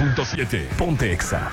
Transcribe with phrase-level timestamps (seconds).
[0.00, 0.66] 89.7.
[0.78, 1.50] Ponte Exa.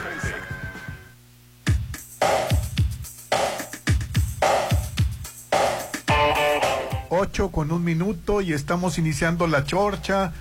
[7.10, 10.32] Ocho con un minuto y estamos iniciando la chorcha.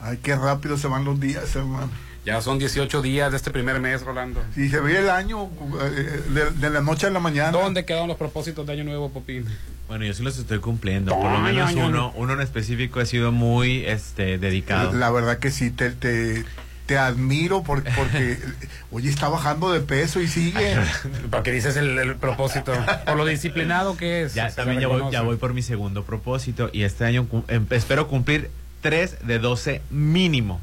[0.01, 1.91] Ay, qué rápido se van los días, Hernán.
[2.27, 4.43] Ya son 18 días de este primer mes, Rolando.
[4.57, 5.49] Y se ve el año
[5.81, 7.53] eh, de, de la noche a la mañana.
[7.53, 9.47] ¿Dónde quedaron los propósitos de Año Nuevo, Popín?
[9.87, 11.13] Bueno, yo sí los estoy cumpliendo.
[11.15, 14.93] Por lo menos uno, uno en específico he sido muy este dedicado.
[14.93, 16.45] La verdad que sí, te, te,
[16.87, 18.39] te admiro porque, porque
[18.91, 20.77] oye, está bajando de peso y sigue.
[21.31, 22.73] Porque dices el, el propósito.
[23.07, 24.35] Por lo disciplinado que es.
[24.35, 27.67] Ya también ya voy, ya voy por mi segundo propósito y este año cu- em-
[27.71, 30.61] espero cumplir 3 de 12 mínimo.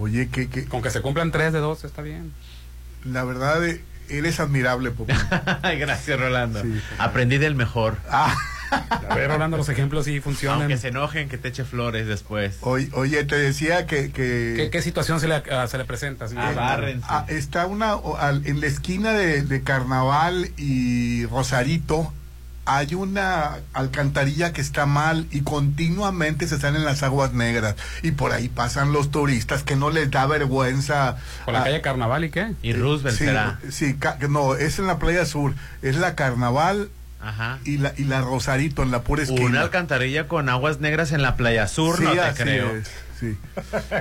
[0.00, 2.32] Oye, que, que Con que se cumplan 3 de 2 está bien.
[3.04, 5.16] la verdad eh, eres admirable, Popín.
[5.78, 6.62] Gracias, Rolando.
[6.62, 6.80] Sí.
[6.98, 7.96] Aprendí del mejor.
[8.10, 8.34] Ah,
[9.08, 10.60] A ver, Rolando, los ejemplos sí funcionan.
[10.62, 12.58] Aunque se enojen, que te eche flores después.
[12.60, 14.12] oye, oye, te decía que...
[14.12, 16.26] que ¿Qué, qué situación se le, ah, se le presenta?
[16.26, 17.04] Agárrense.
[17.08, 17.96] Ah, está una
[18.44, 22.12] en la esquina de, de Carnaval y Rosarito
[22.66, 28.32] hay una alcantarilla que está mal y continuamente se salen las aguas negras y por
[28.32, 32.30] ahí pasan los turistas que no les da vergüenza ¿Por la Ah, calle Carnaval y
[32.30, 32.52] qué?
[32.62, 33.58] Y Roosevelt sí, será.
[33.70, 36.90] sí, ca- no es en la playa sur es la Carnaval
[37.22, 37.58] Ajá.
[37.64, 41.22] y la y la Rosarito en la pura esquina Una alcantarilla con aguas negras en
[41.22, 42.76] la playa sur, Sí, no te creo.
[42.76, 42.88] es,
[43.20, 43.36] sí.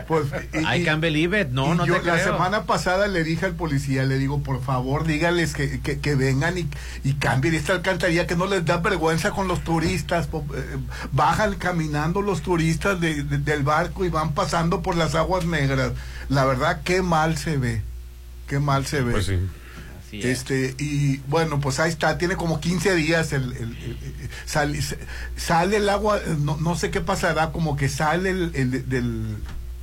[0.08, 1.50] Pues, y- I y- can believe it.
[1.50, 2.26] No, no yo te la creo.
[2.34, 6.58] semana pasada le dije al policía, le digo, por favor, dígales que, que, que vengan
[6.58, 6.68] y,
[7.04, 10.28] y cambien esta alcantarilla, que no les da vergüenza con los turistas.
[10.34, 10.78] eh,
[11.12, 15.92] bajan caminando los turistas de- de- del barco y van pasando por las aguas negras.
[16.30, 17.82] La verdad, qué mal se ve.
[18.48, 19.12] Qué mal se ve.
[19.12, 19.40] Pues sí.
[20.10, 20.26] Así es.
[20.26, 23.78] Este, y bueno, pues ahí está, tiene como 15 días el, el-
[24.46, 24.80] sale,
[25.38, 29.38] sale el agua, no, no sé qué pasará, como que sale el, el- del,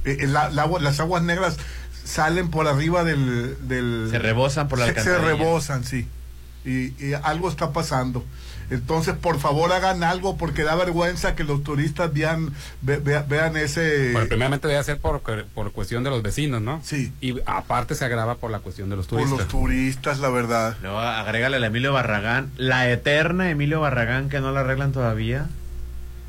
[0.04, 1.56] el- el agua, las aguas negras
[2.04, 3.56] salen por arriba del...
[3.68, 5.36] del Se rebosan por la se, se alcantarilla.
[5.36, 6.06] rebosan, sí.
[6.64, 8.24] Y, y algo está pasando.
[8.68, 13.56] Entonces, por favor, hagan algo porque da vergüenza que los turistas vean, ve- vea- vean
[13.56, 14.10] ese...
[14.12, 15.20] Bueno, primeramente debe ser por,
[15.54, 16.80] por cuestión de los vecinos, ¿no?
[16.84, 17.12] Sí.
[17.20, 19.38] Y aparte se agrava por la cuestión de los por turistas.
[19.38, 20.76] los turistas, la verdad.
[20.82, 25.46] Luego agrégale a Emilio Barragán, la eterna Emilio Barragán que no la arreglan todavía.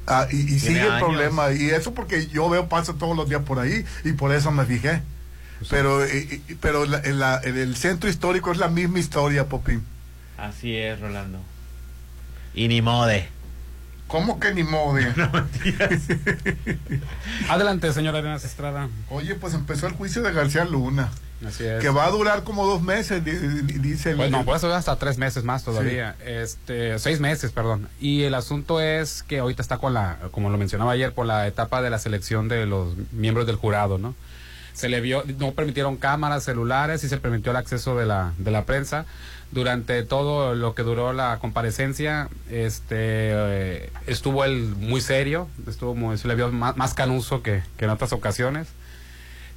[0.06, 1.52] Ah, y, y sigue el problema.
[1.52, 4.64] Y eso porque yo veo pasa todos los días por ahí y por eso me
[4.66, 5.02] fijé.
[5.72, 9.46] Pero, eh, eh, pero la- en, la- en el centro histórico es la misma historia,
[9.48, 9.84] Popín.
[10.38, 11.40] Así es, Rolando.
[12.58, 13.28] Y ni mode.
[14.08, 15.06] ¿Cómo que ni mode?
[17.50, 18.90] Adelante, señora Arenas Estrada.
[19.10, 21.10] Oye, pues empezó el juicio de García Luna,
[21.46, 21.82] Así es.
[21.82, 24.18] que va a durar como dos meses, di- di- dice el...
[24.18, 26.16] Pues no, puede ser hasta tres meses más todavía.
[26.26, 27.90] Este, seis meses, perdón.
[28.00, 31.46] Y el asunto es que ahorita está con la, como lo mencionaba ayer, por la
[31.48, 34.16] etapa de la selección de los miembros del jurado, ¿no?
[34.78, 38.52] Se le vio, no permitieron cámaras, celulares y se permitió el acceso de la, de
[38.52, 39.06] la prensa.
[39.52, 46.18] Durante todo lo que duró la comparecencia, este, eh, estuvo él muy serio, estuvo muy,
[46.20, 48.68] se le vio más, más canuso que, que en otras ocasiones.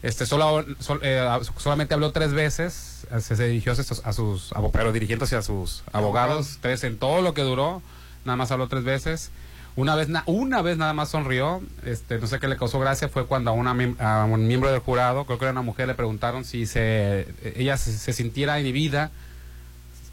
[0.02, 1.28] Este, solo, sol- eh,
[1.58, 5.82] solamente habló tres veces, se, se dirigió a sus, a sus pero dirigiéndose a sus
[5.92, 6.58] abogados, Abogados.
[6.62, 7.82] tres en todo lo que duró,
[8.24, 9.30] nada más habló tres veces.
[9.76, 13.08] Una vez, na- una vez nada más sonrió, este, no sé qué le causó gracia,
[13.08, 15.94] fue cuando a, una, a un miembro del jurado, creo que era una mujer, le
[15.94, 17.26] preguntaron si se,
[17.56, 19.10] ella se, se sintiera inhibida,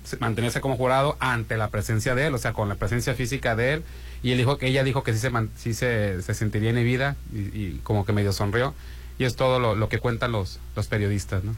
[0.03, 3.55] se- mantenerse como jurado ante la presencia de él, o sea, con la presencia física
[3.55, 3.83] de él,
[4.23, 7.37] y él dijo que ella dijo que sí se, sí se, se sentiría inhibida y,
[7.39, 8.73] y como que medio sonrió,
[9.19, 11.55] y es todo lo, lo que cuentan los, los periodistas, ¿no?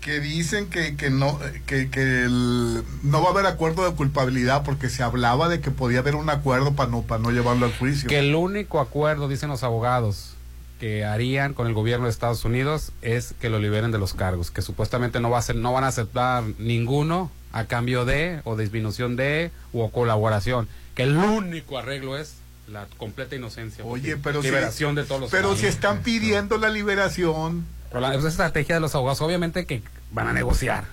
[0.00, 4.62] Que dicen que, que no que, que el- no va a haber acuerdo de culpabilidad
[4.64, 7.72] porque se hablaba de que podía haber un acuerdo para no para no llevarlo al
[7.76, 8.08] juicio.
[8.08, 10.34] Que el único acuerdo, dicen los abogados,
[10.78, 14.50] que harían con el gobierno de Estados Unidos es que lo liberen de los cargos,
[14.50, 18.56] que supuestamente no va a ser, no van a aceptar ninguno a cambio de o
[18.56, 22.34] disminución de o colaboración, que el único arreglo es
[22.68, 23.84] la completa inocencia.
[23.84, 28.14] Oye, pero si- liberación de todos los Pero si están pidiendo la liberación, Pero la,
[28.14, 30.84] esa estrategia de los abogados, obviamente que van a negociar.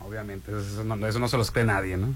[0.00, 2.14] Obviamente, eso no, eso no se los cree nadie, ¿no?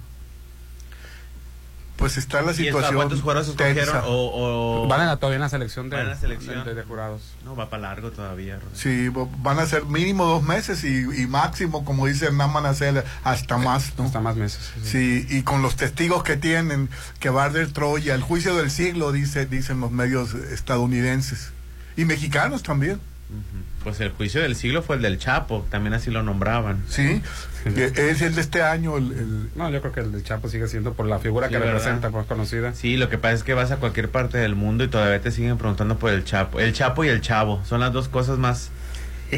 [1.96, 2.96] pues está la ¿Y situación.
[2.96, 3.96] cuántos jugadores escogieron?
[4.06, 6.64] O, o- Van a la, todavía en la selección de, la selección.
[6.64, 7.22] de- de jurados.
[7.44, 8.58] No, va para largo todavía.
[8.74, 9.08] Sí,
[9.38, 13.04] van a ser mínimo dos meses y, y máximo, como dice Hernán, van a ser
[13.22, 14.04] hasta más, ¿no?
[14.06, 14.72] Hasta más meses.
[14.74, 14.90] sí, sí.
[15.28, 16.88] Sí, y con los testigos que tienen,
[17.20, 21.52] que va de Troya, el juicio del siglo, dice, dicen los medios estadounidenses.
[21.96, 23.62] Y mexicanos también, Ujú.
[23.84, 26.82] Pues el juicio del siglo fue el del Chapo, también así lo nombraban.
[26.88, 27.20] ¿sí?
[27.64, 30.68] Es el de este año, el, el- No, yo creo que el del Chapo sigue
[30.68, 31.74] siendo por la figura Sí, que ¿verdad?
[31.74, 32.74] representa, más conocida.
[32.74, 35.30] Sí, lo que pasa es que vas a cualquier parte del mundo y todavía te
[35.32, 36.60] siguen preguntando por el Chapo.
[36.60, 38.70] El Chapo y el Chavo son las dos cosas más,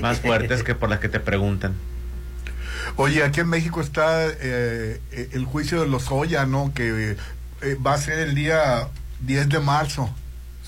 [0.02, 1.72] más fuertes que por las que te preguntan.
[2.96, 6.72] Oye, aquí en México está eh, eh, el juicio de los Oya, ¿no?
[6.74, 7.16] Que
[7.62, 8.88] eh, va a ser el día
[9.20, 10.14] 10 de marzo.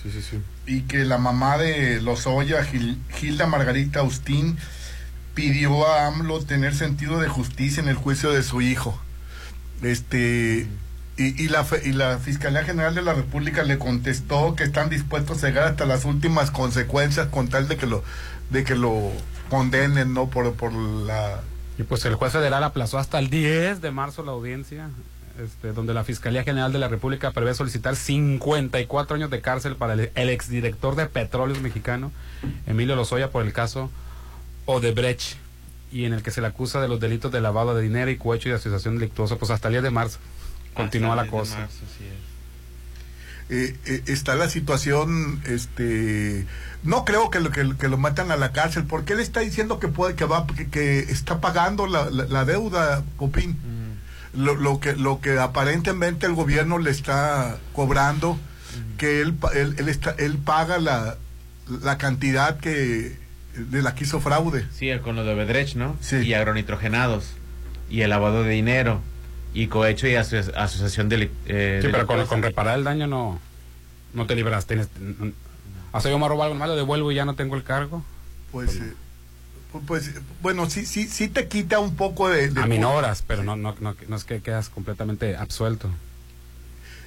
[0.02, 0.40] Sí, sí, sí.
[0.66, 4.56] Y que la mamá de Lozoya, Gil- Gilda Margarita Austín,
[5.34, 8.98] pidió a AMLO tener sentido de justicia en el juicio de su hijo.
[9.82, 10.66] Este
[11.18, 15.42] y, y la y la Fiscalía General de la República le contestó que están dispuestos
[15.44, 18.02] a llegar hasta las últimas consecuencias con tal de que lo
[18.50, 19.12] de que lo
[19.50, 20.28] condenen, ¿no?
[20.28, 21.40] Por, por la
[21.78, 24.88] Y pues el juez federal aplazó hasta el 10 de marzo la audiencia,
[25.42, 29.94] este, donde la Fiscalía General de la República prevé solicitar 54 años de cárcel para
[29.94, 32.12] el, el exdirector de Petróleos Mexicano,
[32.66, 33.90] Emilio Lozoya, por el caso
[34.66, 35.36] Odebrecht,
[35.92, 38.16] y en el que se le acusa de los delitos de lavado de dinero y
[38.16, 40.18] cohecho y asociación delictuosa, pues hasta el 10 de marzo.
[40.74, 41.58] Continúa Hasta la el 10 de cosa.
[41.60, 42.26] marzo, sí es.
[43.48, 46.46] eh, eh, está la situación, este,
[46.82, 49.78] no creo que lo que, que lo matan a la cárcel, porque él está diciendo
[49.78, 53.50] que puede, que va, que, que está pagando la, la, la deuda, Copín.
[53.52, 53.85] Mm.
[54.36, 58.38] Lo, lo que lo que aparentemente el gobierno le está cobrando,
[58.98, 61.16] que él, pa- él, él está, él paga la,
[61.82, 63.16] la cantidad que
[63.56, 64.66] de la que hizo fraude.
[64.74, 65.96] Sí, con lo de Bedrech, ¿no?
[66.00, 66.16] Sí.
[66.16, 67.30] Y agronitrogenados.
[67.88, 69.00] Y el lavado de dinero.
[69.54, 71.30] Y cohecho y aso- asociación de...
[71.46, 73.40] Eh, Sí, pero con, con reparar el daño no,
[74.12, 74.66] no te libras.
[74.66, 75.32] Tienes, n-
[75.92, 78.04] o sea, yo me robo algo malo, devuelvo y ya no tengo el cargo.
[78.52, 78.94] Pues, eh, pu-
[79.86, 80.10] pues
[80.42, 82.48] bueno, sí, sí, sí te quita un poco de...
[82.48, 85.90] de- Aminoras, pero no, no, no, no es que quedas completamente absuelto.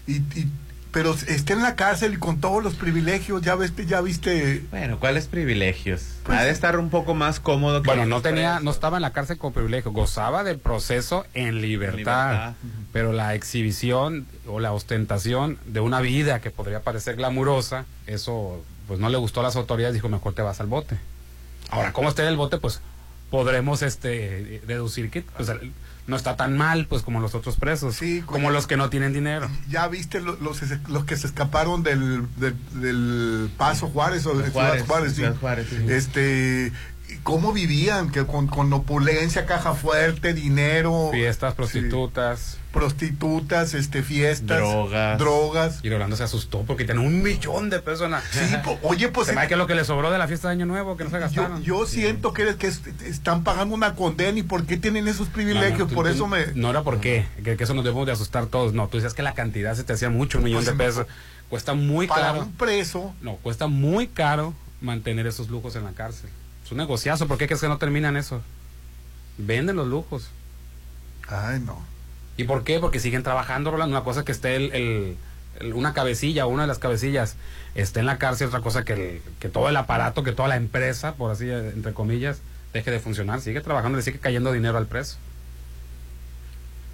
[0.08, 0.52] Y, y-
[0.92, 4.64] pero está en la cárcel y con todos los privilegios, ya viste, ya viste...
[4.72, 6.02] Bueno, ¿cuáles privilegios?
[6.24, 8.64] Pues ha de estar un poco más cómodo que Bueno, no tenía, presos.
[8.64, 11.96] no estaba en la cárcel con privilegio, gozaba del proceso en libertad,
[12.32, 12.54] libertad.
[12.92, 19.00] pero la exhibición o la ostentación de una vida que podría parecer glamurosa, eso pues
[19.00, 20.98] no le gustó a las autoridades, dijo mejor te vas al bote.
[21.72, 22.58] Ahora, ¿cómo esté en el bote?
[22.58, 22.82] Pues
[23.30, 25.52] podremos este deducir que pues,
[26.08, 28.90] no está tan mal pues como los otros presos, Sí, como como- los que no
[28.90, 29.48] tienen dinero.
[29.70, 34.50] Ya viste lo- los, los que se escaparon del, del, del Paso Juárez o de
[34.50, 35.24] Juárez, Ciudad Juárez, sí.
[35.40, 35.86] Juárez, sí.
[35.94, 36.72] Este,
[37.24, 42.58] cómo vivían, que con, con opulencia, caja fuerte, dinero, Fiestas, sí, prostitutas.
[42.72, 45.18] prostitutas, este, fiestas, Drogas.
[45.20, 45.80] drogas.
[45.84, 48.22] Y Rolando se asustó porque tiene un millón de pesos en la...
[48.22, 50.48] Sí, po- oye, pues Se me hace que lo que le sobró de la fiesta
[50.50, 51.64] de Año Nuevo, que no se gastaron.
[51.64, 55.72] yo siento que, que es- están pagando una condena y por qué tienen esos privilegios,
[55.80, 56.48] No, no, tú- por tú- eso me...
[56.56, 58.74] No era por qué, que, que eso nos debemos de asustar todos.
[58.74, 61.08] No, tú decías que la cantidad se te hacía mucho, un millón Pues, de pesos.
[61.50, 62.42] Cuesta muy para caro.
[62.42, 66.30] un preso, No, cuesta muy caro mantener esos lujos en la cárcel.
[66.70, 68.44] Es un negociazo, ¿por qué crees que no terminan eso?
[69.40, 70.30] Venden los lujos.
[71.28, 71.82] ay no.
[72.38, 72.80] ¿Y por qué?
[72.80, 73.98] Porque siguen trabajando, Rolando.
[73.98, 75.18] Una cosa que esté el, el-
[75.60, 77.38] el- una cabecilla una de las cabecillas
[77.74, 80.58] esté en la cárcel, otra cosa que, el- que todo el aparato, que toda la
[80.58, 82.38] empresa, por así, entre comillas,
[82.72, 83.42] deje de funcionar.
[83.42, 85.18] Sigue trabajando, le sigue cayendo dinero al preso.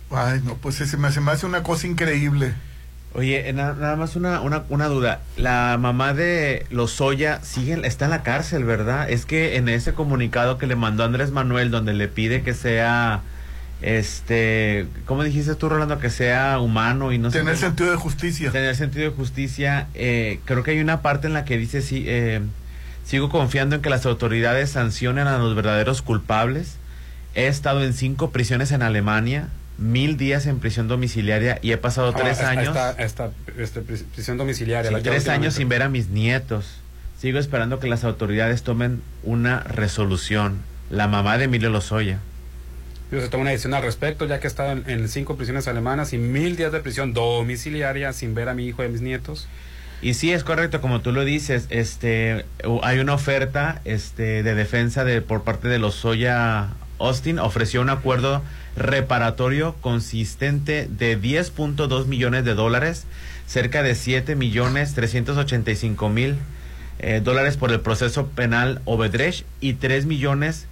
[0.09, 2.53] Ay, no, pues se me, se me hace una cosa increíble.
[3.15, 5.21] Oye, eh, na- nada más una, una, una duda.
[5.37, 9.09] La mamá de Lozoya sigue, está en la cárcel, ¿verdad?
[9.09, 13.21] Es que en ese comunicado que le mandó Andrés Manuel, donde le pide que sea,
[13.81, 15.99] este, ¿cómo dijiste tú, Rolando?
[15.99, 18.51] Que sea humano y no sé Tener sentido de justicia.
[18.51, 19.87] tener sentido de justicia.
[19.93, 22.41] eh, creo que hay una parte en la que dice, sí, eh,
[23.05, 26.77] sigo confiando en que las autoridades sancionen a los verdaderos culpables.
[27.35, 32.13] He estado en cinco prisiones en Alemania, mil días en prisión domiciliaria y he pasado
[32.13, 32.67] tres Ah, años.
[32.69, 34.89] Esta, esta, este, pris- prisión domiciliaria.
[34.89, 36.77] Sí, la- ya tres años sin ver a mis nietos.
[37.19, 40.61] Sigo esperando que las autoridades tomen una resolución.
[40.91, 42.19] la mamá de Emilio Lozoya.
[43.09, 46.13] Se toma una decisión al respecto, ya que he estado en, en cinco prisiones alemanas
[46.13, 49.47] y mil días de prisión domiciliaria sin ver a mi hijo y a mis nietos.
[50.03, 52.45] Y sí, es correcto, como tú lo dices, este,
[52.83, 56.67] hay una oferta este, de defensa de, por parte de Lozoya
[56.99, 58.43] Austin, ofreció un acuerdo
[58.75, 63.05] reparatorio consistente de 10.2 millones de dólares,
[63.47, 66.35] cerca de 7 millones 385 mil
[66.99, 70.67] eh, dólares por el proceso penal Obedrecht y 3 millones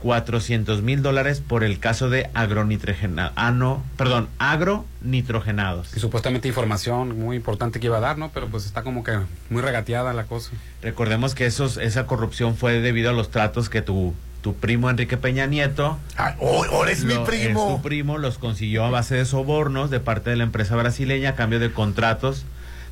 [0.00, 5.96] 400 mil dólares por el caso de agronitrogenados, ah, no, perdón, agronitrogenados.
[5.96, 8.30] Y supuestamente información muy importante que iba a dar, ¿no?
[8.32, 9.18] Pero pues está como que
[9.50, 10.52] muy regateada la cosa.
[10.82, 15.16] Recordemos que esos, esa corrupción fue debido a los tratos que tu, tu primo Enrique
[15.16, 17.68] Peña Nieto, Ah, oh, ahora es mi primo.
[17.68, 21.30] es tu primo, los consiguió a base de sobornos de parte de la empresa brasileña
[21.30, 22.44] a cambio de contratos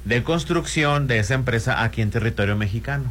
[0.05, 3.05] de construcción de esa empresa aquí en territorio mexicano.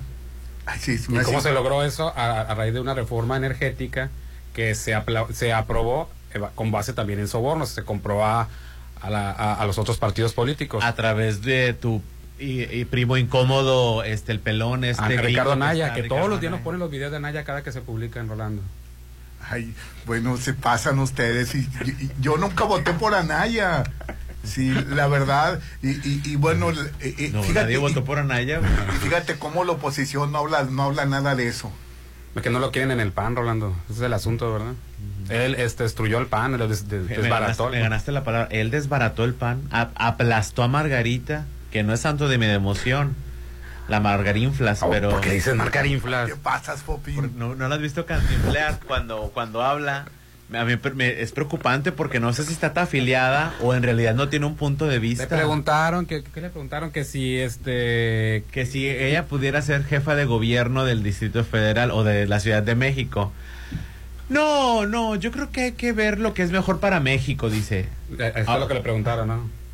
[0.66, 2.12] Ay, sí, ¿Y cómo se logró eso?
[2.16, 4.10] A, a raíz de una reforma energética
[4.54, 7.70] que se, apla- se aprobó eh, con base también en sobornos.
[7.70, 8.48] Se compró a,
[9.02, 10.84] a, la- a- a los otros partidos políticos.
[10.84, 12.02] A través de tu
[12.40, 16.30] y, y primo incómodo, este el pelón, este a Ricardo que Naya, que Ricardo todos
[16.30, 16.64] los días nos Anaya.
[16.64, 18.62] ponen los videos de Naya cada que se publican, Rolando.
[19.50, 19.74] Ay,
[20.06, 21.54] bueno, se pasan ustedes.
[21.56, 23.84] Y, y- y yo nunca voté por Anaya.
[24.44, 25.60] Sí, la verdad.
[25.82, 28.60] Y, y, y bueno, eh, eh, No, fíjate, nadie votó por Anaya.
[28.96, 31.72] y fíjate cómo la oposición no habla, no habla nada de eso.
[32.36, 33.76] Es que no lo quieren en el PAN, Rolando.
[33.90, 34.74] Ese es el asunto, ¿verdad?
[35.30, 37.64] Él este, destruyó el PAN, lo des- des- Me desbarató.
[37.66, 38.48] ganaste, me ganaste la palabra.
[38.52, 43.16] Él desbarató el pan, ap- aplastó a Margarita, que no es santo de mi emoción.
[43.90, 45.10] La Margarinflas, Oh, pero.
[45.10, 46.30] ¿Por qué dices marcar inflas?
[46.30, 47.34] ¿Qué pasas, Popín?
[47.38, 50.06] no, no la has visto cantinflear cuando, cuando habla.
[50.54, 54.30] A mí me- es preocupante porque no sé si está afiliada o en realidad no
[54.30, 55.28] tiene un punto de Le vista.
[55.28, 56.92] preguntaron, que, ¿qué le preguntaron?
[56.92, 58.46] Que si este...
[58.54, 62.64] que si ella pudiera ser jefa de gobierno del Distrito Federal o de la Ciudad
[62.64, 63.34] de México.
[64.30, 67.90] No, no, yo creo que hay que ver lo que es mejor para México, dice.
[68.18, 68.54] eh, Eso Ah.
[68.54, 69.65] es lo que le preguntaron, ¿no?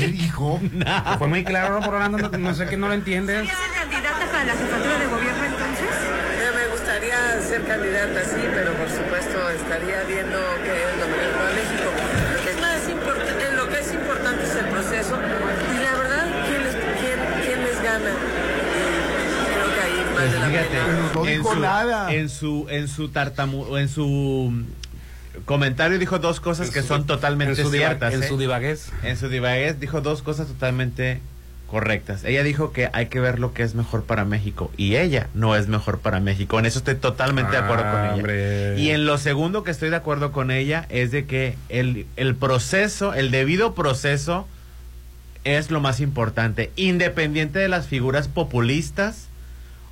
[0.00, 0.60] Qué dijo?
[1.18, 2.18] Fue muy claro, ¿no, Rolando?
[2.18, 3.36] No, no sé que no lo entiendes.
[3.42, 5.88] ¿Quería ser candidata para la jefatura de gobierno entonces?
[6.40, 11.32] Eh, Me gustaría ser candidata, sí, pero por supuesto estaría viendo qué es lo mejor
[11.36, 11.88] para México.
[12.34, 15.18] Lo que es más importante, lo que es importante es el proceso
[15.74, 18.10] y la verdad, ¿quién les, quién, quién les gana?
[19.50, 21.10] Creo que ahí vale Pues la fíjate, pena.
[21.14, 22.12] no en su, nada.
[22.12, 24.52] en su en su tartamu, en su
[25.44, 28.14] comentario dijo dos cosas que son totalmente en su ciertas.
[28.14, 28.28] En ¿eh?
[28.28, 28.90] su divaguez.
[29.02, 31.20] En su divaguez dijo dos cosas totalmente
[31.66, 32.24] correctas.
[32.24, 35.54] Ella dijo que hay que ver lo que es mejor para México y ella no
[35.54, 36.58] es mejor para México.
[36.58, 38.14] En eso estoy totalmente de acuerdo con Ah, ella.
[38.16, 38.74] hombre.
[38.80, 42.34] Y en lo segundo que estoy de acuerdo con ella es de que el, el
[42.34, 44.48] proceso, el debido proceso
[45.44, 49.28] es lo más importante, independiente de las figuras populistas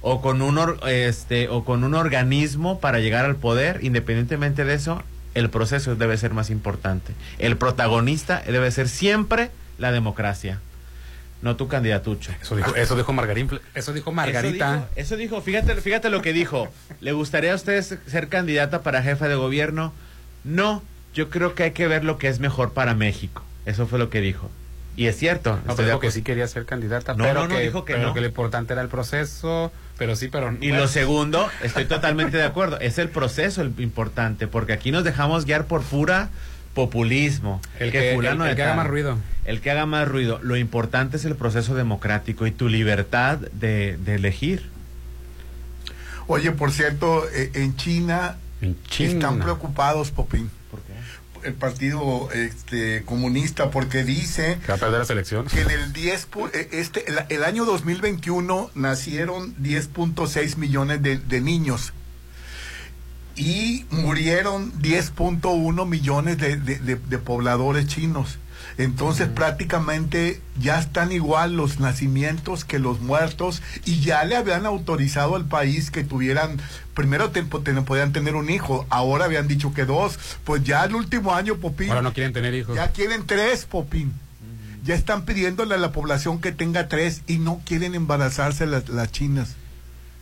[0.03, 4.75] o con un or- este o con un organismo para llegar al poder, independientemente de
[4.75, 5.03] eso,
[5.39, 7.13] el proceso debe ser más importante.
[7.39, 10.61] El protagonista debe ser siempre la democracia,
[11.43, 12.33] no tu candidatucho.
[12.43, 14.75] Eso dijo, eso dijo Margarín, eso dijo Margarita.
[14.75, 16.69] Eso dijo, eso dijo, fíjate, fíjate lo que dijo.
[17.01, 19.93] ¿Le gustaría a usted ser candidata para jefa de gobierno?
[20.45, 20.83] No,
[21.15, 23.43] yo creo que hay que ver lo que es mejor para México.
[23.67, 24.51] Eso fue lo que dijo.
[24.99, 25.61] Y es cierto.
[25.65, 27.93] No, estoy pero que sí quería ser candidata, No, pero, no, no, que, dijo que
[27.95, 28.15] pero no.
[28.15, 30.51] que lo importante era el proceso, pero sí, pero...
[30.61, 34.91] Y bueno, lo segundo, estoy totalmente de acuerdo, es el proceso el importante, porque aquí
[34.91, 36.31] nos dejamos guiar por pura
[36.75, 37.61] populismo.
[37.79, 39.19] El que- el- el que haga más ruido.
[39.45, 40.41] El que haga más ruido.
[40.43, 44.69] Lo importante es el proceso democrático y tu libertad de, de elegir.
[46.27, 49.11] Oye, por cierto, eh, en China, En China.
[49.13, 50.51] están preocupados, Popín.
[51.45, 55.53] El Partido este, Comunista, porque dice Que va a perder las elecciones.
[55.53, 61.19] que en el 10, pu- eh, este, el, el año 2021 nacieron 10.6 millones de,
[61.19, 61.93] de niños
[63.37, 68.39] y murieron 10.1 millones de- de pobladores chinos.
[68.79, 75.35] Entonces prácticamente ya están igual los nacimientos que los muertos y ya le habían autorizado
[75.35, 76.59] al país que tuvieran,
[76.95, 80.95] primero te- te- podían tener un hijo, ahora habían dicho que dos, pues ya el
[80.95, 82.77] último año, Popín, Ahora no quieren tener hijos.
[82.77, 84.13] ya quieren tres, Popín.
[84.85, 89.11] Ya están pidiéndole a la población que tenga tres y no quieren embarazarse las, las
[89.11, 89.57] chinas.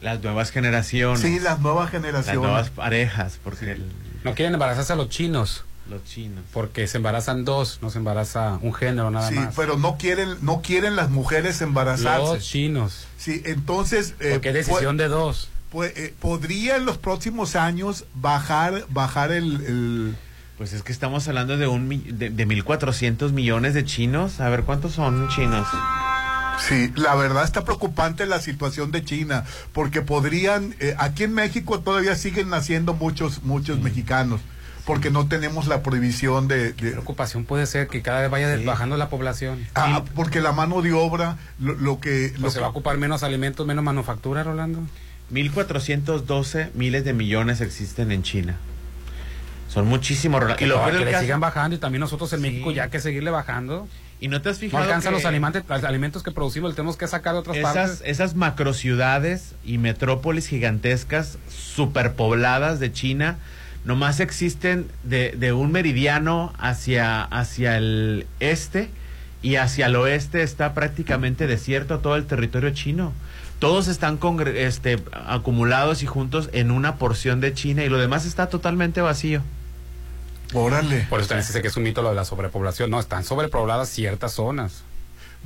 [0.00, 1.20] Las nuevas generaciones.
[1.20, 2.40] Sí, las nuevas las generaciones.
[2.42, 3.84] nuevas parejas, porque el-
[4.24, 5.64] No quieren embarazarse a los chinos.
[5.90, 6.42] Los chinos.
[6.52, 9.54] Porque se embarazan dos, no se embaraza un género nada Sí, más.
[9.54, 12.34] pero no quieren, no quieren las mujeres embarazarse.
[12.34, 13.06] Los chinos.
[13.18, 15.48] Sí, entonces eh, Porque es decisión de dos.
[15.72, 20.16] pu- eh, podría en los próximos años bajar, bajar el, el-
[20.58, 21.88] Pues es que estamos hablando de un
[22.18, 24.40] de, de 1.400 millones de chinos.
[24.40, 25.68] A ver, ¿cuántos son chinos?
[26.68, 31.80] Sí, la verdad está preocupante la situación de China, porque podrían, eh, aquí en México
[31.80, 34.40] todavía siguen naciendo muchos, muchos mexicanos,
[34.86, 36.72] porque no tenemos la prohibición de...
[36.72, 38.64] de- Preocupación puede ser que cada vez vaya Sí.
[38.64, 39.66] bajando la población.
[39.74, 42.32] Ah, porque la mano de obra, lo, lo que...
[42.36, 44.80] lo Pues se que- va a ocupar menos alimentos, menos manufactura, Rolando.
[45.32, 48.56] 1.412 miles de millones existen en China.
[49.68, 50.42] Son muchísimos.
[50.56, 52.46] Que, y, lo lo- que le caso- sigan bajando y también nosotros en Sí.
[52.48, 53.88] México ya que seguirle bajando.
[54.18, 56.76] y no te has No fijado alcanzan que los alimentos, los alimentos que producimos, los
[56.76, 58.02] tenemos que sacar de otras esas, partes.
[58.06, 63.36] esas macrociudades y metrópolis gigantescas superpobladas de China
[63.86, 68.90] nomás existen de, de un meridiano hacia, hacia el este
[69.40, 73.12] y hacia el oeste está prácticamente desierto todo el territorio chino.
[73.58, 78.26] Todos están congre- este, acumulados y juntos en una porción de China y lo demás
[78.26, 79.40] está totalmente vacío.
[80.52, 81.06] Órale.
[81.08, 82.90] Por eso también se dice que es un mito lo de la sobrepoblación.
[82.90, 84.82] No, están sobrepobladas ciertas zonas.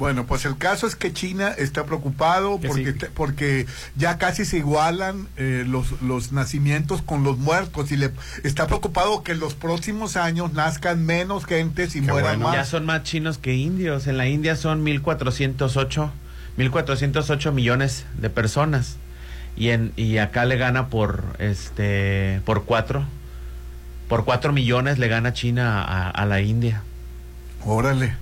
[0.01, 2.99] Bueno, pues el caso es que China está preocupado Que porque, sí.
[2.99, 3.67] te- porque
[3.97, 8.11] ya casi se igualan eh, los, los nacimientos con los muertos y le
[8.43, 12.47] está preocupado que en los próximos años nazcan menos gentes y Qué mueran bueno.
[12.49, 12.57] más.
[12.57, 14.07] Ya son más chinos que indios.
[14.09, 16.11] En la India son 1408,
[16.57, 18.97] 1408 millones de personas.
[19.57, 23.05] Y en y acá le gana por este por cuatro
[24.09, 26.83] por cuatro millones le gana China a, a la India
[27.67, 28.15] Órale.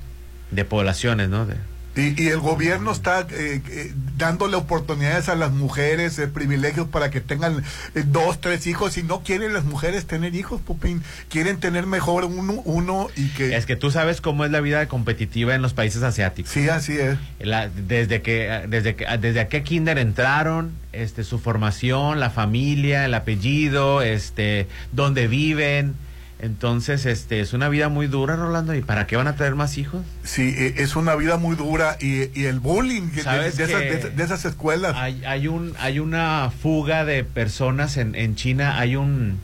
[0.50, 1.46] De poblaciones, ¿no?
[1.46, 1.56] De-
[1.96, 7.10] Y, y el gobierno está eh, eh, dándole oportunidades a las mujeres, eh, privilegios para
[7.10, 7.64] que tengan
[7.96, 8.96] eh, dos, tres hijos.
[8.98, 11.02] Y no quieren las mujeres tener hijos, Pupín.
[11.28, 13.56] Quieren tener mejor uno, uno y que...
[13.56, 16.52] Es que tú sabes cómo es la vida competitiva en los países asiáticos.
[16.52, 17.18] Sí, así es.
[17.40, 23.06] La- desde que desde que desde a qué kinder entraron este su formación la familia
[23.06, 25.94] el apellido este dónde viven
[26.40, 29.76] entonces este es una vida muy dura Rolando y para qué van a tener más
[29.76, 33.64] hijos Sí, eh, es una vida muy dura y, y el bullying de, ¿Sabes de
[33.64, 34.94] esas, de esas escuelas.
[34.96, 38.78] hay, hay un hay una fuga de personas en, en China.
[38.78, 39.38] Hay un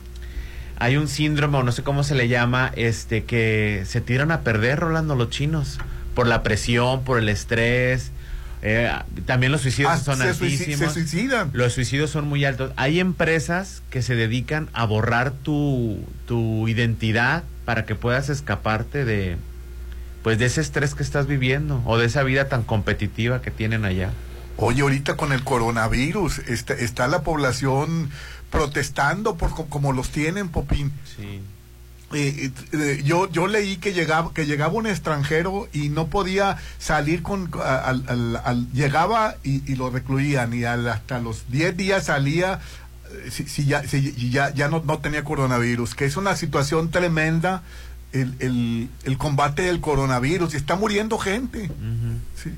[0.77, 4.41] hay un síndrome o no sé cómo se le llama este que se tiran a
[4.41, 5.79] perder Rolando los chinos
[6.13, 8.11] por la presión por el estrés
[8.67, 8.91] eh,
[9.27, 11.51] también los suicidios Ah, son se, altísimos se suicidan.
[11.53, 12.71] Los suicidios son muy altos.
[12.77, 19.37] Hay empresas que se dedican a borrar tu, tu identidad para que puedas escaparte de
[20.23, 23.85] pues de ese estrés que estás viviendo o de esa vida tan competitiva que tienen
[23.85, 24.09] allá.
[24.57, 28.09] Oye, ahorita con el coronavirus está, está la población
[28.49, 30.91] protestando por co- como los tienen, Popín.
[31.15, 31.41] Sí.
[32.13, 37.23] Eh, eh, yo yo leí que llegaba que llegaba un extranjero y no podía salir
[37.23, 42.05] con al, al- al- llegaba y, y lo recluían y al- hasta los 10 días
[42.05, 42.59] salía
[43.11, 46.91] eh, si, si ya si ya ya no, no tenía coronavirus que es una situación
[46.91, 47.63] tremenda
[48.13, 51.71] el, el, el combate del coronavirus y está muriendo gente
[52.41, 52.51] sí.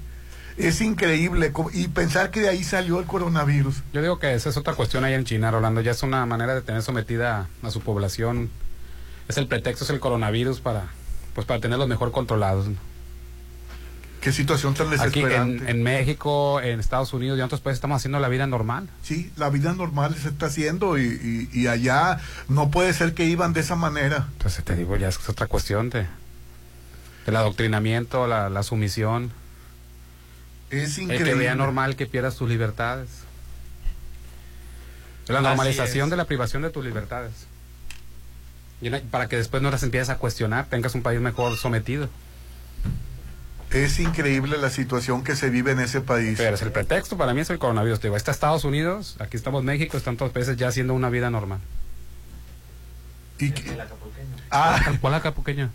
[0.57, 4.57] es increíble y pensar que de ahí salió el coronavirus Yo digo que esa es
[4.57, 5.79] otra cuestión ahí en China, Rolando.
[5.81, 8.49] Ya es una manera de tener sometida a su población.
[9.27, 10.87] Es el pretexto, es el coronavirus para
[11.35, 12.67] pues para tenerlos mejor controlados.
[12.67, 12.75] ¿no?
[14.21, 17.77] qué situación tan Aquí desesperante en, en México, en Estados Unidos y en otros países
[17.77, 18.89] estamos haciendo la vida normal.
[19.03, 21.03] Sí, la vida normal se está haciendo y,
[21.53, 24.27] y- y allá no puede ser que iban de esa manera.
[24.33, 26.07] Entonces te digo, ya es otra cuestión de
[27.25, 29.31] del adoctrinamiento, la, la sumisión,
[30.71, 31.31] Es el increíble.
[31.31, 33.09] que vea normal que pierdas tus libertades.
[35.27, 36.11] La normalización es.
[36.11, 37.33] de la privación de tus libertades.
[39.11, 42.09] Para que después no las empieces a cuestionar, tengas un país mejor sometido.
[43.71, 46.35] Es increíble la situación que se vive en ese país.
[46.37, 47.99] Pero es el pretexto para mí es el coronavirus.
[47.99, 51.09] Te digo, está Estados Unidos, aquí estamos México, están todos los países ya haciendo una
[51.09, 51.59] vida normal.
[53.39, 53.77] Y que-
[54.51, 55.69] ah, ¿Cuál acapuqueño?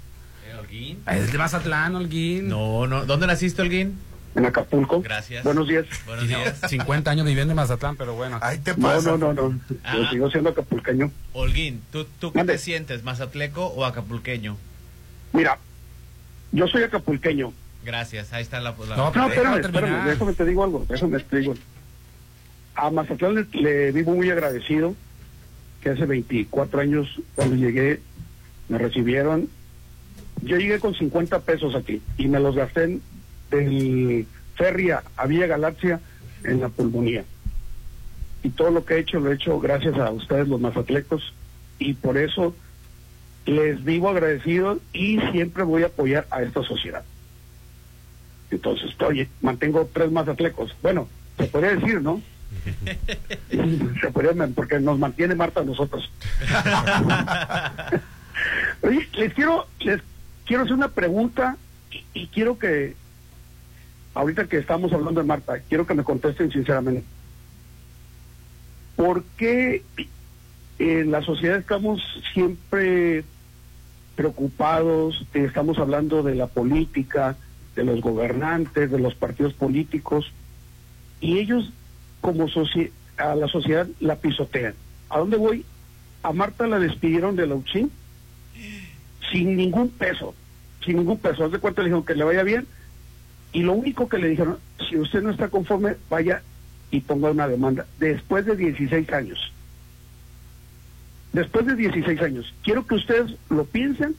[1.07, 2.49] Es de Mazatlán, Holguín.
[2.49, 3.05] No, no.
[3.05, 3.99] ¿Dónde naciste, Holguín?
[4.35, 5.03] En Acapulco.
[5.03, 5.45] Gracias.
[5.45, 5.85] Buenos días.
[6.07, 6.59] Buenos días.
[6.69, 8.39] 50 años viviendo en Mazatlán, pero bueno.
[8.41, 9.11] ahí te No, pasa.
[9.11, 9.61] no, no, no.
[9.85, 9.95] Ah.
[9.97, 11.11] Yo sigo siendo acapulqueño.
[11.33, 14.57] Holguín, ¿tú, tú qué te sientes, mazatleco o acapulqueño?
[15.33, 15.59] Mira,
[16.53, 17.53] yo soy acapulqueño.
[17.85, 18.71] Gracias, ahí está la...
[18.89, 21.55] la- No, No, Déjame espérame, espérame, déjame te digo algo, déjame te digo.
[22.75, 24.95] A Mazatlán le, le vivo muy agradecido
[25.83, 28.01] que hace 24 años cuando llegué
[28.69, 29.49] me recibieron.
[30.43, 33.03] Yo llegué con 50 pesos aquí y me los gasté en
[33.59, 36.01] del ferry a, a Villa Galaxia
[36.45, 37.25] en la pulmonía.
[38.43, 41.33] Y todo lo que he hecho lo he hecho gracias a ustedes los mazatlecos
[41.79, 42.55] y por eso
[43.47, 47.05] les vivo agradecido y siempre voy a apoyar a esta sociedad.
[48.51, 50.77] Entonces, oye, mantengo tres mazatlecos.
[50.83, 52.21] Bueno, se podría decir, ¿no?
[54.01, 56.11] se podría, porque nos mantiene Marta a nosotros.
[58.83, 60.01] oye, les quiero, les
[60.45, 61.57] quiero hacer una pregunta
[61.91, 62.95] y, y quiero que,
[64.15, 67.05] ahorita que estamos hablando de Marta, quiero que me contesten sinceramente.
[68.97, 69.83] ¿Por qué
[70.79, 73.25] en la sociedad estamos siempre
[74.17, 77.37] preocupados, estamos hablando de la política,
[77.75, 80.31] de los gobernantes, de los partidos políticos,
[81.21, 81.73] y ellos
[82.21, 82.47] como
[83.17, 84.75] a la sociedad la pisotean.
[85.09, 85.65] ¿A dónde voy?
[86.23, 87.91] A Marta la despidieron de la UCSIN
[89.31, 90.35] sin ningún peso,
[90.85, 91.45] sin ningún peso.
[91.45, 92.67] Haz de cuenta le dijeron que le vaya bien,
[93.53, 96.43] y lo único que le dijeron, si usted no está conforme, vaya
[96.91, 97.87] y ponga una demanda.
[97.99, 99.53] Después de 16 años.
[101.33, 102.55] Después de 16 años.
[102.63, 104.15] Quiero que ustedes lo piensen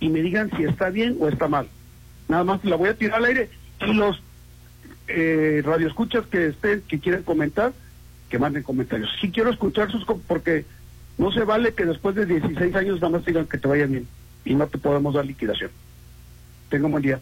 [0.00, 1.68] y me digan si está bien o está mal.
[2.28, 4.20] Nada más la voy a tirar al aire y los
[5.08, 7.72] eh, radioescuchas que estén, que quieran comentar,
[8.28, 9.10] que manden comentarios.
[9.20, 10.04] Sí quiero escuchar sus...
[10.04, 10.64] porque
[11.18, 14.06] no se vale que después de 16 años nada más digan que te vaya bien
[14.44, 15.70] y no te podemos dar liquidación.
[16.68, 17.20] Tenga un buen día.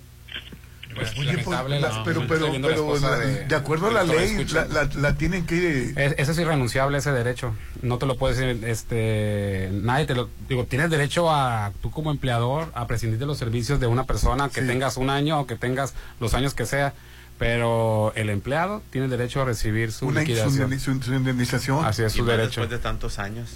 [0.95, 4.05] Pues, Oye, pues, lamentable la- la- pero, pero, pero la- de- de acuerdo a la
[4.05, 5.91] ley, la, la, la tienen que...
[5.97, 7.55] Es- Ese es irrenunciable ese derecho.
[7.83, 12.11] No te lo puedes decir, este, nadie te lo digo, tienes derecho a tú como
[12.11, 14.67] empleador a prescindir de los servicios de una persona que Sí.
[14.67, 16.95] tengas un año o que tengas los años que sea,
[17.39, 20.71] pero el empleado tiene derecho a recibir su una, su, liquidación.
[20.71, 21.85] indemni- su- su indemnización.
[21.85, 22.61] Así es su derecho.
[22.61, 23.51] después de tantos años.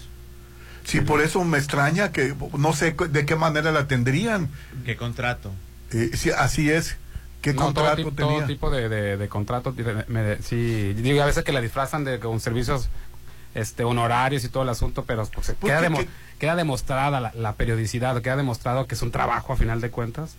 [0.84, 4.48] Sí, por eso me extraña que no sé cu- de qué manera la tendrían.
[4.86, 5.52] ¿Qué contrato?
[5.92, 6.96] Eh, sí, así es.
[7.40, 8.36] ¿Qué No, todo, contrato tipo, tenía?
[8.38, 9.74] todo tipo de, de, de contratos.
[10.42, 12.88] sí, digo, a veces que la disfrazan de con servicios
[13.54, 17.20] este honorarios y todo el asunto, pero pues, Pues queda, que- demo- que- queda demostrada
[17.20, 20.34] la, la periodicidad, queda demostrado que es un trabajo a final de cuentas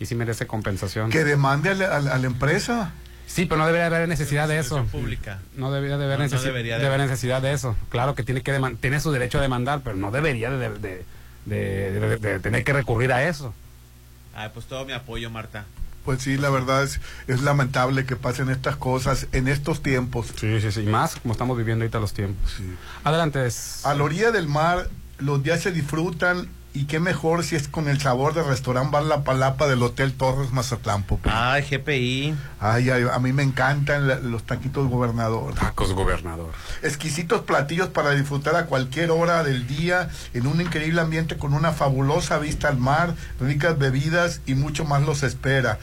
[0.00, 1.10] y sí merece compensación.
[1.10, 2.92] Que demande a la, a la- a la empresa.
[3.26, 4.84] Sí, pero no debería haber necesidad de eso.
[4.92, 5.40] Pública.
[5.56, 7.10] No debería de haber, No, no necesi- debería de de haber haber.
[7.10, 7.74] necesidad de eso.
[7.88, 11.04] Claro que tiene que tiene su derecho a demandar, pero no debería de, de- de-
[11.46, 13.52] de- de- de tener que recurrir a eso.
[14.34, 15.64] Ay, pues todo mi apoyo, Marta.
[16.04, 20.26] Pues sí, la verdad es, es lamentable que pasen estas cosas en estos tiempos.
[20.38, 20.80] Sí, sí, sí.
[20.82, 22.52] Y más como estamos viviendo ahorita los tiempos.
[22.58, 22.64] Sí.
[23.04, 23.46] Adelante.
[23.46, 27.68] es- A la orilla del mar, los días se disfrutan y qué mejor si es
[27.68, 31.04] con el sabor del restaurante Bar La Palapa del Hotel Torres Mazatlán.
[31.04, 31.30] Popi.
[31.32, 32.34] Ay, GPI.
[32.60, 35.54] Ay, ay, a mí me encantan la- los taquitos gobernador.
[35.54, 36.50] Tacos gobernador.
[36.82, 41.72] Exquisitos platillos para disfrutar a cualquier hora del día en un increíble ambiente con una
[41.72, 45.78] fabulosa vista al mar, ricas bebidas y mucho más los espera.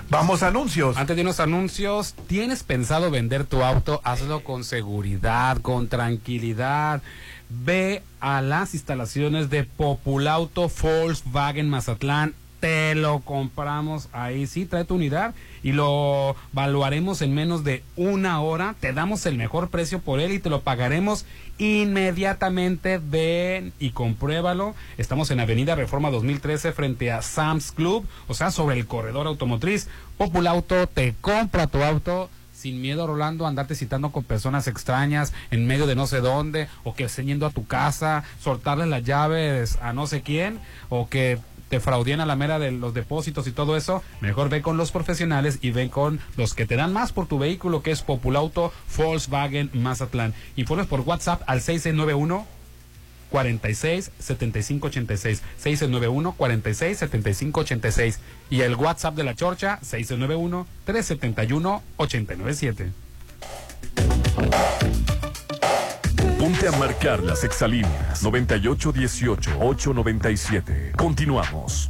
[0.10, 0.98] Vamos a anuncios.
[0.98, 4.02] Antes de unos anuncios, ¿tienes pensado vender tu auto?
[4.04, 7.02] Hazlo con seguridad, con tranquilidad.
[7.50, 12.36] Ve a las instalaciones de Populauto Volkswagen Mazatlán.
[12.60, 14.46] Te lo compramos ahí.
[14.46, 15.34] Sí, trae tu unidad
[15.64, 18.76] y lo valuaremos en menos de una hora.
[18.80, 21.26] Te damos el mejor precio por él y te lo pagaremos
[21.58, 23.00] inmediatamente.
[23.02, 24.76] Ven y compruébalo.
[24.98, 29.88] Estamos en Avenida Reforma 2013 frente a Sam's Club, o sea, sobre el corredor automotriz.
[30.18, 32.30] Populauto te compra tu auto
[32.60, 36.94] sin miedo, Rolando, andarte citando con personas extrañas en medio de no sé dónde, o
[36.94, 41.40] que estén yendo a tu casa, soltarle las llaves a no sé quién, o que
[41.70, 44.92] te fraudien a la mera de los depósitos y todo eso, mejor ve con los
[44.92, 48.74] profesionales y ven con los que te dan más por tu vehículo, que es Populauto
[48.98, 50.34] Volkswagen Mazatlán.
[50.58, 52.59] Informes por WhatsApp al 6691
[53.30, 61.84] 46 75 86 691 46 75 86 y el WhatsApp de la Chorcha 691 371
[61.98, 62.92] 897
[66.38, 70.96] Ponte a marcar las exalíneas 9818-897.
[70.96, 71.90] Continuamos.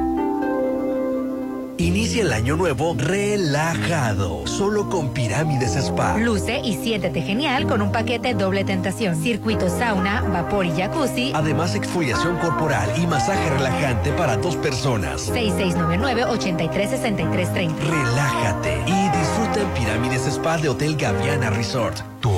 [1.81, 6.15] Inicia el año nuevo relajado, solo con Pirámides Spa.
[6.15, 9.19] Luce y siéntete genial con un paquete doble tentación.
[9.19, 11.31] Circuito sauna, vapor y jacuzzi.
[11.33, 15.27] Además, exfoliación corporal y masaje relajante para dos personas.
[15.31, 17.71] 6699-836330.
[17.79, 21.97] Relájate y disfruta en Pirámides Spa de Hotel Gaviana Resort.
[22.21, 22.30] Tu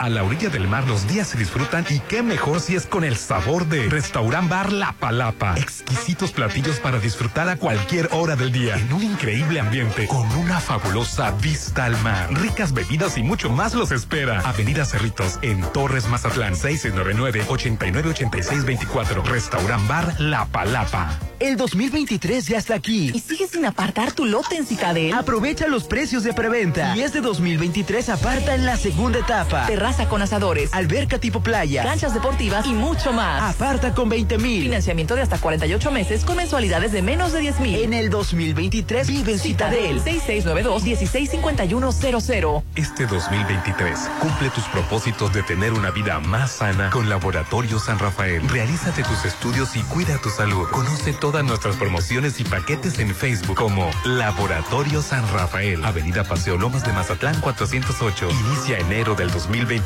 [0.00, 3.04] A la orilla del mar los días se disfrutan y qué mejor si es con
[3.04, 5.56] el sabor de Restaurant Bar La Palapa.
[5.58, 10.58] Exquisitos platillos para disfrutar a cualquier hora del día en un increíble ambiente con una
[10.58, 12.32] fabulosa vista al mar.
[12.32, 14.40] Ricas bebidas y mucho más los espera.
[14.40, 19.22] Avenida Cerritos en Torres Mazatlán 699-898624.
[19.24, 21.10] Restaurant Bar La Palapa.
[21.40, 23.10] El 2023 ya está aquí.
[23.14, 25.14] ¿Y sigues sin apartar tu lote en Citadel?
[25.14, 26.94] Aprovecha los precios de preventa.
[26.96, 29.66] Y este 2023 aparta en la segunda etapa.
[29.90, 33.56] Terraza con asadores, alberca tipo playa, canchas deportivas y mucho más.
[33.56, 34.62] Aparta con 20 mil.
[34.62, 37.80] Financiamiento de hasta 48 meses con mensualidades de menos de 10 mil.
[37.80, 40.00] En el 2023 vive en Citadel.
[40.04, 42.62] 6692-165100.
[42.76, 48.48] Este 2023 cumple tus propósitos de tener una vida más sana con Laboratorio San Rafael.
[48.48, 50.68] Realízate tus estudios y cuida tu salud.
[50.70, 55.84] Conoce todas nuestras promociones y paquetes en Facebook como Laboratorio San Rafael.
[55.84, 58.28] Avenida Paseo Lomas de Mazatlán 408.
[58.30, 59.79] Inicia enero del 2023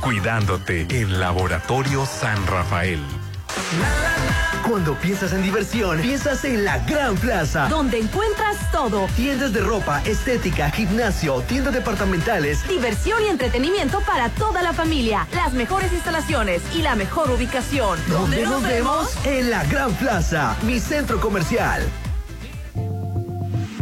[0.00, 3.00] cuidándote en Laboratorio San Rafael.
[4.68, 7.68] Cuando piensas en diversión, piensas en la Gran Plaza.
[7.68, 9.06] Donde encuentras todo.
[9.14, 12.66] Tiendas de ropa, estética, gimnasio, tiendas departamentales.
[12.68, 15.28] Diversión y entretenimiento para toda la familia.
[15.34, 17.98] Las mejores instalaciones y la mejor ubicación.
[18.08, 19.16] ¿Dónde nos vemos?
[19.24, 21.82] En la Gran Plaza, mi centro comercial.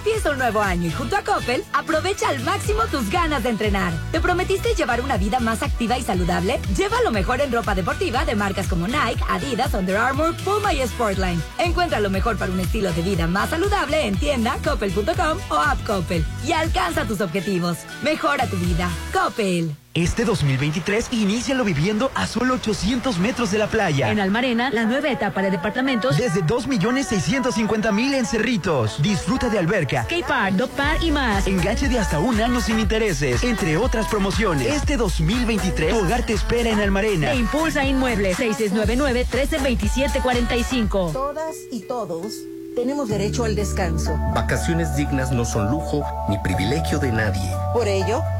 [0.00, 3.92] Empieza un nuevo año y junto a Coppel aprovecha al máximo tus ganas de entrenar.
[4.12, 6.58] ¿Te prometiste llevar una vida más activa y saludable?
[6.74, 10.80] Lleva lo mejor en ropa deportiva de marcas como Nike, Adidas, Under Armour, Puma y
[10.88, 11.42] Sportline.
[11.58, 15.86] Encuentra lo mejor para un estilo de vida más saludable en tienda coppel.com o app
[15.86, 17.76] Coppel y alcanza tus objetivos.
[18.02, 18.88] Mejora tu vida.
[19.12, 19.76] Coppel.
[19.92, 24.08] Este 2023 inícialo viviendo a solo 800 metros de la playa.
[24.12, 26.16] En Almarena, la nueva etapa de departamentos.
[26.16, 29.02] Desde 2.650.000 en Cerritos.
[29.02, 31.44] Disfruta de alberca, K-Park, Dog Park y más.
[31.48, 34.68] enganche de hasta un año sin intereses, entre otras promociones.
[34.68, 37.32] Este 2023, tu hogar te espera en Almarena.
[37.32, 41.12] E Impulsa Inmuebles 6699-132745.
[41.12, 42.32] Todas y todos
[42.76, 44.16] tenemos derecho al descanso.
[44.36, 47.50] Vacaciones dignas no son lujo ni privilegio de nadie.
[47.72, 48.22] Por ello,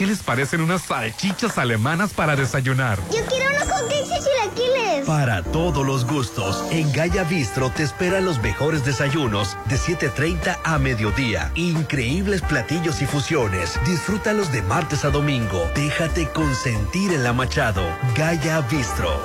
[0.00, 2.98] ¿Qué les parecen unas salchichas alemanas para desayunar?
[3.12, 5.06] Yo quiero unos hotcakes y chilaquiles.
[5.06, 10.78] Para todos los gustos, en Gaya Bistro te esperan los mejores desayunos de 7.30 a
[10.78, 11.52] mediodía.
[11.54, 13.78] Increíbles platillos y fusiones.
[13.84, 15.70] Disfrútalos de martes a domingo.
[15.74, 17.84] Déjate consentir en la Machado.
[18.16, 19.22] Gaya Bistro.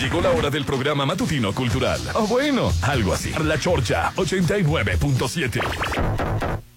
[0.00, 2.00] Llegó la hora del programa matutino cultural.
[2.14, 3.30] O bueno, algo así.
[3.44, 6.69] La Chorcha 89.7.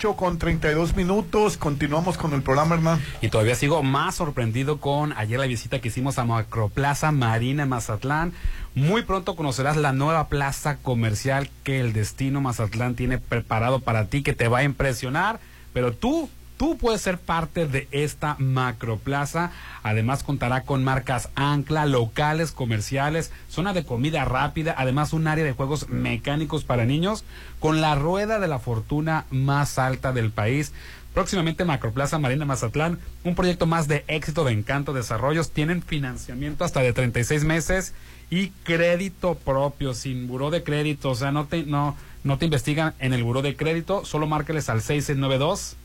[0.00, 1.58] Ocho con 32 minutos.
[1.58, 3.02] Continuamos con el programa, hermano.
[3.20, 8.32] Y todavía sigo más sorprendido con ayer la visita que hicimos a Macroplaza Marina Mazatlán.
[8.74, 14.22] Muy pronto conocerás la nueva plaza comercial que el destino Mazatlán tiene preparado para ti,
[14.22, 15.38] que te va a impresionar.
[15.74, 19.50] Pero tú, tú puedes ser parte de esta macroplaza.
[19.82, 25.54] Además contará con marcas ancla, locales, comerciales, zona de comida rápida, además un área de
[25.54, 27.24] juegos mecánicos para niños,
[27.60, 30.74] con la rueda de la fortuna más alta del país.
[31.14, 35.52] Próximamente Macroplaza Marina Mazatlán, un proyecto más de éxito de Encanto Desarrollos.
[35.52, 37.94] Tienen financiamiento hasta de 36 meses
[38.28, 41.08] y crédito propio, sin buró de crédito.
[41.08, 44.68] O sea, no te, no, no te investigan en el buró de crédito, solo márqueles
[44.68, 45.78] al 6692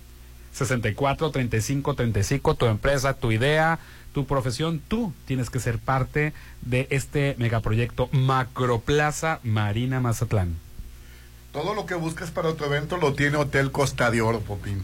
[0.56, 3.80] 64 35 35, tu empresa, tu idea,
[4.14, 10.56] tu profesión, tú tienes que ser parte de este megaproyecto Macroplaza Marina Mazatlán.
[11.52, 14.84] Todo lo que buscas para tu evento lo tiene Hotel Costa de Oro, Popín.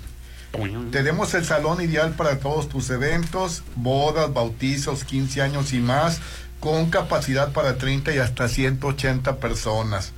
[0.91, 6.19] Tenemos el salón ideal para todos tus eventos, bodas, bautizos, 15 años y más,
[6.59, 10.11] con capacidad para 30 y hasta 180 personas.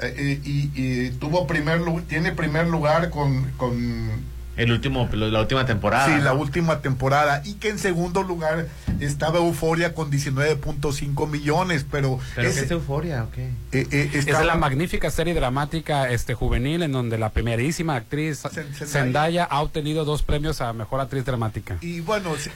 [0.00, 4.10] eh, eh, y, y tuvo primer tiene primer lugar con, con
[4.58, 6.06] El último, la última temporada.
[6.06, 7.40] Sí, la última temporada.
[7.44, 8.66] Y que en segundo lugar
[9.00, 12.18] estaba Euforia con 19.5 millones, pero...
[12.34, 13.44] ¿Pero ese- qué es euforia o qué?
[13.72, 18.86] eh, eh, Es la magnífica serie dramática este juvenil en donde la primerísima actriz Zendaya.
[18.86, 21.78] Zendaya ha obtenido dos premios a mejor actriz dramática.
[21.80, 22.50] Y bueno, sí,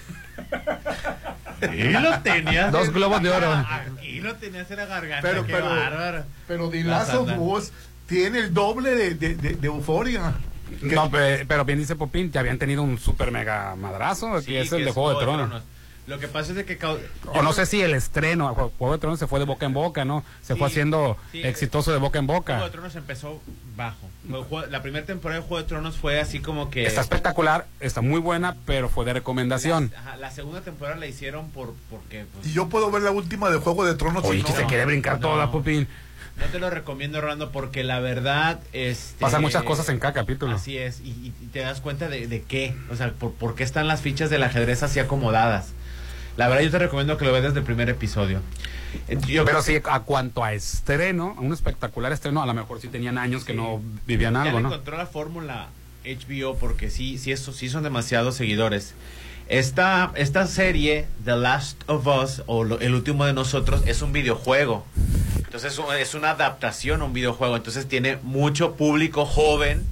[1.61, 2.73] lo tenías.
[2.73, 3.53] Dos globos de oro.
[3.53, 5.29] Aquí lo tenías en la garganta.
[5.29, 6.25] pero, qué pero, bárbaro.
[6.49, 7.41] pero The La Last of Zendaya.
[7.41, 7.73] Us
[8.07, 10.35] tiene el doble de, de, de- de Euforia.
[10.81, 14.47] Que- No, pe- pero bien dice Popín, ya habían tenido un super mega madrazo, Sí,
[14.47, 15.63] que es que el de Juego de Tronos.
[16.09, 16.77] Lo que pasa es de que...
[17.33, 19.73] O no sé si el estreno, Ju- Juego de Tronos se fue de boca en
[19.73, 20.25] boca, ¿no?
[20.43, 21.43] Se fue haciendo sí.
[21.45, 22.65] exitoso de boca en Juego boca.
[22.65, 23.41] de Tronos empezó
[23.77, 24.11] bajo.
[24.29, 26.87] Juego- La primera temporada de Juego de Tronos fue así como que...
[26.87, 29.93] Está espectacular, está muy buena, pero fue de recomendación.
[29.95, 33.13] La, ajá, la segunda temporada la hicieron por porque pues, Y yo puedo ver la
[33.13, 34.25] última de Juego de Tronos.
[34.25, 35.29] Oye, y que no- se quiere brincar no.
[35.29, 35.87] toda, Popín.
[36.39, 40.55] No te lo recomiendo Rolando porque la verdad este, Pasan muchas cosas en cada capítulo.
[40.55, 43.87] Así es y, te das cuenta de, de qué, o sea, por, por qué están
[43.89, 45.69] las fichas del ajedrez así acomodadas.
[46.37, 48.41] La verdad yo te recomiendo que lo veas desde el primer episodio.
[49.09, 52.81] Eh, yo- Pero sí, a cuanto a estreno, a un espectacular estreno, a lo mejor
[52.81, 54.69] sí tenían años que no vivían ya algo, le ¿no?
[54.71, 55.69] encontró la fórmula
[56.05, 58.95] HBO porque sí, sí, eso, sí son demasiados seguidores.
[59.53, 64.11] Esta, esta serie, The Last of Us, o lo- El último de nosotros, es un
[64.13, 64.87] videojuego.
[65.37, 67.55] Entonces es un- es una adaptación a un videojuego.
[67.57, 69.85] Entonces tiene mucho público joven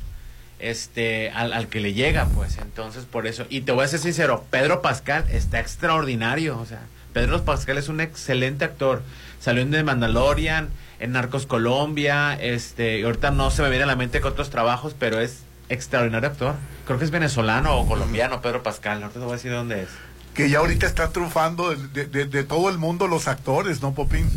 [0.61, 2.56] este al, al que le llega, pues.
[2.56, 3.44] Entonces por eso.
[3.50, 6.58] Y te voy a ser sincero, Pedro Pascal está extraordinario.
[6.58, 6.80] O sea,
[7.12, 9.02] Pedro Pascal es un excelente actor.
[9.40, 13.86] Salió en The Mandalorian, en Narcos Colombia, este, y ahorita no se me viene a
[13.88, 15.40] la mente con otros trabajos, pero es
[15.70, 16.54] extraordinario actor.
[16.86, 19.02] Creo que es venezolano o colombiano, Pedro Pascal.
[19.02, 19.88] Ahorita te voy a decir dónde es.
[20.34, 24.28] que ya ahorita está triunfando de, de- de todo el mundo los actores, ¿no, Popín?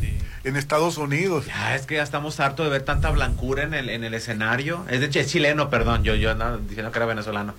[0.43, 1.45] En Estados Unidos.
[1.45, 4.85] Ya, es que ya estamos hartos de ver tanta blancura en el, en el escenario.
[4.89, 7.53] Es de es chileno, perdón, yo, yo andaba diciendo que era venezolano.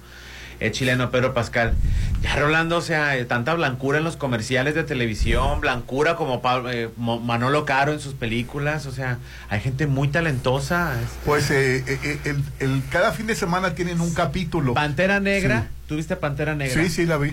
[0.60, 1.74] Es chileno, Pedro Pascal.
[2.22, 6.70] Ya, Rolando, o sea, eh, tanta blancura en los comerciales de televisión, blancura como Pablo-
[6.70, 9.18] eh, Manolo Caro en sus películas, o sea,
[9.50, 10.94] hay gente muy talentosa.
[11.02, 14.72] es- Pues eh, el, el- cada fin de semana tienen un capítulo.
[14.74, 16.82] Pantera Negra, ¿tuviste Pantera Negra?
[16.82, 17.32] Sí, sí, la vi.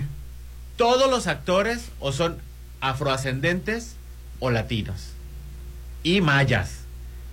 [0.76, 2.36] Todos los actores o son
[2.80, 3.94] afroascendentes
[4.40, 5.08] o latinos.
[6.02, 6.80] Y mayas.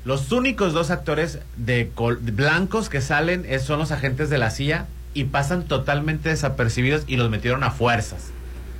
[0.05, 4.49] Los únicos dos actores de, col- blancos que salen es- son los agentes de la
[4.49, 8.27] CIA y pasan totalmente desapercibidos y los metieron a fuerzas.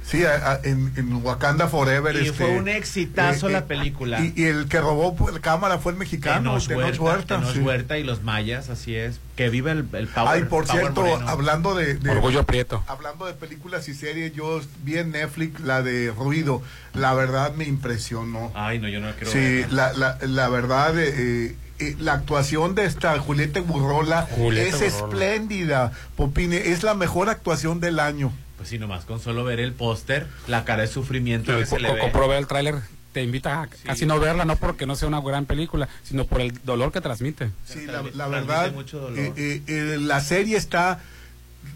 [0.04, 2.16] Sí, a- a- en, en Wakanda Forever.
[2.16, 4.20] Y este, fue un exitazo eh, la eh, película.
[4.26, 7.54] Y, y el que robó la cámara fue el mexicano, Tenoch Tenoch Huerta, Huerta, Tenoch
[7.54, 7.60] sí.
[7.60, 9.20] Huerta y los mayas, así es.
[9.36, 10.30] Que vive el, el power.
[10.30, 11.30] Ay, por power cierto, moreno.
[11.30, 12.84] hablando de, de- Orgullo Prieto.
[12.88, 16.64] hablando de películas y series, yo vi en Netflix la de Ruido.
[16.96, 18.52] La verdad me impresionó.
[18.56, 22.86] Ay, no, yo no quiero Sí, la, la, la verdad, eh, eh, la actuación de
[22.86, 25.14] esta Julieta Burrola Julieta es Burrola.
[25.26, 28.32] espléndida, Popine, es la mejor actuación del año.
[28.58, 31.88] Pues sí, nomás con solo ver el póster, la cara de sufrimiento que se le
[31.88, 32.00] co- ve.
[32.02, 32.76] comprobé el tráiler,
[33.14, 36.42] te invita a casi no verla, no porque no sea una gran película, sino por
[36.42, 37.52] el dolor que transmite.
[37.66, 39.18] Sí, la, verdad, mucho dolor.
[39.18, 41.00] eh, eh, eh, la serie está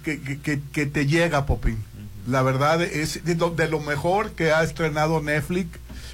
[0.04, 1.78] que, que, que- que te llega, Popín.
[2.28, 5.68] La verdad es de lo, de lo mejor que ha estrenado Netflix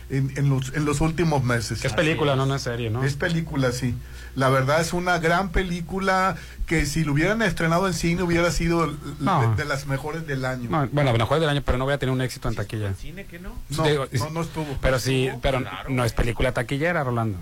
[0.10, 1.84] en, en los, en los últimos meses.
[1.86, 3.04] Es película, no una serie, ¿no?
[3.04, 3.96] Es película, sí.
[4.36, 6.36] La verdad es una gran película
[6.68, 9.50] que si lo hubieran estrenado en cine hubiera sido No.
[9.56, 10.70] de, de las mejores del año.
[10.70, 12.94] No, bueno, mejor del año, pero no voy a tener un éxito en taquilla.
[12.94, 13.54] ¿Cine que no?
[13.70, 14.78] No, Digo, no, no estuvo.
[14.82, 17.38] Pero sí, pero claro, no es película taquillera, Rolando.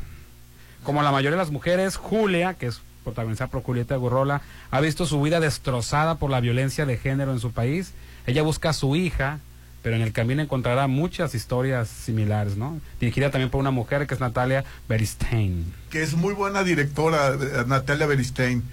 [0.83, 4.41] Como la mayoría de las mujeres, Julia, que es protagonizada por Julieta Gurrola,
[4.71, 7.93] ha visto su vida destrozada por la violencia de género en su país.
[8.25, 9.39] Ella busca a su hija,
[9.87, 12.77] pero en el camino encontrará muchas historias similares, ¿no?
[12.99, 15.63] Dirigida también por una mujer que es Natalia Beristain.
[15.89, 18.63] Que es muy buena directora, eh, Natalia Beristain.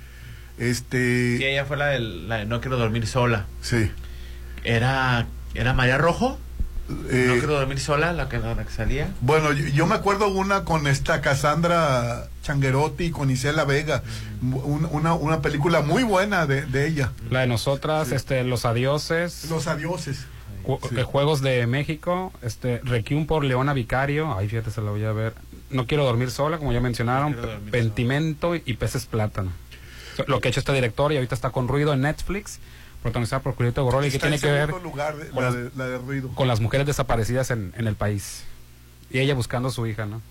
[0.59, 3.47] Este, Sí, ella fue la de, la de No quiero dormir sola.
[3.63, 3.93] sí.
[4.65, 6.37] Era, ¿era María Rojo?
[7.11, 9.09] Eh, no quiero dormir sola, la que, la que salía.
[9.21, 14.03] Bueno, yo, yo me acuerdo una con esta Cassandra Changuerotti y con Isela Vega,
[14.43, 17.13] un- una, una película muy buena de, de ella.
[17.31, 20.27] La de nosotras, este, Los Adioses, Los adioses.
[20.65, 20.99] Ju- Sí.
[20.99, 25.13] eh, Juegos de México, este, Requiem por Leona Vicario, ay, fíjate, se la voy a
[25.13, 25.35] ver.
[25.71, 29.53] No quiero dormir sola, como ya mencionaron, No Pentimento y Peces Plátano.
[30.27, 32.61] Lo que ha hecho este director y ahorita está con Ruido en Netflix,
[33.03, 35.59] protagonizada por Julieta Goroli, que tiene en que ver segundo lugar de- con la, las-
[35.59, 36.29] de, la de ruido.
[36.35, 38.45] con las mujeres desaparecidas en, en el país.
[39.11, 40.23] Y ella buscando a su hija, ¿no?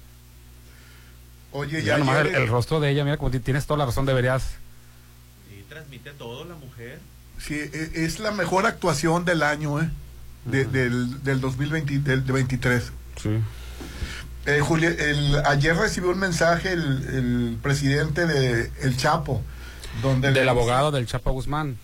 [1.52, 3.78] Oye, Ya ya nomás el, ayer- el rostro de ella, mira, como ti- tienes toda
[3.80, 4.56] la razón, deberías...
[5.50, 7.00] Sí, transmite todo la mujer.
[7.38, 9.90] sí, e- es la mejor actuación del año, ¿eh?
[10.46, 12.84] De- del, del 2020, del de 23.
[13.22, 13.30] Sí.
[14.46, 19.42] Eh, Julia, el, ayer recibió un mensaje el, el presidente de El Chapo,
[20.02, 21.78] donde le- Del abogado del Chapo Guzmán.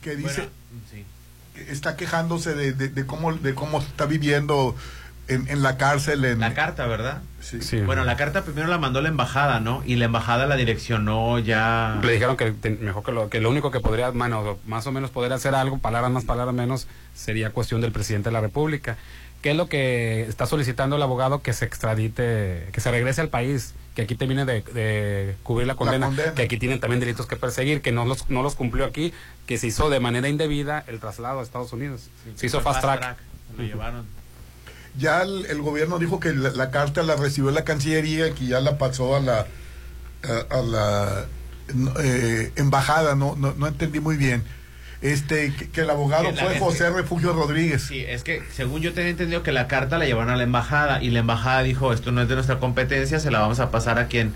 [0.00, 0.50] que dice Bueno,
[0.90, 1.04] sí.
[1.54, 4.74] que está quejándose de, de- de cómo de cómo está viviendo
[5.28, 7.22] en, en la cárcel en La carta, ¿verdad?
[7.40, 7.80] Sí.
[7.82, 9.82] Bueno, la carta primero la mandó la embajada, ¿no?
[9.86, 11.98] Y la embajada la direccionó ya.
[12.02, 14.92] Le dijeron que te- mejor que lo, que lo único que podría, bueno, más o
[14.92, 18.96] menos poder hacer algo, palabras más, palabras menos, sería cuestión del presidente de la República.
[19.42, 21.40] ¿Qué es lo que está solicitando el abogado?
[21.40, 25.76] Que se extradite, que se regrese al país, que aquí termine de, de cubrir la
[25.76, 26.34] condena, condena.
[26.34, 29.12] que aquí tienen también delitos que perseguir, que no los, no los cumplió aquí,
[29.46, 32.08] que se hizo de manera indebida el traslado a Estados Unidos.
[32.34, 33.16] se hizo fast track.
[33.56, 34.06] Lo llevaron.
[34.98, 38.46] Ya el, el gobierno dijo que la, la carta la recibió la Cancillería y que
[38.46, 39.46] ya la pasó a la
[40.24, 41.24] a, a la
[42.00, 44.42] eh, embajada no, no no entendí muy bien
[45.02, 48.94] este que, que el abogado Que fue José Refugio Rodríguez Sí, es que según yo
[48.94, 52.12] tenía entendido que la carta la llevaron a la embajada y la embajada dijo, esto
[52.12, 54.32] no es de nuestra competencia, se la vamos a pasar a quien.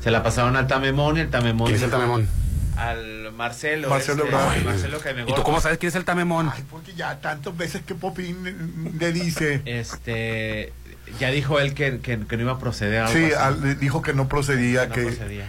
[0.00, 1.66] Se la pasaron al Tamemón y el Tamemón...
[1.66, 2.28] ¿Quién es el Tamemón?
[2.76, 3.88] Al Marcelo.
[3.88, 4.64] Marcelo este, Ebrard.
[4.64, 6.50] Marcelo ¿Y tú cómo sabes quién es el Tamemón?
[6.54, 10.72] Ay, porque ya tantas veces que Popín le dice Este...
[11.20, 14.00] Ya dijo él que, que, que no iba a proceder a algo sí al- dijo
[14.00, 15.46] que no procedía No que procedía.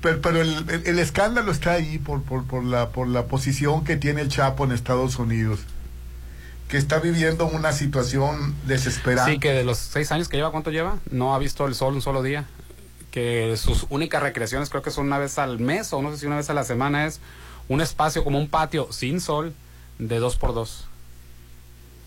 [0.00, 3.84] pero, pero el, el- el escándalo está ahí por, por, por la por la posición
[3.84, 5.60] que tiene el Chapo en Estados Unidos
[6.68, 10.70] que está viviendo una situación desesperante Sí, que de los seis años que lleva, ¿cuánto
[10.70, 10.98] lleva?
[11.10, 12.44] No ha visto el sol un solo día.
[13.10, 16.26] Que sus únicas recreaciones creo que son una vez al mes o no sé si
[16.26, 17.20] una vez a la semana es
[17.68, 19.52] un espacio como un patio sin sol
[19.98, 20.86] de dos por dos.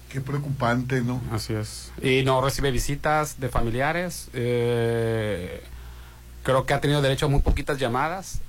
[0.10, 1.22] Qué preocupante, ¿no?
[1.32, 1.92] Así es.
[2.02, 4.30] Y no recibe visitas de familiares.
[4.34, 5.64] eh,
[6.44, 8.40] creo que ha tenido derecho a muy poquitas llamadas.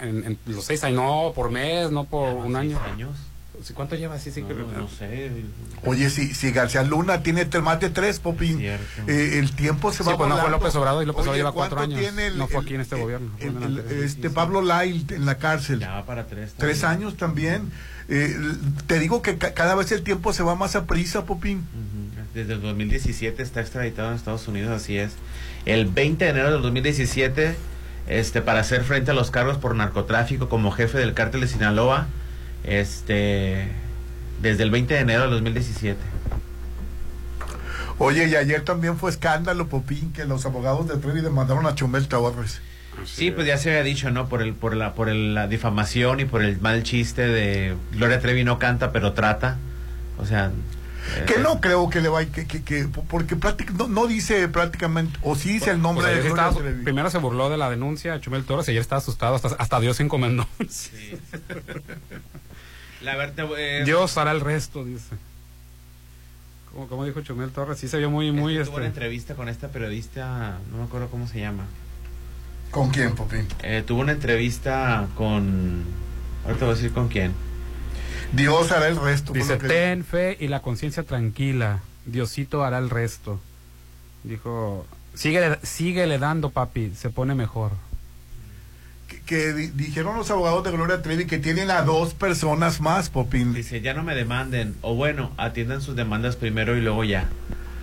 [0.00, 2.78] En, en los seis años, no por mes, no por un año.
[2.80, 3.16] años?
[3.74, 4.18] ¿Cuánto lleva?
[4.18, 5.30] Sí, sí, No, no sé.
[5.84, 8.78] Oye, si, si García Luna tiene más de tres, Popín, eh,
[9.38, 10.50] el tiempo se Sí, va pues no fue.
[10.50, 12.08] López Obrador y López Obrador lleva cuatro ¿cuánto años.
[12.12, 13.30] tiene el- no fue aquí en este gobierno.
[13.40, 15.80] el este Pablo Lai en la cárcel.
[15.80, 16.54] Ya va para tres.
[16.56, 17.70] Tres años también.
[18.08, 18.34] Eh,
[18.86, 21.64] te digo que ca- cada vez el tiempo se va más a prisa, Popín.
[22.34, 25.12] Desde el 2017 está extraditado en Estados Unidos, así es.
[25.66, 27.56] El 20 de enero del 2017,
[28.06, 32.06] este, para hacer frente a los cargos por narcotráfico como jefe del cártel de Sinaloa,
[32.68, 33.68] este,
[34.42, 35.98] desde el 20 de enero del 2017.
[37.98, 42.06] Oye, y ayer también fue escándalo, Popín, que los abogados de Trevi demandaron a Chumel
[42.06, 42.60] Torres.
[43.04, 44.28] Sí, pues ya se había dicho, ¿no?
[44.28, 48.20] Por el, por la, por el- la difamación y por el mal chiste de Gloria
[48.20, 49.56] Trevi no canta, pero trata.
[50.18, 50.50] O sea.
[51.26, 54.46] Que eh, no creo que le vaya, que, que, que- porque práctic- no, no dice
[54.48, 56.84] prácticamente, o sí dice el nombre Pues de sí Gloria estaba- Trevi.
[56.84, 59.80] primero se burló de la denuncia de Chumel Torres y ayer estaba asustado, hasta, hasta
[59.80, 60.46] Dios se encomendó.
[63.00, 65.16] La eh, Dios hará el resto, dice.
[66.72, 68.54] Como, como dijo Chumel Torres, sí se vio muy, muy...
[68.54, 71.64] tuvo este, una entrevista con esta periodista, no me acuerdo cómo se llama.
[72.70, 73.46] ¿Con quién, Popín?
[73.62, 75.84] Eh, tuvo una entrevista con.
[76.44, 77.32] Ahorita voy a decir con quién.
[78.32, 79.32] Dios hará el resto.
[79.32, 81.80] Dice, que- ten fe y la conciencia tranquila.
[82.04, 83.40] Diosito hará el resto.
[84.24, 87.72] Dijo, síguele, síguele dando, papi, se pone mejor.
[89.28, 93.10] Que, que di- dijeron los abogados de Gloria Trevi que tienen a dos personas más,
[93.10, 93.52] Popín.
[93.54, 94.74] Dice, ya no me demanden.
[94.82, 97.26] O bueno, atiendan sus demandas primero y luego ya.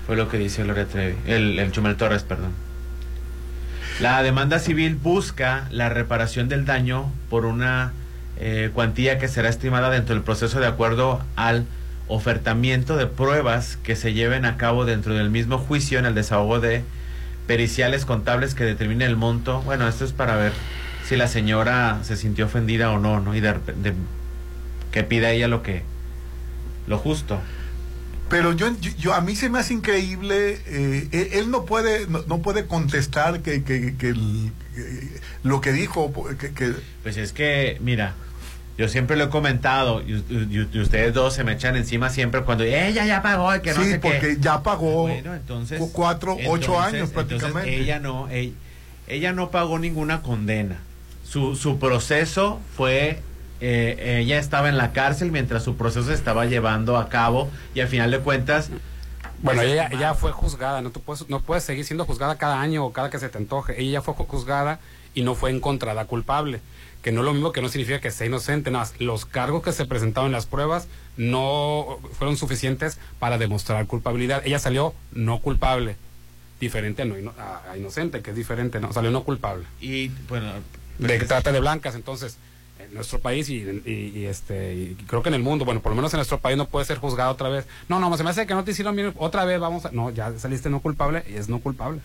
[0.07, 1.15] Fue lo que dice Gloria Trevi.
[1.27, 2.51] El, el Chumel Torres, perdón.
[3.99, 7.93] La demanda civil busca la reparación del daño por una
[8.37, 11.65] eh, cuantía que será estimada dentro del proceso de acuerdo al
[12.07, 16.59] ofertamiento de pruebas que se lleven a cabo dentro del mismo juicio en el desahogo
[16.59, 16.83] de
[17.47, 19.61] periciales contables que determine el monto.
[19.61, 20.51] Bueno, esto es para ver
[21.07, 23.35] si la señora se sintió ofendida o no, ¿no?
[23.35, 23.93] Y de, de-
[24.91, 25.83] que pida ella lo que
[26.87, 27.39] lo justo.
[28.29, 32.07] Pero yo, yo, yo- a mí se me hace increíble, eh, él, él no puede
[32.07, 35.07] no, no puede contestar que, que, que el- que
[35.43, 38.13] lo que dijo, que, que- Pues es que, mira,
[38.77, 42.41] yo siempre lo he comentado y, y- y ustedes dos se me echan encima siempre
[42.41, 43.99] cuando ella ya pagó que no sí, sé qué.
[43.99, 47.79] porque ya pagó Bueno, entonces cu- cuatro, ocho años entonces prácticamente.
[47.79, 48.53] ella no, ella,
[49.07, 50.77] ella no pagó ninguna condena.
[51.27, 53.19] Su, su proceso fue,
[53.59, 57.79] eh, ella estaba en la cárcel mientras su proceso se estaba llevando a cabo y
[57.81, 58.69] al final de cuentas
[59.41, 62.61] Bueno, Pues, ella, ella fue juzgada, no, tú puedes, no puedes seguir siendo juzgada cada
[62.61, 63.79] año o cada que se te antoje.
[63.81, 64.79] Ella ya fue ju- juzgada
[65.13, 66.61] y no fue encontrada culpable.
[67.01, 68.99] Que no es lo mismo que no significa que sea inocente, nada más.
[68.99, 74.41] Los cargos que se presentaron en las pruebas no fueron suficientes para demostrar culpabilidad.
[74.45, 75.97] Ella salió no culpable,
[76.59, 79.65] diferente a, no a inocente, que es diferente, no, salió no culpable.
[79.81, 80.51] y bueno
[80.99, 82.37] De trata de blancas, entonces,
[82.79, 85.91] en nuestro país y, y- y, este y creo que en el mundo, bueno, por
[85.91, 87.65] lo menos en nuestro país no puede ser juzgado otra vez.
[87.89, 89.91] No, no, se me hace que no te hicieron bien, otra vez vamos a...
[89.91, 92.01] No, ya saliste no culpable y es no culpable.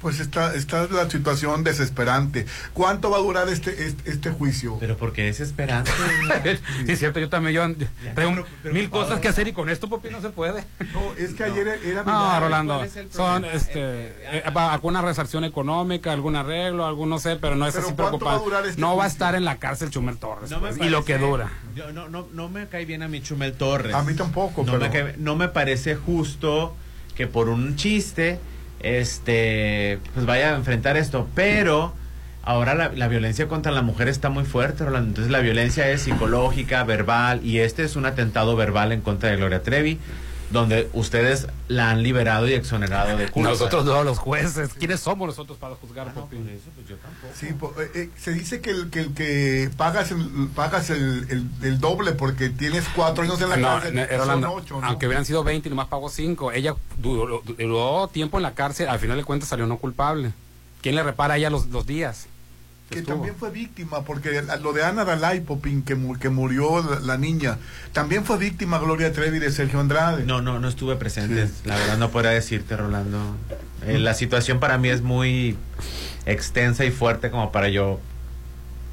[0.00, 2.46] Pues está, está la situación desesperante.
[2.72, 4.76] ¿Cuánto va a durar este, este, este juicio?
[4.78, 5.90] Pero porque desesperante.
[6.86, 10.08] sí, es cierto, yo también yo tengo mil cosas que hacer y con esto, Popi,
[10.10, 10.62] no se puede.
[10.92, 12.38] No, es que ayer era No.
[12.38, 17.18] Rolando, ¿Cuál es el son este, eh, va- alguna resarción económica, algún arreglo, algún no
[17.18, 18.44] sé, pero no es Pero así ¿cuánto va a preocupante.
[18.44, 21.04] durar este no va a estar en la cárcel Chumel Torres No pues, y lo
[21.04, 21.50] que dura.
[21.74, 23.94] yo- no, no, no me cae bien a mí Chumel Torres.
[23.96, 26.76] A mí tampoco, no pero- Me cae- no me parece justo
[27.16, 28.38] que por un chiste,
[28.80, 31.28] este, pues vaya a enfrentar esto.
[31.34, 31.92] Pero
[32.42, 34.84] ahora la, la violencia contra la mujer está muy fuerte.
[34.84, 39.36] Entonces la violencia es psicológica, verbal, y este es un atentado verbal en contra de
[39.36, 39.98] Gloria Trevi,
[40.50, 43.50] donde ustedes la han liberado y exonerado de culpa.
[43.50, 44.72] Nosotros no, los jueces.
[44.74, 47.32] ¿Quiénes somos nosotros para juzgar, Ah, no, por eso, pues yo tampoco.
[47.38, 51.26] Sí, po- eh, eh, se dice que el que, el que pagas, el, pagas el,
[51.28, 53.94] el, el doble porque tienes cuatro años en la No, cárcel.
[53.94, 54.86] no, era son la- ocho, ¿no?
[54.86, 58.88] aunque hubieran sido 20 y nomás pagó 5, ella duró, duró tiempo en la cárcel,
[58.88, 60.32] al final de cuentas salió no culpable.
[60.80, 62.26] ¿Quién le repara a ella los, los días?
[62.90, 63.16] Que estuvo?
[63.16, 67.18] también fue víctima, porque lo de Ana Dalai Popín, que, mu- que murió la, la
[67.18, 67.58] niña,
[67.92, 70.24] también fue víctima Gloria Trevi de Sergio Andrade.
[70.24, 71.48] No, no, no estuve presente.
[71.64, 73.36] La verdad no podría decirte, Rolando.
[73.86, 75.56] Eh, la situación para mí es muy
[76.26, 78.00] extensa y fuerte como para yo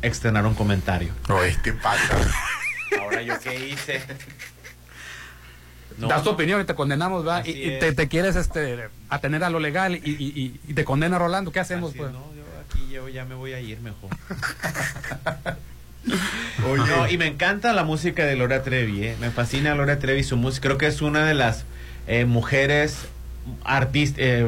[0.01, 1.13] externar un comentario.
[1.29, 2.15] Oye, ¿qué pasa?
[3.01, 4.01] Ahora yo qué hice.
[5.97, 7.39] No, das tu opinión y te condenamos, ¿verdad?
[7.41, 10.83] Así Y, te, te quieres este, atener a lo legal y, y- y- y te
[10.83, 11.51] condena Rolando.
[11.53, 12.11] ¿Qué hacemos, así, pues?
[12.11, 12.34] no,
[12.95, 14.09] yo ya me voy a ir mejor.
[16.69, 19.15] Oye, No, y me encanta la música de Gloria Trevi, ¿eh?
[19.19, 20.69] me fascina Gloria Trevi su música.
[20.69, 21.65] Creo que es una de las
[22.07, 22.99] eh, mujeres
[23.65, 24.45] artistas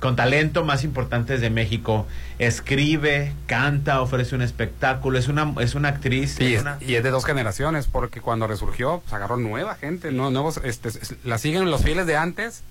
[0.00, 2.06] con talento más importantes de México.
[2.38, 6.38] Escribe, canta, ofrece un espectáculo, es una es una actriz.
[6.40, 9.76] Y es es, una- y es de dos generaciones, porque cuando resurgió, pues agarró nueva
[9.76, 10.90] gente, no, nuevos, este,
[11.24, 12.62] la siguen los fieles de antes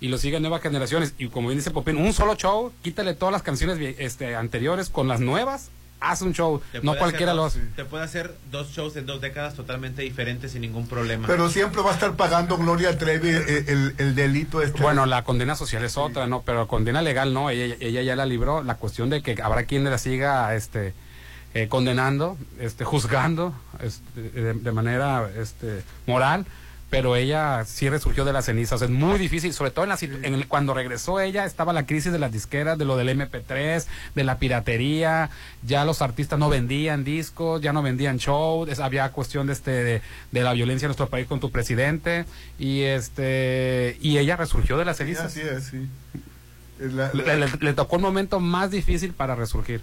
[0.00, 1.14] y lo siguen nuevas generaciones.
[1.18, 5.08] Y como bien dice Popín, un solo show, quítale todas las canciones este, anteriores con
[5.08, 5.70] las nuevas,
[6.00, 6.60] haz un show.
[6.72, 7.64] te No cualquiera dos- hace.
[7.76, 11.26] Te puede hacer dos shows en dos décadas totalmente diferentes sin ningún problema.
[11.26, 14.82] pero siempre va a estar pagando Gloria Trevi el, el- el delito este.
[14.82, 16.42] Bueno, la condena social es otra, ¿no?
[16.42, 18.62] Pero condena legal no, ella, ella ya la libró.
[18.62, 20.92] La cuestión de que habrá quien la siga este,
[21.54, 26.44] eh, condenando, este, juzgando este, de, de manera este, moral,
[26.94, 28.80] pero ella sí resurgió de las cenizas.
[28.80, 32.12] Es muy difícil, sobre todo en la, en el- cuando regresó ella, estaba la crisis
[32.12, 35.30] de las disqueras, de lo del MP3, de la piratería,
[35.66, 40.02] ya los artistas no vendían discos, ya no vendían shows, había cuestión de, este, de,
[40.30, 42.26] de la violencia en nuestro país con tu presidente,
[42.58, 45.26] y, este, y ella resurgió de las Sí, cenizas.
[45.26, 45.88] así es, sí.
[46.78, 49.82] La- le- le tocó un momento más difícil para resurgir.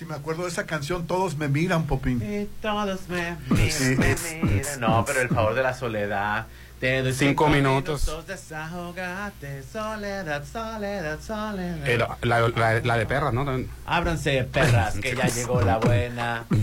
[0.00, 2.22] Si me acuerdo de esa canción, todos me miran, Popín.
[2.22, 3.36] Y todos me,
[3.70, 4.80] Sí, miran.
[4.80, 6.46] No, pero el favor de la soledad.
[6.80, 8.10] Te doy Cinco minutos.
[8.26, 11.86] desahogate, soledad, soledad, soledad.
[11.86, 13.44] Eh, la, la- la- la de perras, ¿no?
[13.44, 13.68] También.
[13.84, 16.44] Ábranse, perras, que ya llegó la buena.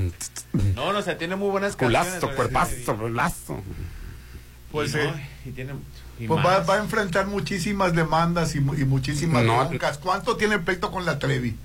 [0.74, 2.08] No, no sé, tiene muy buenas canciones.
[2.08, 3.62] Culazo, Gloria cuerpazo, culazo.
[4.72, 5.74] Pues, y, no, eh, y tiene,
[6.18, 9.68] y Pues va, va a enfrentar muchísimas demandas y, mu- y muchísimas No.
[9.68, 10.00] broncas.
[10.00, 11.56] ¿Cuánto tiene el pleito con la Trevi?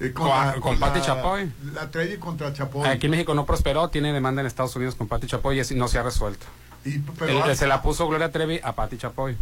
[0.00, 1.50] Eh, Con- con Pati Chapoy.
[1.72, 2.88] La Trevi contra Chapoy.
[2.88, 5.74] Aquí en México no prosperó, tiene demanda en Estados Unidos con Pati Chapoy y ese
[5.76, 6.46] no se ha resuelto.
[6.84, 9.36] Y- pero, El- han, se la puso Gloria Trevi a Pati Chapoy.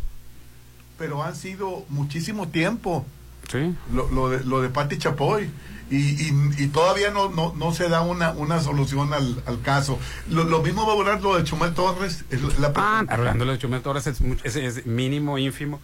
[0.98, 3.05] pero han sido muchísimo tiempo
[3.50, 3.74] Sí.
[3.92, 5.50] lo, lo de, lo de Pati Chapoy.
[5.90, 5.96] Y,
[6.28, 9.98] y, y todavía no, no, no se da una, una solución al, al caso.
[10.30, 12.24] Lo, lo mismo va a durar lo de Chumel Torres.
[12.30, 15.80] Es la- Ah, Rolando de Chumel Torres es, es- es mínimo, ínfimo.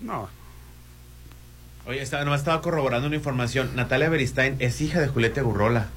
[0.00, 0.28] No.
[1.86, 3.74] Oye, estaba, nomás estaba corroborando una información.
[3.74, 5.88] Natalia Beristain es hija de Julieta Gurrola.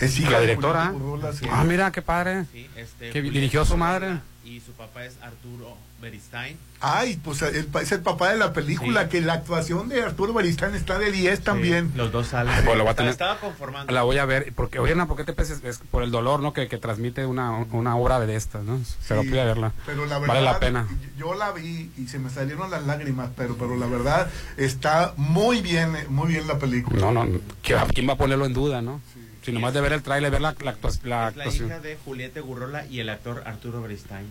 [0.00, 0.86] es hija La de directora.
[0.86, 1.46] Julieta Gurrola, sí.
[1.50, 2.44] Ah, mira, qué padre.
[2.52, 4.18] Sí, este, Que Julieta dirigió a su madre.
[4.44, 6.56] Y su papá es Arturo Beristain.
[6.80, 9.08] Ay, pues el, es el papá de la película, Sí.
[9.08, 11.90] que la actuación de Arturo Beristain está de 10 también.
[11.96, 12.52] Los dos salen.
[12.54, 13.92] Ay, pues lo voy a Estaba- tener- Estaba conformando.
[13.92, 15.62] La voy a ver, porque, oye, ¿por qué te peses?
[15.64, 16.52] Es por el dolor, ¿no?
[16.52, 18.78] Que, que transmite una, una obra de estas, ¿no?
[19.02, 19.72] Se Sí, verla.
[19.86, 20.86] Pero la verdad, vale la pena.
[21.16, 25.60] Yo la vi y se me salieron las lágrimas, pero, pero la verdad está muy
[25.62, 27.00] bien, eh, muy bien la película.
[27.00, 29.00] No, no, ¿quién va, a ponerlo en duda, no?
[29.42, 31.66] Si nomás de ver el trailer, ver la, la, actua- la es la actuación.
[31.68, 34.26] hija de Julieta Gurrola y el actor Arturo Beristain.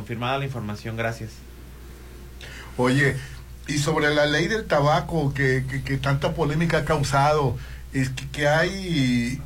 [0.00, 1.30] Confirmada la información, gracias.
[2.76, 3.16] Oye,
[3.66, 7.56] y sobre la ley del tabaco que, que- que tanta polémica ha causado,
[7.94, 9.40] es que, que hay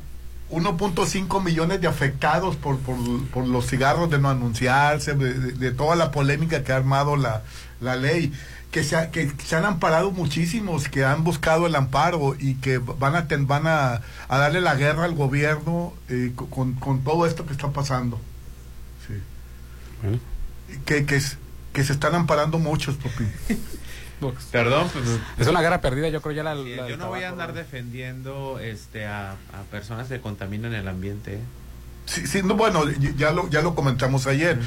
[0.49, 2.97] 1.5 millones de afectados por, por,
[3.27, 7.15] por los cigarros de no anunciarse, de, de- de toda la polémica que ha armado
[7.15, 7.43] la,
[7.79, 8.33] la ley.
[8.71, 12.77] Que se, ha- que se han amparado muchísimos, que han buscado el amparo y que
[12.79, 17.25] van a, ten- van a, a darle la guerra al gobierno eh, con, con todo
[17.25, 18.19] esto que está pasando.
[19.07, 19.13] Sí.
[20.03, 20.19] Bueno.
[20.85, 21.19] Que, que
[21.83, 23.25] se están amparando muchos, papi.
[24.51, 25.05] Perdón, pues,
[25.39, 26.53] Es una guerra perdida, yo creo ya la...
[26.53, 31.35] la yo no voy a andar defendiendo este a, a personas que contaminan el ambiente.
[31.35, 31.39] ¿eh?
[32.05, 32.83] Sí, sí, no, bueno,
[33.17, 34.59] ya lo, ya lo comentamos ayer,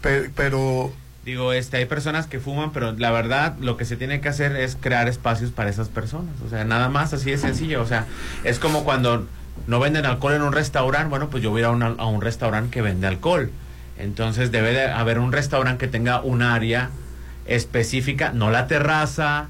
[0.00, 0.92] pe- pero
[1.24, 4.56] Digo, este, hay personas que fuman, pero la verdad lo que se tiene que hacer
[4.56, 6.34] es crear espacios para esas personas.
[6.46, 7.82] O sea, nada más así de sencillo.
[7.82, 8.06] O sea,
[8.42, 9.26] es como cuando
[9.66, 12.70] no venden alcohol en un restaurante, bueno, pues yo voy a, una- a un restaurante
[12.70, 13.50] que vende alcohol.
[14.02, 16.90] Entonces debe de haber un restaurante que tenga un área
[17.46, 19.48] específica, no la terraza,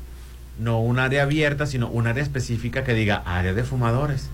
[0.58, 4.30] no un área abierta, sino un área específica que diga área de fumadores.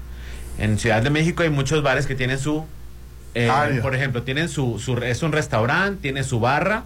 [0.58, 2.64] En Ciudad de México hay muchos bares que tienen su,
[3.34, 3.82] eh, Área.
[3.82, 6.84] por ejemplo, tienen su, su, es un restaurante, tiene su barra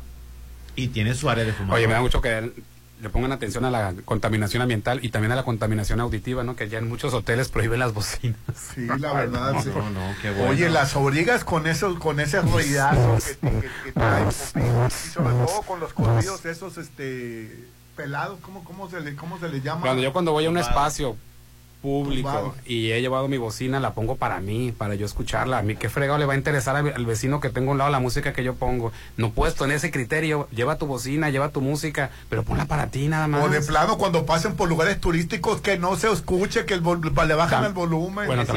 [0.74, 1.78] y tiene su área de fumadores.
[1.78, 2.52] Oye, me da mucho que
[3.00, 6.56] le pongan atención a la contaminación ambiental y también a la contaminación auditiva, ¿no?
[6.56, 8.36] Que ya en muchos hoteles prohíben las bocinas.
[8.74, 9.52] sí, la verdad.
[9.52, 9.70] no, sí.
[9.74, 10.50] no, no, qué bueno.
[10.50, 15.62] Oye, las abrigas con esos, con ese ruidazo que, que, que traen, y sobre todo
[15.66, 19.82] con los corridos esos, este, pelados, ¿cómo, cómo se le, cómo se le llama?
[19.82, 21.16] Cuando yo cuando voy a un espacio
[21.80, 22.54] público Tumbado.
[22.66, 25.58] y he llevado mi bocina, la pongo para mí, para yo escucharla.
[25.58, 27.90] A mí qué fregado le va a interesar al, vecino que tengo a un lado
[27.90, 28.92] la música que yo pongo.
[29.16, 30.48] No puedes tener ese criterio.
[30.50, 33.44] Lleva tu bocina, lleva tu música, pero ponla para ti nada más.
[33.44, 37.34] O de plano cuando pasen por lugares turísticos que no se escuche, que el le
[37.34, 38.26] bajan Tam- el volumen.
[38.26, 38.48] Bueno, Es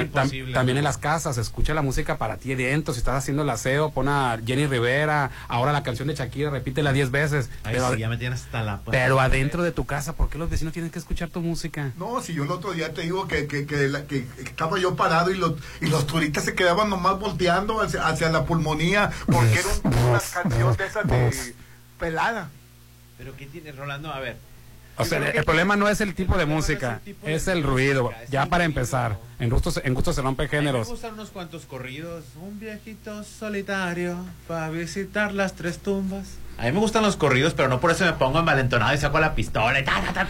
[0.53, 2.93] también, en las casas, escucha la música para ti dentro.
[2.93, 5.31] Si estás haciendo el aseo, pon a Jenny Rivera.
[5.47, 7.49] Ahora la canción de Shakira, repítela 10 veces.
[7.63, 8.81] Ay, pero, sí, ya me tienes hasta la...
[8.89, 11.91] pero adentro de tu casa, ¿por qué los vecinos tienen que escuchar tu música?
[11.97, 14.95] No, si yo el otro día te digo que, que, que, la- que estaba yo
[14.95, 19.53] parado y los, y los turistas se quedaban nomás volteando hacia, hacia la pulmonía porque
[19.59, 21.55] era un- una canción de esas de
[21.99, 22.49] pelada.
[23.17, 24.11] Pero ¿qué tiene Rolando?
[24.11, 24.37] A ver.
[24.95, 28.11] O sea, el, problema no es el tipo de música, de es el música, ruido.
[28.23, 28.79] es Ya para ruido.
[28.79, 30.85] empezar, en gustos, en gustos se rompen géneros.
[30.87, 32.23] Me gustan unos cuantos corridos.
[32.39, 36.27] Un viejito solitario para visitar las tres tumbas.
[36.59, 39.19] A mí me gustan los corridos, pero no por eso me pongo envalentonado y saco
[39.19, 40.27] la pistola y ta, ta, ta.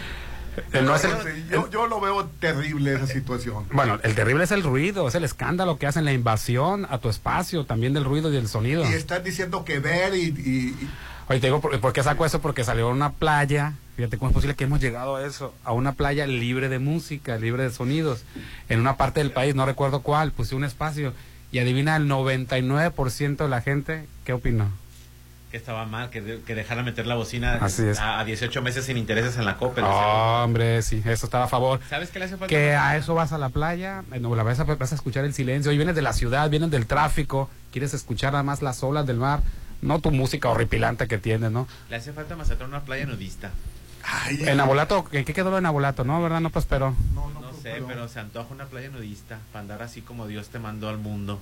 [0.72, 3.64] El no es el- Sí, yo, yo lo veo terrible esa situación.
[3.72, 7.08] bueno, el terrible es el ruido, es el escándalo que hacen, la invasión a tu
[7.08, 8.84] espacio, también del ruido y del sonido.
[8.88, 10.90] Y están diciendo que ver y, y- y-
[11.26, 12.40] Oye, te digo, ¿por, por qué saco eso?
[12.42, 15.92] Porque salió una playa, fíjate cómo es posible que hemos llegado a eso, a una
[15.92, 18.24] playa libre de música, libre de sonidos.
[18.68, 21.14] En una parte del país, no recuerdo cuál, puse un espacio
[21.50, 24.68] y adivina el 99% de la gente, ¿qué opinó?
[25.54, 28.00] Que estaba mal, que, de- que dejara meter la bocina Así es.
[28.00, 30.42] A, a 18 meses sin intereses en la copa.
[30.42, 31.78] hombre, sí, eso estaba a favor.
[31.88, 32.48] ¿Sabes qué le hace falta?
[32.48, 35.24] Que a eso vas a la playa, eh, no, la vas a, vas a escuchar
[35.24, 38.82] el silencio, y vienes de la ciudad, vienes del tráfico, quieres escuchar nada más las
[38.82, 39.42] olas del mar,
[39.80, 41.68] no tu música horripilante que tienes, ¿no?
[41.88, 43.52] Le hace falta Mazatlán una playa nudista.
[44.40, 46.02] En Abolato, ¿en qué quedó lo en Abolato?
[46.02, 46.40] No, ¿verdad?
[46.40, 46.96] No prosperó.
[47.14, 47.30] No,
[47.62, 50.98] sé, pero se antoja una playa nudista para andar así como Dios te mandó al
[50.98, 51.38] mundo.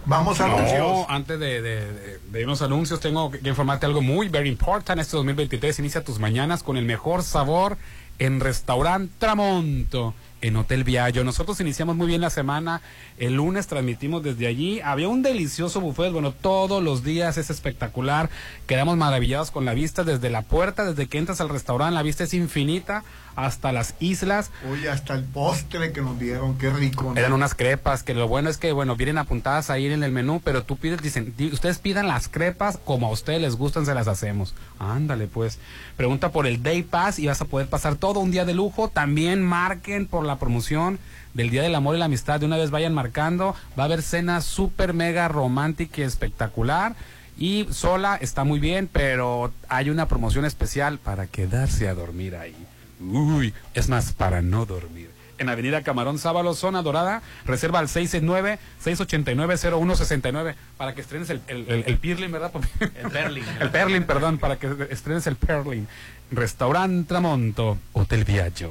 [0.08, 1.06] Vamos a No, anuncios.
[1.08, 5.00] antes de, de, de- a anuncios, tengo que, que informarte algo muy, very important.
[5.00, 7.76] Este 2023 inicia tus mañanas con el mejor sabor
[8.20, 10.14] en Restaurant Tramonto,
[10.47, 11.24] en Hotel Viallo.
[11.24, 12.80] Nosotros iniciamos muy bien la semana.
[13.18, 14.80] El lunes transmitimos desde allí.
[14.80, 16.12] Había un delicioso buffet.
[16.12, 18.30] Bueno, todos los días es espectacular.
[18.66, 21.94] Quedamos maravillados con la vista desde la puerta, desde que entras al restaurante.
[21.94, 23.05] La vista es infinita
[23.37, 24.51] hasta las islas.
[24.70, 27.05] Oye, hasta el postre que nos dieron, qué rico.
[27.12, 27.16] ¿no?
[27.20, 30.41] Eran unas crepas que lo bueno es que, bueno, vienen apuntadas ahí en el menú,
[30.43, 33.95] pero tú pides, dicen, di- ustedes pidan las crepas como a ustedes les gustan, se
[33.95, 34.55] las hacemos.
[34.78, 35.59] Ándale, pues.
[35.97, 38.89] Pregunta por el Day Pass y vas a poder pasar todo un día de lujo.
[38.89, 40.99] También marquen por la promoción
[41.34, 42.41] del Día del Amor y la Amistad.
[42.41, 43.55] De una vez vayan marcando.
[43.78, 46.95] Va a haber cena súper mega romántica y espectacular.
[47.39, 52.57] Y sola está muy bien, pero hay una promoción especial para quedarse a dormir ahí.
[53.01, 55.11] Uy, es más, para no dormir.
[55.38, 61.84] En Avenida Camarón Sábalo, zona dorada, reserva al 669-689-0169 para que estrenes el, el, el,
[61.86, 62.53] el Pirlin, ¿verdad?
[62.80, 63.44] El Perlin.
[63.61, 65.86] el Perlin, perdón, para que estrenes el Perlin.
[66.30, 68.70] Restaurante Tramonto, Hotel Viaggio.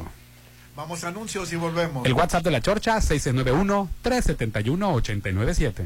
[0.75, 2.03] Vamos a anuncios y volvemos.
[2.05, 5.85] El WhatsApp de la Chorcha, 691-371-897.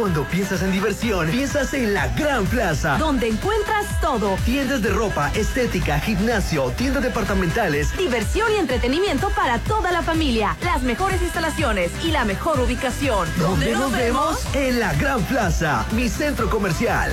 [0.00, 2.96] Cuando piensas en diversión, piensas en la Gran Plaza.
[2.96, 4.38] Donde encuentras todo.
[4.46, 7.94] Tiendas de ropa, estética, gimnasio, tiendas departamentales.
[7.98, 10.56] Diversión y entretenimiento para toda la familia.
[10.64, 13.28] Las mejores instalaciones y la mejor ubicación.
[13.36, 14.38] ¿Dónde nos vemos?
[14.54, 17.12] En la Gran Plaza, mi centro comercial.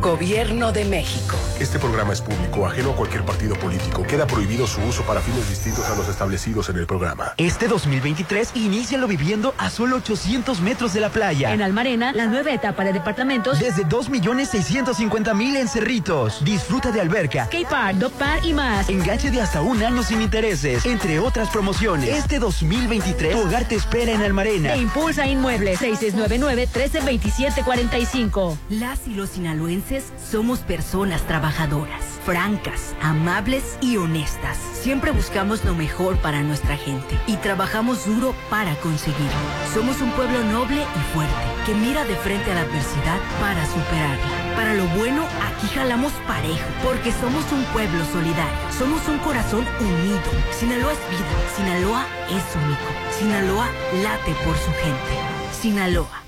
[0.00, 1.34] Gobierno de México.
[1.58, 4.04] Este programa es público, ajeno a cualquier partido político.
[4.04, 7.34] Queda prohibido su uso para fines distintos a los establecidos en el programa.
[7.36, 11.52] Este 2023, inícialo viviendo a solo 800 metros de la playa.
[11.52, 13.58] En Almarena, la nueva etapa de departamentos.
[13.58, 16.44] Desde 2.650.000 en Cerritos.
[16.44, 18.88] Disfruta de alberca, K-Park, Dog Park y más.
[18.88, 22.08] enganche de hasta un año sin intereses, entre otras promociones.
[22.08, 24.74] Este 2023, tu hogar te espera en Almarena.
[24.74, 28.56] Te impulsa Inmuebles 6699-132745.
[28.70, 29.87] Las y los sinaloenses
[30.30, 34.58] somos personas trabajadoras, francas, amables y honestas.
[34.74, 39.48] Siempre buscamos lo mejor para nuestra gente y trabajamos duro para conseguirlo.
[39.72, 41.34] Somos un pueblo noble y fuerte
[41.64, 44.54] que mira de frente a la adversidad para superarla.
[44.56, 48.58] Para lo bueno, aquí jalamos parejo, porque somos un pueblo solidario.
[48.78, 50.20] Somos un corazón unido.
[50.52, 51.34] Sinaloa es vida.
[51.56, 53.18] Sinaloa es único.
[53.18, 53.68] Sinaloa
[54.02, 55.14] late por su gente.
[55.60, 56.27] Sinaloa.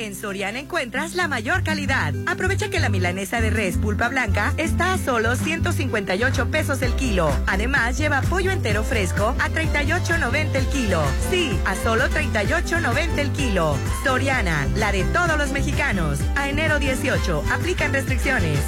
[0.00, 2.14] En Soriana encuentras la mayor calidad.
[2.26, 7.30] Aprovecha que la milanesa de res pulpa blanca está a solo 158 pesos el kilo.
[7.46, 11.02] Además, lleva pollo entero fresco a 38.90 el kilo.
[11.30, 13.76] Sí, a solo 38.90 el kilo.
[14.02, 16.18] Soriana, la de todos los mexicanos.
[16.34, 18.58] A enero 18, aplican restricciones.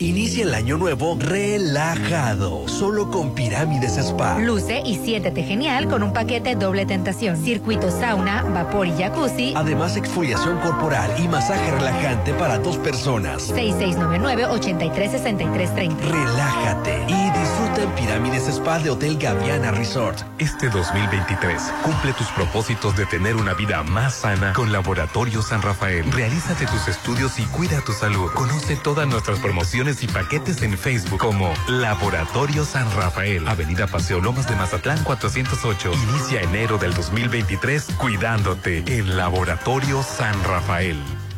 [0.00, 4.40] Inicia el año nuevo relajado, solo con Pirámides Spa.
[4.40, 7.36] Luce y siéntete genial con un paquete doble tentación.
[7.36, 9.52] Circuito sauna, vapor y jacuzzi.
[9.54, 13.54] Además, exfoliación corporal y masaje relajante para dos personas.
[13.54, 15.96] 6699-836330.
[16.00, 20.18] Relájate y disfruta en Pirámides Spa de Hotel Gaviana Resort.
[20.38, 26.10] Este 2023, cumple tus propósitos de tener una vida más sana con Laboratorio San Rafael.
[26.10, 28.30] Realízate tus estudios y cuida tu salud.
[28.32, 34.48] Conoce todas nuestras promociones y paquetes en Facebook como Laboratorio San Rafael, Avenida Paseo Lomas
[34.48, 35.92] de Mazatlán 408.
[35.92, 40.96] Inicia enero del 2023 cuidándote en Laboratorio San Rafael.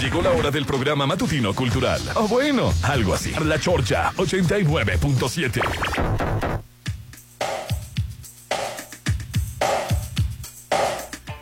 [0.00, 2.00] Llegó la hora del programa matutino cultural.
[2.14, 3.32] O bueno, algo así.
[3.44, 5.60] La Chorcha 89.7.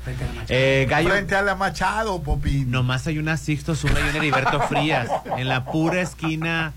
[0.48, 1.10] Eh, Gallo.
[1.10, 2.70] Frente a la Machado, Popín.
[2.70, 5.08] Nomás hay una Sixto Zuna y un Heriberto Frías.
[5.36, 6.72] En la pura esquina.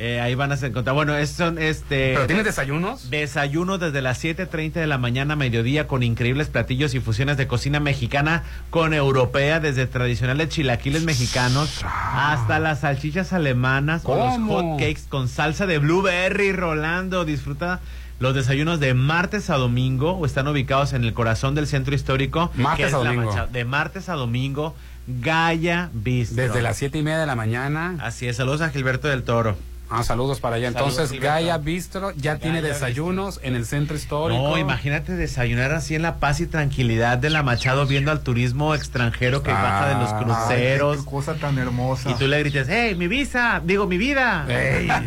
[0.00, 0.94] Eh, ahí van a encontrar.
[0.94, 2.12] Bueno, es, son este.
[2.14, 3.10] ¿Pero tienes desayunos?
[3.10, 7.48] Desayuno desde las 7:30 de la mañana a mediodía con increíbles platillos y fusiones de
[7.48, 14.76] cocina mexicana con europea, desde tradicionales chilaquiles mexicanos hasta las salchichas alemanas o los ¿Cómo?
[14.76, 16.52] hot cakes con salsa de blueberry.
[16.52, 17.80] Rolando, disfruta.
[18.20, 22.52] Los desayunos de martes a domingo o están ubicados en el corazón del centro histórico.
[22.54, 23.34] Martes a domingo.
[23.52, 24.76] De martes a domingo,
[25.08, 26.42] Gaia Bistro.
[26.42, 27.96] Desde las siete y media de la mañana.
[28.00, 29.56] Así es, saludos a Gilberto del Toro.
[29.90, 30.70] Ah, saludos para allá.
[30.72, 31.20] Saludos, Entonces.
[31.20, 34.42] Gaia Bistro ya tiene desayunos en el centro histórico.
[34.42, 38.74] No, imagínate desayunar así en la paz y tranquilidad de la Machado viendo al turismo
[38.74, 40.98] extranjero que baja de los Ay, cruceros.
[40.98, 42.10] qué cosa tan hermosa.
[42.10, 44.46] Y tú le grites, hey, mi visa, digo, mi vida.
[44.48, 44.88] Ey.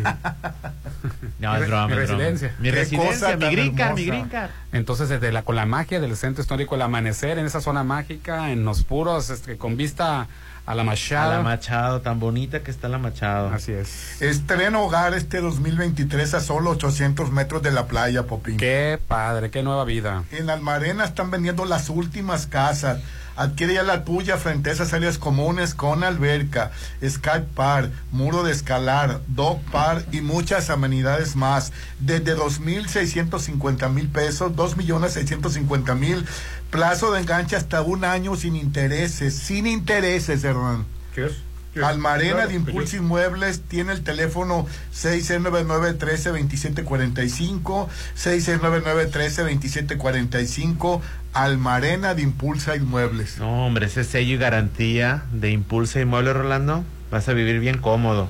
[1.38, 2.54] No, es broma, mi residencia.
[2.60, 4.50] Mi residencia, mi green card, mi green card.
[4.70, 8.52] Entonces, desde la, con la magia del centro histórico, el amanecer en esa zona mágica,
[8.52, 10.28] en los puros, este, con vista
[10.66, 11.32] a la A Machado.
[11.32, 13.48] la Machado, tan bonita que está la Machado.
[13.48, 14.20] Así es.
[14.22, 18.56] Estreno hogar este 2023 a solo 800 metros de la playa, Popín.
[18.56, 20.24] Qué padre, qué nueva vida.
[20.30, 23.00] En Almarena están vendiendo las últimas casas.
[23.36, 26.70] Adquiere ya la tuya frente a esas áreas comunes con alberca,
[27.04, 31.72] Skype Par, muro de escalar, dog par y muchas amenidades más.
[31.98, 36.24] Desde 2.650 mil pesos, 2.650.000,
[36.70, 40.86] plazo de enganche hasta un año sin intereses, sin intereses, Hernán.
[41.14, 41.51] ¿Qué es?
[41.82, 51.00] Almarena de Impulso Inmuebles tiene el teléfono 699-13-2745, 699-13-2745,
[51.32, 53.38] Almarena de Impulsa Inmuebles.
[53.38, 58.28] No, hombre, ese sello y garantía de Impulsa Inmueble, Rolando, vas a vivir bien cómodo.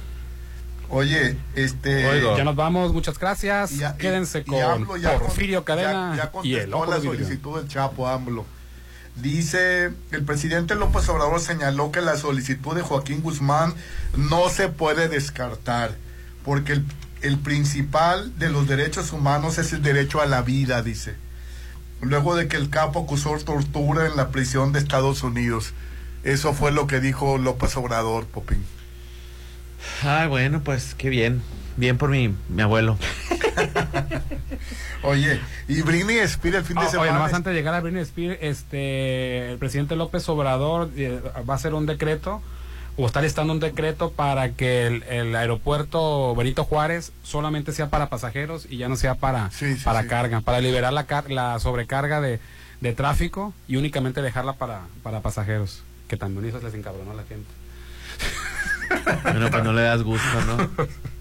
[0.88, 2.06] Oye, este...
[2.06, 2.36] Oigo.
[2.36, 3.72] Ya nos vamos, muchas gracias.
[3.72, 6.70] y ya- Quédense y- y con AMLO ya con- Porfirio Cadena ya- ya y el
[6.70, 8.44] contestó ojo la solicitud del Chapo AMLO.
[9.16, 13.74] Dice, el presidente López Obrador señaló que la solicitud de Joaquín Guzmán
[14.16, 15.94] no se puede descartar,
[16.44, 16.86] porque el,
[17.20, 21.14] el principal de los derechos humanos es el derecho a la vida, dice.
[22.00, 25.72] Luego de que el capo acusó tortura en la prisión de Estados Unidos.
[26.24, 28.64] Eso fue lo que dijo López Obrador, Popín.
[30.02, 31.42] Ay, bueno, pues qué bien.
[31.76, 32.98] Bien por mi, mi abuelo.
[35.02, 37.10] Oye, y Britney Spears el fin de Ah, semana...
[37.10, 41.54] Oye, nomás antes de llegar a Britney Spears, este, el presidente López Obrador eh, va
[41.54, 42.40] a hacer un decreto
[42.96, 48.08] o está listando un decreto para que el, el aeropuerto Benito Juárez solamente sea para
[48.10, 49.50] pasajeros y ya no sea para,
[49.84, 50.08] para sí.
[50.08, 52.38] carga, para liberar la, car- la sobrecarga de,
[52.80, 57.24] de tráfico y únicamente dejarla para, para pasajeros, que también eso les encabronó a la
[57.24, 57.48] gente.
[59.22, 60.68] Bueno, pues no le das gusto, ¿no?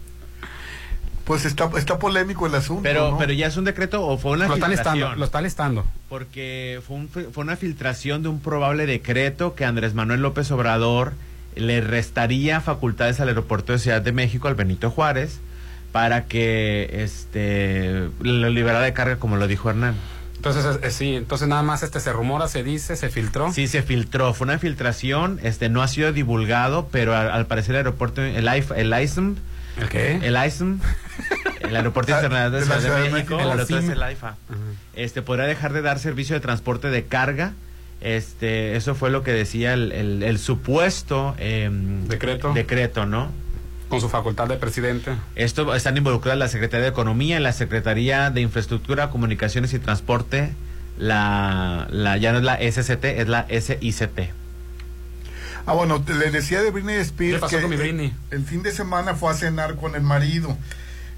[1.26, 2.84] Pues está, está polémico el asunto.
[2.84, 3.18] Pero, ¿no?
[3.18, 4.96] pero ya es un decreto o fue una Lo está filtración.
[4.96, 5.86] listando, lo está listando.
[6.10, 11.14] Porque fue, un- fue una filtración de un probable decreto que Andrés Manuel López Obrador
[11.56, 15.40] le restaría facultades al aeropuerto de Ciudad de México, al Benito Juárez,
[15.92, 19.96] para que este lo liberara de carga, como lo dijo Hernán.
[20.38, 23.52] Entonces, eh, sí, entonces nada más este se rumora, se dice, se filtró.
[23.54, 27.76] Sí, se filtró, fue una filtración, este no ha sido divulgado, pero al, al parecer
[27.76, 29.36] el aeropuerto, el, IF el ISM,
[29.80, 30.20] ¿El qué?
[30.22, 30.80] el ISM,
[31.62, 34.36] el aeropuerto internacional de Ciudad de, México, el otro es el IFA,
[34.96, 37.54] este podrá dejar de dar servicio de transporte de carga.
[38.02, 42.52] Este, eso fue lo que decía el, el- el supuesto em, Decreto.
[42.54, 43.30] decreto, ¿no?
[43.90, 45.12] Con su facultad de presidente.
[45.36, 50.52] Esto están involucradas la Secretaría de Economía, la Secretaría de Infraestructura, Comunicaciones y Transporte,
[50.98, 54.32] la, la ya no es la SCT, es la SICT.
[55.66, 58.14] Ah, bueno, te- le decía de Britney Spears ¿Qué pasó que con mi el- Britney?
[58.32, 60.58] El, fin de semana fue a cenar con el marido.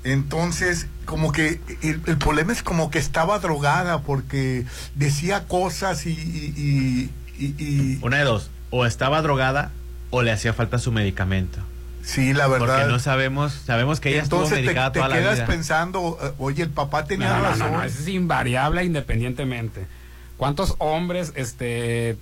[0.04, 4.66] Entonces, como que el, el problema es como que estaba drogada porque
[4.96, 6.10] decía cosas y...
[6.12, 9.72] y, y- y- y- Una de dos, o estaba drogada
[10.10, 11.60] o le hacía falta su medicamento.
[12.04, 12.68] sí, la verdad.
[12.80, 15.46] Porque no sabemos, sabemos que ella Entonces estuvo te, medicada te toda la quedas vida.
[15.48, 17.72] pensando, eh, oye, el papá tenía No, no, razón.
[17.72, 19.88] no, es invariable independientemente.
[20.38, 22.18] ¿Cuántos hombres este,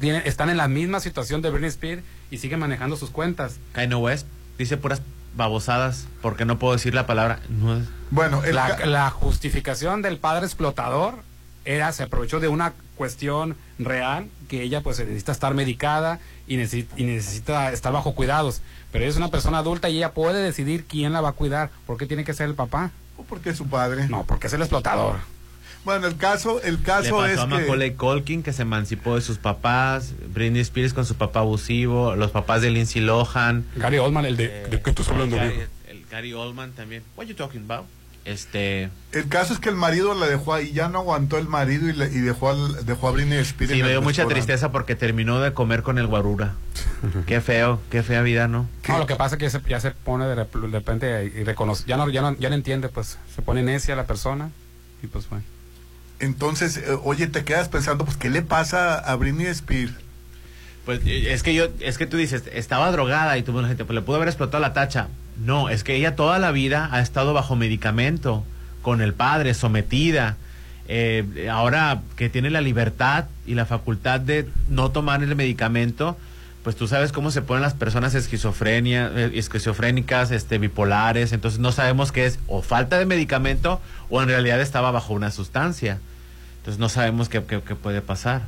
[0.00, 3.56] tienen, están en la misma situación de Britney Spears y siguen manejando sus cuentas?
[3.72, 4.26] Kanye West
[4.58, 5.02] dice puras
[5.36, 7.40] babosadas porque no puedo decir la palabra.
[7.48, 11.14] No, Bueno, La, ca- la justificación del padre explotador
[11.64, 16.94] era, se aprovechó de una cuestión real que ella pues necesita estar medicada y necesita,
[16.98, 18.62] y necesita estar bajo cuidados.
[18.90, 21.70] Pero ella es una persona adulta y ella puede decidir quién la va a cuidar.
[21.86, 22.90] ¿Por qué tiene que ser el papá?
[23.28, 24.08] porque es su padre.
[24.08, 25.16] No, porque es el explotador.
[25.84, 27.48] Bueno, el caso, el Le caso pasó es a que...
[27.48, 32.30] Macaulay Culkin que se emancipó de sus papás, Britney Spears con su papá abusivo, los
[32.30, 33.64] papás de Lindsay Lohan.
[33.76, 35.36] Gary Oldman, el de, Eh, ¿de qué estás hablando?
[35.36, 37.02] Gary, el Gary Oldman también.
[37.16, 37.86] What you talking about?
[38.24, 41.88] Este, El caso es que el marido la dejó ahí, ya no aguantó el marido
[41.88, 43.72] y, le- y dejó, al- dejó a Britney Spears.
[43.72, 46.52] sí me dio mucha tristeza porque terminó de comer con el guarura.
[47.26, 48.68] qué feo, qué fea vida, ¿no?
[48.86, 51.84] No, lo que pasa es que ya se, ya se pone de repente y reconoce,
[51.86, 54.50] ya no, ya no, ya no entiende, pues se pone necia la persona
[55.02, 55.44] y pues bueno.
[56.20, 59.92] Entonces, eh, oye, te quedas pensando, pues, ¿qué le pasa a Britney Spears?
[60.84, 63.84] Pues eh, es que yo, es que tú dices, estaba drogada y tú, bueno, gente,
[63.84, 65.08] pues le pudo haber explotado la tacha.
[65.36, 68.44] No, es que ella toda la vida ha estado bajo medicamento,
[68.82, 70.36] con el padre, sometida.
[70.88, 76.16] Eh, ahora que tiene la libertad y la facultad de no tomar el medicamento,
[76.68, 81.72] pues tú sabes cómo se ponen las personas esquizofrenia, eh, esquizofrénicas, este, bipolares, entonces no
[81.72, 83.80] sabemos qué es o falta de medicamento
[84.10, 85.98] o en realidad estaba bajo una sustancia.
[86.58, 88.42] Entonces no sabemos qué- qué puede pasar.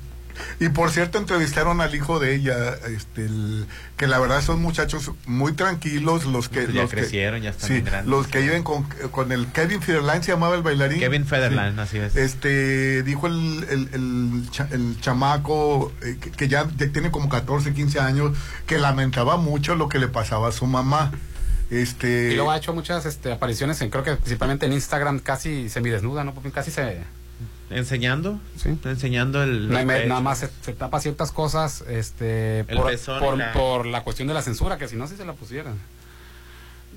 [0.61, 5.11] Y por cierto, entrevistaron al hijo de ella, este, el- que la verdad son muchachos
[5.27, 6.67] muy tranquilos, los que...
[6.67, 8.07] Ya los que- crecieron, ya están sí, grandes.
[8.11, 11.01] los que viven con, con el Kevin Federline, se llamaba el bailarín.
[11.01, 12.17] Kevin Federline, así es.
[12.17, 17.29] Este, dijo el, el, el, cha- el chamaco eh, que, que ya, ya tiene como
[17.29, 18.37] 14, 15 años,
[18.67, 21.13] que lamentaba mucho lo que le pasaba a su mamá.
[21.71, 25.69] Este, Y luego ha hecho muchas este, apariciones, en, creo que principalmente en Instagram, casi
[25.69, 26.35] semidesnuda, ¿no?
[26.35, 27.03] Porque Casi se...
[27.71, 28.41] ¿Enseñando?
[28.57, 28.77] Sí.
[28.85, 29.69] Enseñando el...
[29.69, 34.03] Me- nada más se, se tapa ciertas cosas este, El por, por- la- por la
[34.03, 35.75] cuestión de la censura, que si no, si se la pusieran.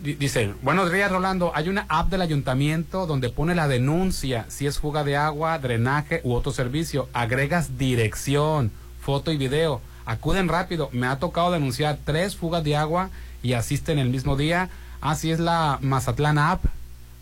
[0.01, 4.65] Di- Dice, buenos días Rolando, hay una app del ayuntamiento donde pone la denuncia si
[4.65, 7.07] es fuga de agua, drenaje u otro servicio.
[7.13, 8.71] Agregas dirección,
[9.01, 9.79] foto y video.
[10.05, 10.89] Acuden rápido.
[10.91, 13.09] Me ha tocado denunciar tres fugas de agua
[13.43, 14.69] y asisten el mismo día.
[15.01, 16.65] Así es la Mazatlán app.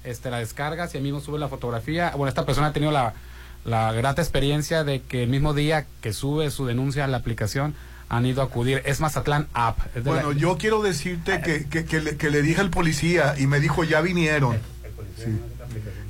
[0.03, 2.11] Este, la descargas y ahí mismo sube la fotografía.
[2.15, 3.14] Bueno, esta persona ha tenido la,
[3.66, 7.76] la grata experiencia de que el mismo día que sube su denuncia a la aplicación
[8.10, 8.82] han ido a acudir.
[8.86, 9.80] Es Mazatlán app.
[9.96, 12.70] Es de la- Bueno, yo quiero decirte que, que, que le, que le dije al
[12.70, 14.58] policía y me dijo, ya vinieron.
[15.18, 15.40] Sí.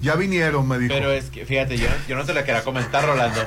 [0.02, 0.94] Ya vinieron, me dijo.
[0.94, 3.40] Pero es que, fíjate, yo, yo no te la quería comentar, Rolando,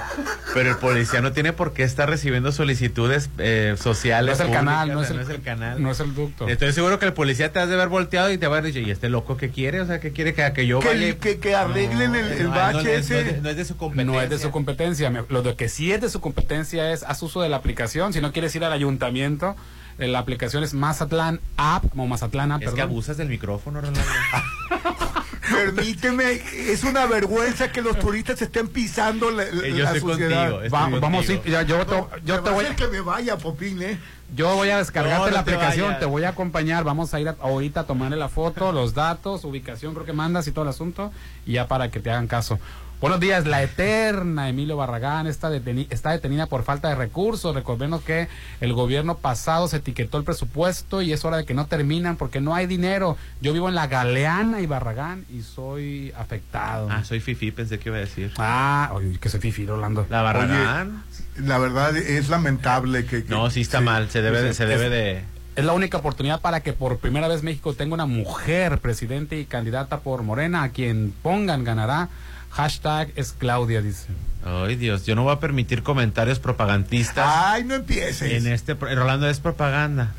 [0.54, 4.26] pero el policía no tiene por qué estar recibiendo solicitudes eh, sociales.
[4.26, 5.82] No es el públicas, canal, no es el- el canal.
[5.82, 6.48] no es el ducto.
[6.48, 8.86] Estoy seguro que el policía te has de haber volteado y te va a decir,
[8.86, 9.80] ¿y este loco qué quiere?
[9.80, 11.18] O sea, ¿qué quiere que, que yo Que- vaya?
[11.18, 13.14] que- que arreglen el- el no, bache no, es- ese.
[13.14, 14.12] No es, de, no es de su competencia.
[14.14, 15.24] No es de su competencia.
[15.28, 18.12] Lo de que sí es de su competencia es haz uso de la aplicación.
[18.12, 19.56] Si no quieres ir al ayuntamiento,
[19.98, 24.00] eh, la aplicación es Mazatlán App, como Mazatlán App, Es que abusas del micrófono, Rolando.
[25.54, 26.32] Permíteme,
[26.70, 31.00] es una vergüenza que los turistas estén pisando la, la- Eh, yo la contigo, contigo.
[31.00, 31.94] vamos a ir, ya, yo, te,
[32.24, 33.98] yo Me te va a voy hacer que me vaya, Popín, ¿eh?
[34.34, 36.00] Yo voy a descargarte No, la te aplicación, vayas.
[36.00, 39.44] te voy a acompañar, vamos a ir a- ahorita a tomarle la foto, los datos,
[39.44, 41.12] ubicación, creo que mandas y todo el asunto,
[41.46, 42.58] y ya para que te hagan caso.
[43.00, 47.54] Buenos días, la eterna Emilio Barragán está, deteni- está detenida por falta de recursos.
[47.54, 48.28] Recordemos que
[48.62, 52.40] el gobierno pasado se etiquetó el presupuesto y es hora de que no terminan porque
[52.40, 53.18] no hay dinero.
[53.42, 56.88] Yo vivo en la Galeana y Barragán y soy afectado.
[56.90, 58.32] Ah, soy Fifi, pensé que iba a decir.
[58.38, 60.06] Ah, oye, que soy Fifi, Rolando.
[60.08, 61.02] La Barragán.
[61.36, 63.24] La verdad es lamentable que...
[63.24, 63.84] que- no, sí está sí.
[63.84, 65.24] mal, se debe, de- Es- se debe de...
[65.56, 69.44] Es la única oportunidad para que por primera vez México tenga una mujer presidente y
[69.44, 70.62] candidata por Morena.
[70.64, 72.08] A quien pongan ganará.
[72.54, 74.06] Hashtag es Claudia, dice.
[74.44, 77.26] Ay, Dios, yo no voy a permitir comentarios propagandistas.
[77.28, 78.30] Ay, no empieces.
[78.30, 80.12] En este, Rolando es propaganda.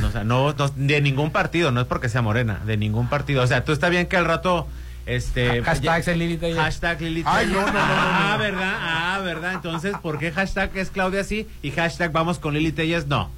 [0.00, 3.08] No, o sea, no, no- de ningún partido, no es porque sea morena, de ningún
[3.08, 3.42] partido.
[3.42, 4.68] O sea, tú está bien que al rato,
[5.04, 5.62] este.
[5.64, 6.58] Hashtag ya- es Lili Telles.
[6.58, 9.52] Hashtag Lili Ay, no, no, no, Ah, no, verdad, ah, verdad.
[9.54, 13.06] Entonces, ¿por qué hashtag es Claudia sí y hashtag vamos con Lili Telles?
[13.08, 13.28] No.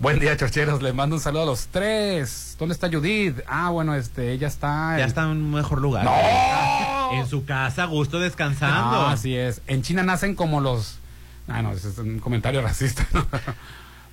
[0.00, 0.82] Buen día, chorcheros.
[0.82, 2.56] Les mando un saludo a los tres.
[2.58, 3.38] ¿Dónde está Judith?
[3.46, 4.96] Ah, bueno, este, ella está.
[4.98, 6.04] Ya está en un mejor lugar.
[6.04, 6.99] ¡No!
[7.12, 8.96] En su casa, a gusto descansando.
[9.06, 9.60] Ah, así es.
[9.66, 10.98] En China nacen como los.
[11.48, 13.06] Ah, no, ese es un comentario racista.
[13.12, 13.26] ¿no?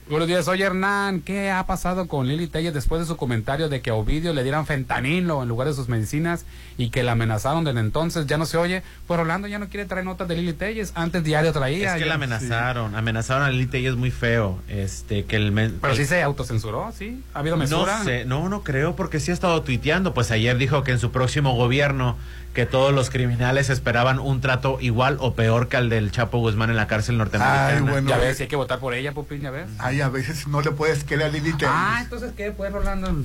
[0.10, 3.82] Buenos días, oye Hernán, ¿qué ha pasado con Lili Telles después de su comentario de
[3.82, 6.46] que a Ovidio le dieran fentanilo en lugar de sus medicinas
[6.78, 8.26] y que la amenazaron desde entonces?
[8.26, 8.84] Ya no se oye.
[9.06, 10.94] Pues Rolando ya no quiere traer notas de Lili Telles.
[10.96, 11.90] Antes diario traía.
[11.90, 14.62] Es que ya- la amenazaron, amenazaron a Lili Telles muy feo.
[14.70, 15.52] Este, que el.
[15.52, 17.22] men- Pero el- sí se autocensuró, ¿sí?
[17.34, 17.98] ¿Ha habido mesura?
[18.00, 20.14] No sé, no, no creo, porque sí ha estado tuiteando.
[20.14, 22.16] Pues ayer dijo que en su próximo gobierno
[22.58, 26.72] que todos los criminales esperaban un trato igual o peor que al del Chapo Guzmán
[26.72, 27.68] en la cárcel norteamericana.
[27.68, 28.10] Ay, bueno.
[28.10, 29.70] Ya ves, si hay que votar por ella, Pupín, ya ves.
[29.78, 31.70] Ay, a veces no le puedes querer a Lili Telles.
[31.72, 32.52] Ah, entonces, ¿qué?
[32.52, 33.16] Pues, Rolando.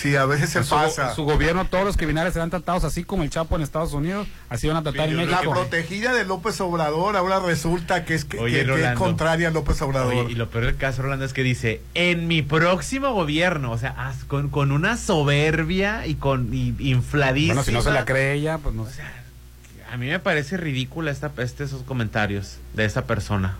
[0.00, 1.14] Sí, a veces se su, pasa.
[1.14, 4.68] su gobierno, todos los criminales serán tratados así como el Chapo en Estados Unidos, así
[4.68, 5.52] van a tratar en La México.
[5.52, 9.50] protegida de López Obrador ahora resulta que es, que, Oye, que- que es contraria a
[9.50, 10.14] López Obrador.
[10.14, 13.78] Oye, y lo peor del caso, Rolando, es que dice, en mi próximo gobierno, o
[13.78, 17.54] sea, con, con una soberbia y con y, infladísima.
[17.54, 19.02] Bueno, si no se la cree ella, pues no sé.
[19.92, 23.56] A mí me parece ridícula esta, este, esos comentarios de esa persona.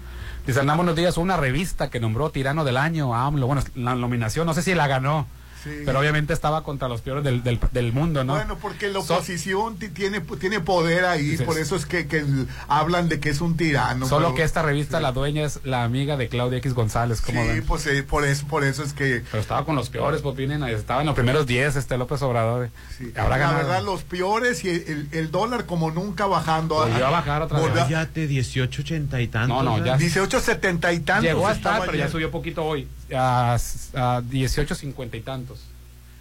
[0.47, 3.47] Dice, buenos días, una revista que nombró Tirano del Año a AMLO.
[3.47, 5.27] Bueno, la nominación, no sé si la ganó,
[5.65, 5.71] Sí.
[5.85, 8.35] pero obviamente estaba contra los peores del, del, del mundo, ¿no?
[8.35, 11.63] Bueno, porque la So- oposición ti- tiene, tiene poder ahí, Sí, por sí.
[11.63, 12.25] eso es que, que
[12.69, 14.07] hablan de que es un tirano.
[14.07, 17.43] Solo pero- que esta revista, la dueña es la amiga de Claudia X González, como
[17.43, 17.65] Sí, ven?
[17.67, 21.01] pues eh, por eso, por eso es que Pero estaba con los peores, Popinen, estaba
[21.01, 22.71] en los primeros 10 este López Obrador.
[23.17, 23.57] Habrá la ganado.
[23.59, 26.77] verdad los peores y el, el dólar como nunca bajando.
[26.77, 27.69] Volvió a bajar otra vez.
[27.69, 29.65] Volvió- Cállate, 18, 80 y tantos.
[29.65, 31.25] No, no, ya- 18.70 y tantos.
[31.25, 35.61] Llegó a estar, pero ya subió poquito hoy, a, a 18.50 y tantos.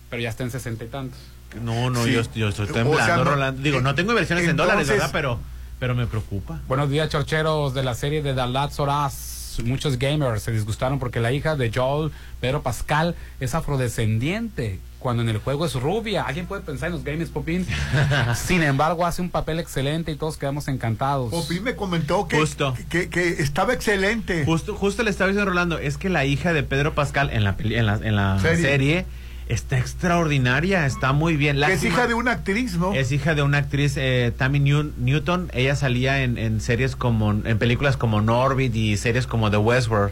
[0.09, 1.19] Pero ya está en 60 y tantos.
[1.61, 2.11] No, no, Sí.
[2.13, 3.61] yo, yo estoy O temblando, sea, no- Rolando.
[3.61, 5.09] Digo, no tengo inversiones en Entonces- dólares, ¿verdad?
[5.11, 5.39] Pero,
[5.79, 6.59] pero me preocupa.
[6.67, 9.59] Buenos días, chorcheros de la serie de The Last of Us.
[9.59, 14.79] muchos, muchos gamers se disgustaron porque la hija de Joel, Pedro Pascal, es afrodescendiente.
[14.99, 16.23] Cuando en el juego es rubia.
[16.23, 17.65] ¿Alguien puede pensar en los gamers, Popín?
[18.35, 21.29] Sin embargo, hace un papel excelente y todos quedamos encantados.
[21.31, 22.73] Popín me comentó que, Justo.
[22.89, 24.43] que, que estaba excelente.
[24.45, 27.43] Justo, justo le estaba diciendo a Rolando, es que la hija de Pedro Pascal en
[27.43, 28.61] la, peli- en la, en la Serie.
[28.63, 29.05] serie.
[29.49, 31.61] está extraordinaria, está muy bien.
[31.63, 32.93] Es hija de una actriz, ¿no?
[32.93, 35.51] Es hija de una actriz, eh, Tammy New- Newton.
[35.53, 40.11] Ella salía en, en series como, en películas como Norbit y series como The Westworld.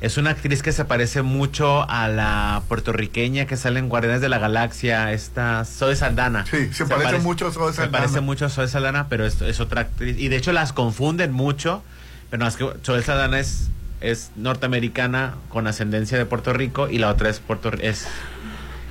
[0.00, 4.28] Es una actriz que se parece mucho a la puertorriqueña que sale en Guardianes de
[4.28, 6.44] la Galaxia, esta Zoe Saldana.
[6.50, 7.98] Sí, se parece mucho a Zoe Se Saldana.
[8.04, 10.18] parece mucho a Zoe Saldana, pero es, es otra actriz.
[10.18, 11.82] Y de hecho las confunden mucho,
[12.30, 13.68] pero no, es que Zoe Saldana es,
[14.02, 18.06] es norteamericana con ascendencia de Puerto Rico y la otra es, Puerto, es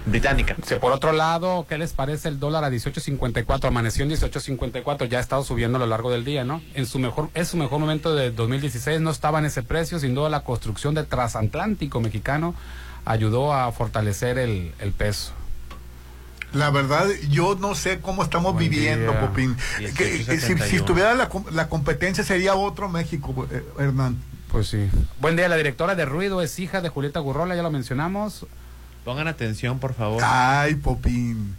[0.06, 0.56] británica.
[0.66, 3.66] Sí, por otro lado, ¿qué les parece el dólar a 18.54?
[3.68, 6.62] Amaneció en 18.54, ya ha estado subiendo a lo largo del día, ¿no?
[6.74, 10.14] En su mejor, es su mejor momento de 2016, no estaba en ese precio, sin
[10.16, 12.56] duda la construcción del transatlántico mexicano
[13.06, 15.32] ayudó a fortalecer el, el peso.
[16.54, 19.22] La verdad, yo no sé cómo estamos Buen viviendo, día.
[19.22, 19.58] Popín.
[19.78, 20.66] Que- que si, 1871.
[20.70, 21.14] si estuviera
[21.52, 24.18] la competencia sería otro México, eh, Hernán.
[24.52, 24.90] Pues sí.
[25.20, 28.46] Buen día, la directora de Ruido es hija de Julieta Gurrola, ya lo mencionamos.
[29.06, 30.22] Pongan atención, por favor.
[30.26, 31.56] Ay, Popín.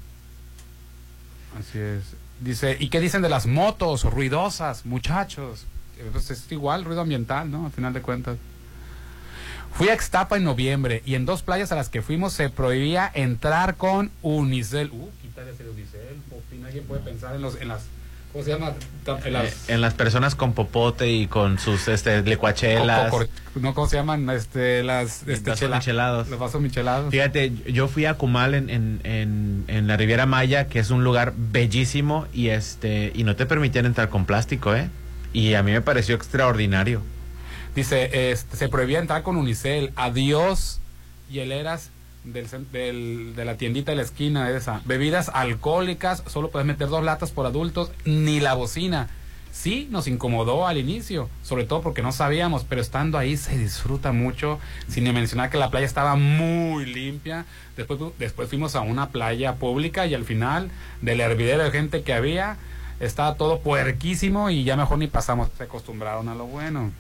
[1.59, 2.03] Así es.
[2.41, 5.65] Dice, ¿y qué dicen de las motos ruidosas, muchachos?
[6.13, 7.67] Pues es igual, ruido ambiental, ¿no?
[7.67, 8.37] Al final de cuentas.
[9.73, 13.11] Fui a Extapa en noviembre y en dos playas a las que fuimos se prohibía
[13.15, 14.91] entrar con unicel.
[14.91, 16.65] Uh, quítale ese unicel, Popín.
[16.65, 17.83] Alguien puede pensar en, los, en las...
[18.33, 18.75] ¿Cómo se llama?
[19.05, 19.47] Ta- En las...
[19.47, 23.11] Eh, en las personas con popote y con sus este, licuachelas.
[23.11, 24.29] co- co- no, ¿cómo se llaman?
[24.29, 25.27] Este, las...
[25.27, 26.29] Este, vasos chela- michelados.
[26.29, 27.11] Los vasos michelados.
[27.11, 31.03] Fíjate, yo fui a Cumal en, en, en, en la Riviera Maya, que es un
[31.03, 34.91] lugar bellísimo, y este y no te permitían entrar con plástico, ¿eh?
[35.33, 37.01] Y a mí me pareció extraordinario.
[37.75, 39.93] Dice, este, se prohibía entrar con unicel.
[39.97, 40.81] Adiós,
[41.31, 41.91] hieleras
[42.27, 44.83] del, del- de la tiendita de la esquina esa.
[44.85, 49.09] Bebidas alcohólicas, solo puedes meter dos latas por adultos, ni la bocina.
[49.53, 54.13] Sí, nos incomodó al inicio, sobre todo porque no sabíamos, pero estando ahí se disfruta
[54.13, 57.47] mucho, sin mencionar que la playa estaba muy limpia.
[57.75, 60.71] Después, después fuimos a una playa pública y al final
[61.01, 62.59] del hervidero de gente que había,
[63.01, 65.49] estaba todo puerquísimo y ya mejor ni pasamos.
[65.57, 66.91] Se acostumbraron a lo bueno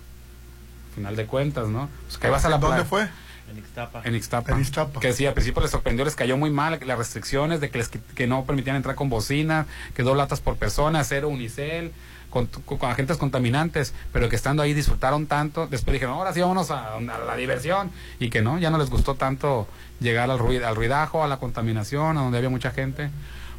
[0.94, 1.90] final de cuentas, ¿no?
[2.06, 2.88] Pues que vas a la ¿Dónde playa.
[2.88, 3.08] fue?
[3.50, 4.02] En Ixtapa.
[4.04, 4.52] En Ixtapa.
[4.52, 5.00] En Ixtapa.
[5.00, 7.88] Que sí, al principio les sorprendió, les cayó muy mal las restricciones de que, les,
[7.88, 11.92] que no permitían entrar con bocina, que dos latas por persona, cero unicel,
[12.30, 16.40] con, con, con agentes contaminantes, pero que estando ahí disfrutaron tanto, después dijeron, ahora sí
[16.40, 19.66] vámonos a, a la diversión, y que no, ya no les gustó tanto
[20.00, 23.10] llegar al, ruid, al ruidajo, a la contaminación, a donde había mucha gente.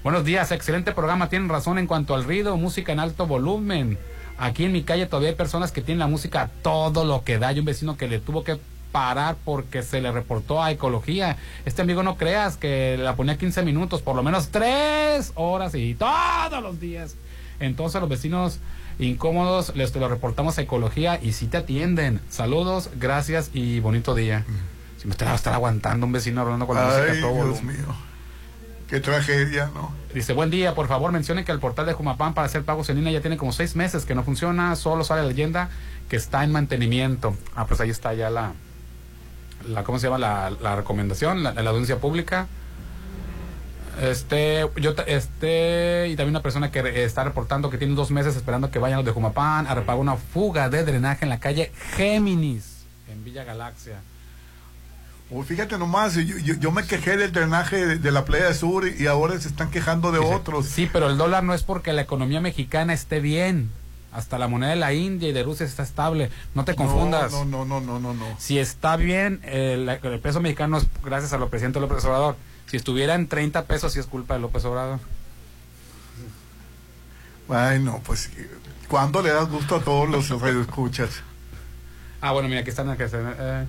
[0.04, 3.98] Buenos días, excelente programa, tienen razón en cuanto al ruido, música en alto volumen.
[4.38, 7.40] Aquí en mi calle todavía hay personas que tienen la música a todo lo que
[7.40, 7.48] da.
[7.48, 8.60] Hay un vecino que le tuvo que
[8.98, 11.38] parar porque se le reportó a ecología.
[11.66, 15.94] Este amigo no creas que la ponía 15 minutos, por lo menos 3 horas y
[15.94, 17.16] todos los días.
[17.60, 18.58] Entonces los vecinos
[18.98, 22.22] incómodos les te lo reportamos a ecología y sí te atienden.
[22.32, 24.46] Saludos, gracias y bonito día.
[24.98, 27.68] Si me estaba estar aguantando un vecino hablando con la música Ay, todo Dios volumen.
[27.68, 27.96] mío.
[28.90, 29.94] Qué tragedia, ¿no?
[30.12, 32.96] Dice, buen día, por favor mencionen que el portal de Jumapán para hacer pagos en
[32.96, 35.70] línea ya tiene como seis meses que no funciona, solo sale la leyenda
[36.10, 37.36] que está en mantenimiento.
[37.56, 38.54] Ah, pues ahí está ya la,
[39.68, 40.18] la ¿cómo se llama?
[40.18, 42.48] La, la recomendación, la, la audiencia pública.
[44.02, 48.70] Este, yo, este, y también una persona que está reportando que tiene dos meses esperando
[48.70, 52.86] que vayan los de Jumapán a repagar una fuga de drenaje en la calle Géminis,
[53.12, 54.02] en Villa Galaxia.
[55.32, 58.88] Uy, fíjate nomás, yo, yo, yo me quejé del drenaje de, de la playa sur
[58.88, 60.68] y ahora se están quejando de otros.
[60.68, 63.72] Sí, pero el dólar no es porque la economía mexicana esté bien.
[64.18, 66.32] Hasta la moneda de la India y de Rusia está estable.
[66.56, 67.32] No te confundas.
[67.32, 68.26] No, no, no, no, no, no.
[68.40, 72.36] Si está bien, el, el peso mexicano es gracias a lo presidente López Obrador.
[72.66, 75.00] Si estuviera en 30 pesos, sí es culpa de López Obrador.
[77.48, 78.32] Ay, no, pues,
[78.88, 81.22] ¿cuándo le das gusto a todos los radioescuchas?
[82.20, 82.90] Ah, bueno, mira, aquí están.
[82.90, 83.66] Aquí están eh,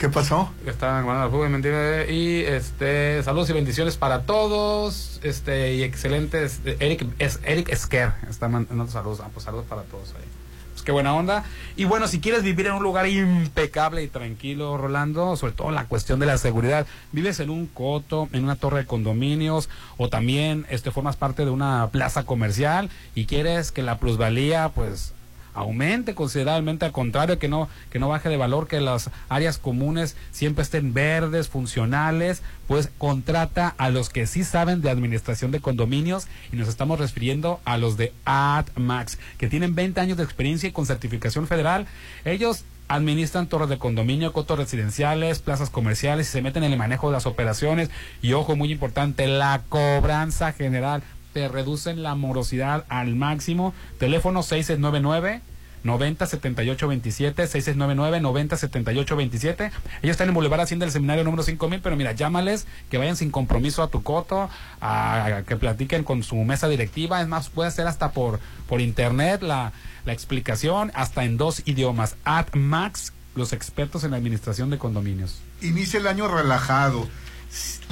[0.00, 0.50] ¿Qué pasó?
[0.80, 6.62] bueno, la fuga de mentira, y este saludos y bendiciones para todos este y excelentes
[6.64, 10.24] eh, Eric es Eric Esquer está mandando saludos ah, pues saludos para todos ahí
[10.72, 11.44] pues qué buena onda
[11.76, 15.84] y bueno si quieres vivir en un lugar impecable y tranquilo Rolando sobre todo la
[15.84, 19.68] cuestión de la seguridad vives en un coto en una torre de condominios
[19.98, 25.12] o también este formas parte de una plaza comercial y quieres que la plusvalía pues
[25.54, 30.16] aumente considerablemente, al contrario, que no, que no baje de valor, que las áreas comunes
[30.30, 36.28] siempre estén verdes, funcionales, pues contrata a los que sí saben de administración de condominios
[36.52, 40.72] y nos estamos refiriendo a los de AdMax, que tienen 20 años de experiencia y
[40.72, 41.86] con certificación federal.
[42.24, 47.08] Ellos administran torres de condominio, cotos residenciales, plazas comerciales y se meten en el manejo
[47.08, 47.88] de las operaciones.
[48.20, 51.02] Y ojo, muy importante, la cobranza general.
[51.32, 53.74] Te reducen la morosidad al máximo.
[53.98, 55.42] Teléfono 6699
[55.82, 59.64] 90 78 27 6699 90 78 27
[60.02, 63.30] ellos están en Boulevard Hacienda del Seminario número 5000 pero mira llámales que vayan sin
[63.30, 64.50] compromiso a tu coto
[64.82, 69.40] a, que platiquen con su mesa directiva es más puede ser hasta por por internet
[69.42, 69.72] la,
[70.04, 76.06] la explicación hasta en dos idiomas AdMax los expertos en administración de condominios Inicia el
[76.06, 77.06] año relajado.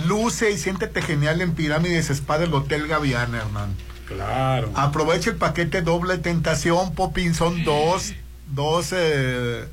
[0.07, 3.73] Luce y siéntete genial en Pirámides Spa del Hotel Gaviana, hermano.
[4.07, 4.71] Claro.
[4.75, 8.13] Aprovecha el paquete doble tentación, Popin, son dos,
[8.47, 9.67] dos, eh,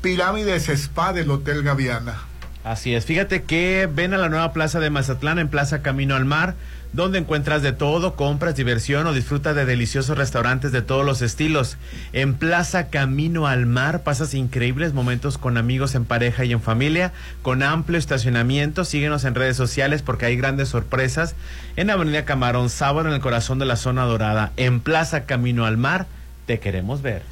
[0.00, 2.22] Pirámides Spa del Hotel Gaviana.
[2.64, 6.24] Así es, fíjate que ven a la nueva plaza de Mazatlán en Plaza Camino al
[6.24, 6.54] Mar,
[6.92, 11.78] donde encuentras de todo, compras, diversión o disfruta de deliciosos restaurantes de todos los estilos.
[12.12, 17.12] En Plaza Camino al Mar pasas increíbles momentos con amigos en pareja y en familia,
[17.42, 18.84] con amplio estacionamiento.
[18.84, 21.34] Síguenos en redes sociales porque hay grandes sorpresas.
[21.76, 25.78] En Avenida Camarón, sábado en el corazón de la zona dorada, en Plaza Camino al
[25.78, 26.06] Mar,
[26.46, 27.22] te queremos ver.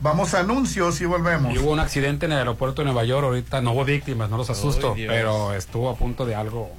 [0.00, 1.54] Vamos a anuncios y volvemos.
[1.54, 4.38] Y hubo un accidente en el aeropuerto de Nueva York, ahorita no hubo víctimas, no
[4.38, 6.74] los asusto, pero estuvo a punto de algo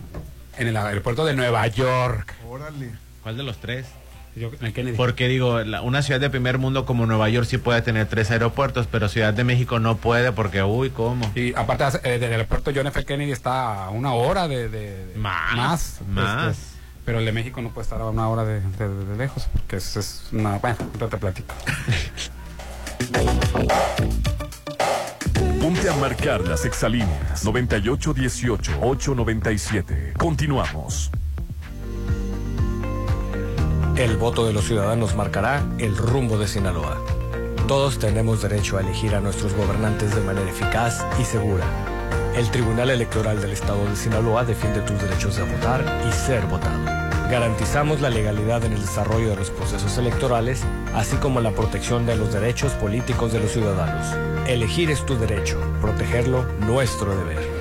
[0.57, 2.36] en el aeropuerto de Nueva York.
[2.48, 2.91] Órale.
[3.23, 3.88] ¿Cuál de los tres?
[4.36, 4.95] Yo- en el Kennedy.
[4.95, 8.32] Porque digo, la- una ciudad de primer mundo como Nueva York sí puede tener tres
[8.32, 11.30] aeropuertos, pero Ciudad de México no puede porque, uy, ¿cómo?
[11.36, 13.03] Y aparte eh, del aeropuerto John F.
[13.03, 14.69] Kennedy está a una hora de...
[14.69, 15.99] de- de- Más, Más.
[16.07, 16.57] más.
[16.57, 16.72] este,
[17.03, 19.76] pero el de México no puede estar a una hora de, de- de lejos, porque
[19.76, 20.60] es, es una...
[20.60, 21.53] Bueno, te platico.
[25.62, 30.14] Ponte a marcar las exalíneas 9818-897.
[30.18, 31.12] Continuamos.
[33.96, 36.98] El voto de los ciudadanos marcará el rumbo de Sinaloa.
[37.68, 41.66] Todos tenemos derecho a elegir a nuestros gobernantes de manera eficaz y segura.
[42.36, 47.01] El Tribunal Electoral del Estado de Sinaloa defiende tus derechos de votar y ser votado.
[47.32, 50.64] Garantizamos la legalidad en el desarrollo de los procesos electorales,
[50.94, 54.06] así como la protección de los derechos políticos de los ciudadanos.
[54.49, 57.61] Elegir es tu derecho, protegerlo nuestro deber.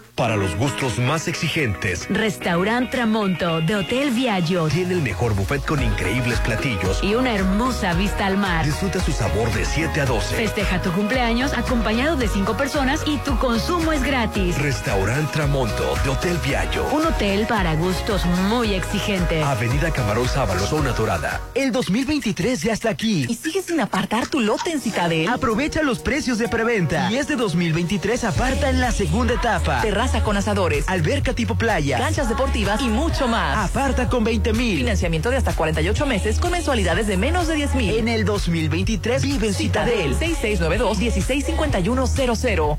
[0.21, 5.81] Para los gustos más exigentes, Restaurant Tramonto de Hotel Viaggio tiene el mejor buffet con
[5.81, 7.03] increíbles platillos.
[7.03, 8.63] y una hermosa vista al mar.
[8.63, 10.35] Disfruta su sabor de 7 a 12.
[10.35, 14.59] Festeja tu cumpleaños acompañado de cinco personas y tu consumo es gratis.
[14.59, 16.87] Restaurant Tramonto de Hotel Viallo.
[16.91, 19.43] Un hotel para gustos muy exigentes.
[19.43, 21.41] Avenida Camarón Sábalo, zona dorada.
[21.55, 23.25] El 2023 ya está aquí.
[23.27, 25.29] ¿Y sigues sin apartar tu lote en Citadel?
[25.29, 27.11] Aprovecha los precios de preventa.
[27.11, 29.81] Y este 2023 aparta en la segunda etapa.
[29.81, 31.97] Terraza con asadores, Alberca tipo playa.
[31.97, 33.69] canchas deportivas y mucho más.
[33.69, 34.79] Aparta con 20 mil.
[34.79, 37.97] Financiamiento de hasta 48 meses con mensualidades de menos de 10 mil.
[37.97, 40.17] En el 2023 vive en Citadel.
[40.17, 42.77] 6692-165100.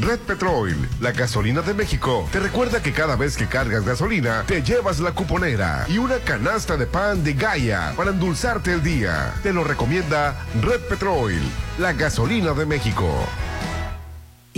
[0.00, 4.62] Red Petrol, la gasolina de México, te recuerda que cada vez que cargas gasolina, te
[4.62, 9.34] llevas la cuponera y una canasta de pan de Gaia para endulzarte el día.
[9.42, 11.32] Te lo recomienda Red Petrol,
[11.78, 13.08] la gasolina de México.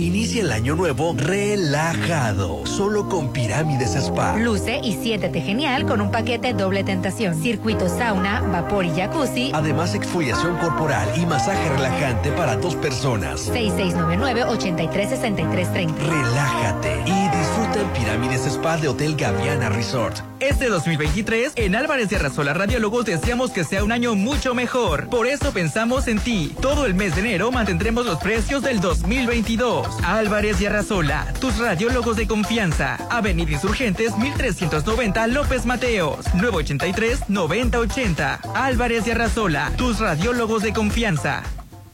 [0.01, 4.35] Inicia el año nuevo relajado, solo con Pirámides Spa.
[4.35, 7.39] Luce y siéntete genial con un paquete doble tentación.
[7.39, 9.51] Circuito sauna, vapor y jacuzzi.
[9.53, 13.47] Además, exfoliación corporal y masaje relajante para dos personas.
[13.51, 15.95] 6699-836330.
[15.99, 20.19] Relájate y disfruta Pirámides Spa de Hotel Gaviana Resort.
[20.39, 25.07] Este 2023, en Álvarez de Arrasola Radiólogos deseamos que sea un año mucho mejor.
[25.09, 26.53] Por eso pensamos en ti.
[26.61, 29.87] Todo el mes de enero mantendremos los precios del 2022.
[30.03, 32.97] Álvarez y Arrasola, tus radiólogos de confianza.
[33.09, 38.39] Avenida Insurgentes 1390 López Mateos, 983-9080.
[38.53, 41.43] Álvarez y Arrasola, tus radiólogos de confianza.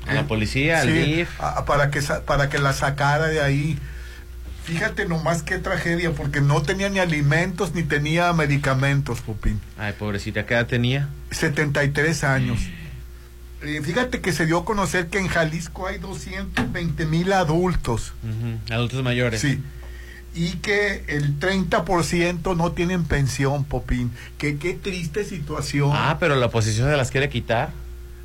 [0.08, 1.30] A la policía, al Sí, DIF.
[1.42, 3.78] a- para, que, para que la sacara de ahí.
[4.64, 9.60] Fíjate nomás qué tragedia, porque no tenía ni alimentos ni tenía medicamentos, Pupín.
[9.78, 11.10] Ay, pobrecita, ¿qué edad tenía?
[11.32, 12.60] 73 años.
[13.64, 18.14] Eh, fíjate que se dio a conocer que en Jalisco hay 220 mil adultos.
[18.72, 19.42] Adultos mayores.
[19.42, 19.62] Sí.
[20.34, 24.12] Y que el 30% no tienen pensión, Popín.
[24.38, 25.92] Que qué triste situación.
[25.94, 27.72] Ah, pero la oposición se las quiere quitar.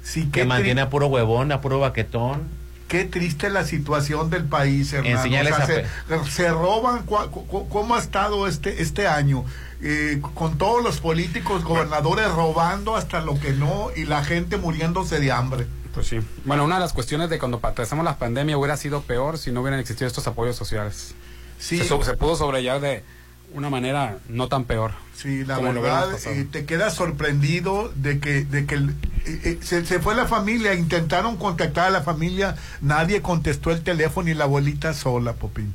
[0.03, 2.45] Sí, Que mantiene a puro huevón, a puro baquetón.
[2.89, 5.21] Qué triste la situación del país, hermano.
[5.21, 5.23] O
[5.67, 9.45] sea, se, se roban cua- cu- cómo ha estado este, este año.
[9.83, 15.21] Eh, con todos los políticos, gobernadores robando hasta lo que no y la gente muriéndose
[15.21, 15.67] de hambre.
[15.95, 16.19] Pues sí.
[16.45, 19.61] Bueno, una de las cuestiones de cuando atravesamos la pandemia hubiera sido peor si no
[19.61, 21.15] hubieran existido estos apoyos sociales.
[21.59, 21.79] Sí.
[21.79, 23.03] Se, se pudo sobrellevar de
[23.53, 24.93] una manera no tan peor.
[25.15, 28.91] Sí, la verdad, eh, te quedas sorprendido de que, de que el-
[29.25, 33.83] eh, eh, se, se fue la familia, intentaron contactar a la familia, nadie contestó el
[33.83, 35.73] teléfono y la abuelita sola, Popín.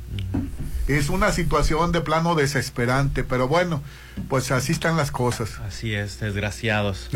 [0.86, 3.82] Es una situación de plano desesperante, pero bueno,
[4.28, 5.58] pues así están las cosas.
[5.66, 7.08] Así es, desgraciados.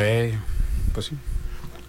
[0.92, 1.16] pues sí.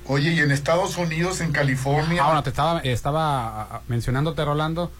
[0.06, 2.22] Oye, y en Estados Unidos, en California...
[2.24, 4.92] Ah, bueno, te estaba, estaba ah, mencionándote, Rolando.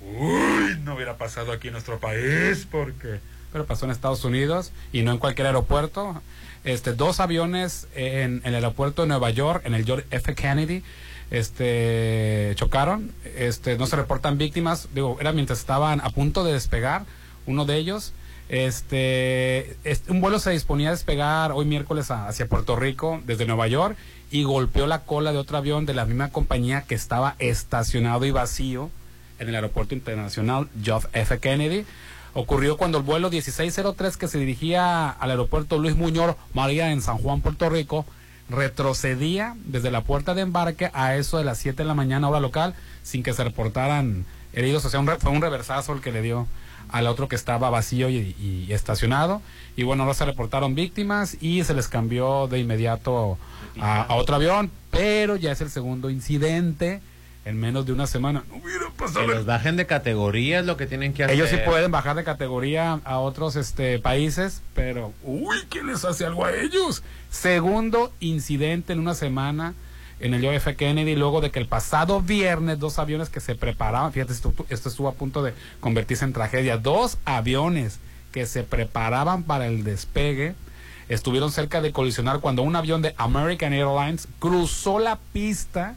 [0.00, 3.20] Uy, no hubiera pasado aquí en nuestro país porque...
[3.52, 6.22] Pero pasó en Estados Unidos y no en cualquier aeropuerto.
[6.62, 10.34] Este, dos aviones en, el aeropuerto de Nueva York, en el John F.
[10.36, 10.84] Kennedy,
[11.32, 13.12] este, chocaron.
[13.36, 14.88] Este, no se reportan víctimas.
[14.94, 17.04] Digo, era mientras estaban a punto de despegar,
[17.46, 18.12] uno de ellos.
[18.48, 23.66] Este, es- un vuelo se disponía a despegar hoy miércoles hacia Puerto Rico desde Nueva
[23.66, 23.96] York
[24.30, 28.30] y golpeó la cola de otro avión de la misma compañía que estaba estacionado y
[28.30, 28.90] vacío
[29.40, 31.38] en el aeropuerto internacional John F.
[31.40, 31.84] Kennedy.
[32.32, 37.18] Ocurrió cuando el vuelo 1603 que se dirigía al aeropuerto Luis Muñoz María en San
[37.18, 38.06] Juan, Puerto Rico,
[38.48, 42.40] retrocedía desde la puerta de embarque a eso de las 7 de la mañana hora
[42.40, 44.84] local sin que se reportaran heridos.
[44.84, 46.46] O sea, un re- fue un reversazo el que le dio
[46.90, 49.42] al otro que estaba vacío y, estacionado.
[49.76, 53.38] Y bueno, no se reportaron víctimas y se les cambió de inmediato
[53.80, 57.00] a otro avión, pero ya es el segundo incidente
[57.50, 58.44] en menos de una semana.
[58.48, 61.36] No hubiera pasado Que los bajen de categoría es lo que tienen que hacer.
[61.36, 66.24] ellos sí pueden bajar de categoría a otros este, países, pero uy, ¿quién les hace
[66.24, 67.02] algo a ellos?
[67.30, 69.74] Segundo incidente en una semana
[70.20, 70.76] en el John F.
[70.76, 74.88] Kennedy, luego de que el pasado viernes dos aviones que se preparaban, fíjate, esto, esto
[74.88, 77.98] estuvo a punto de convertirse en tragedia, dos aviones
[78.32, 80.54] que se preparaban para el despegue
[81.10, 85.96] estuvieron cerca de colisionar cuando un avión de American Airlines cruzó la pista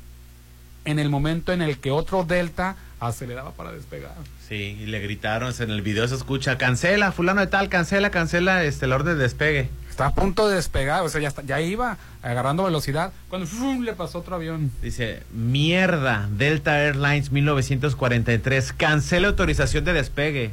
[0.85, 4.14] en el momento en el que otro Delta aceleraba para despegar.
[4.47, 8.64] Sí, y le gritaron, en el video se escucha, cancela, fulano de tal, cancela, cancela
[8.64, 9.69] este, el orden de despegue.
[9.89, 13.84] Está a punto de despegar, o sea, ya, está- ya iba agarrando velocidad cuando ¡fum!
[13.84, 14.72] le pasó otro avión.
[14.81, 20.51] Dice, mierda, Delta Airlines 1943, cancela autorización de despegue.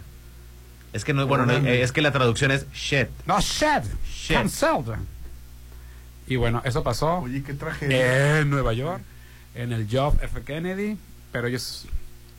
[0.92, 3.08] Es que no, bueno, no, es que la traducción es shit.
[3.26, 3.84] No, shit.
[4.12, 4.36] Shit.
[4.36, 4.98] Canceled.
[6.26, 8.40] Y bueno, eso pasó Oye, qué tragedia.
[8.40, 9.00] en Nueva York,
[9.54, 10.42] en el John F.
[10.42, 10.96] Kennedy,
[11.32, 11.86] pero ellos,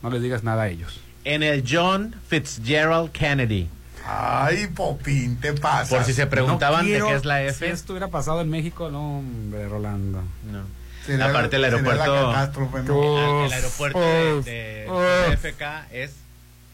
[0.02, 1.00] no les digas nada a ellos.
[1.24, 3.68] En el John Fitzgerald Kennedy.
[4.04, 5.96] Ay, Popín, te pasa.
[5.96, 7.70] Por si se preguntaban de qué es la Si F.
[7.70, 10.22] esto hubiera pasado en México, no, hombre, Rolando.
[10.50, 10.64] No.
[11.06, 13.40] Sería- Aparte el aeropuerto, catástrofe, ¿no?
[13.40, 15.28] el, el aeropuerto de, Uf, de- uf.
[15.30, 16.12] de FK es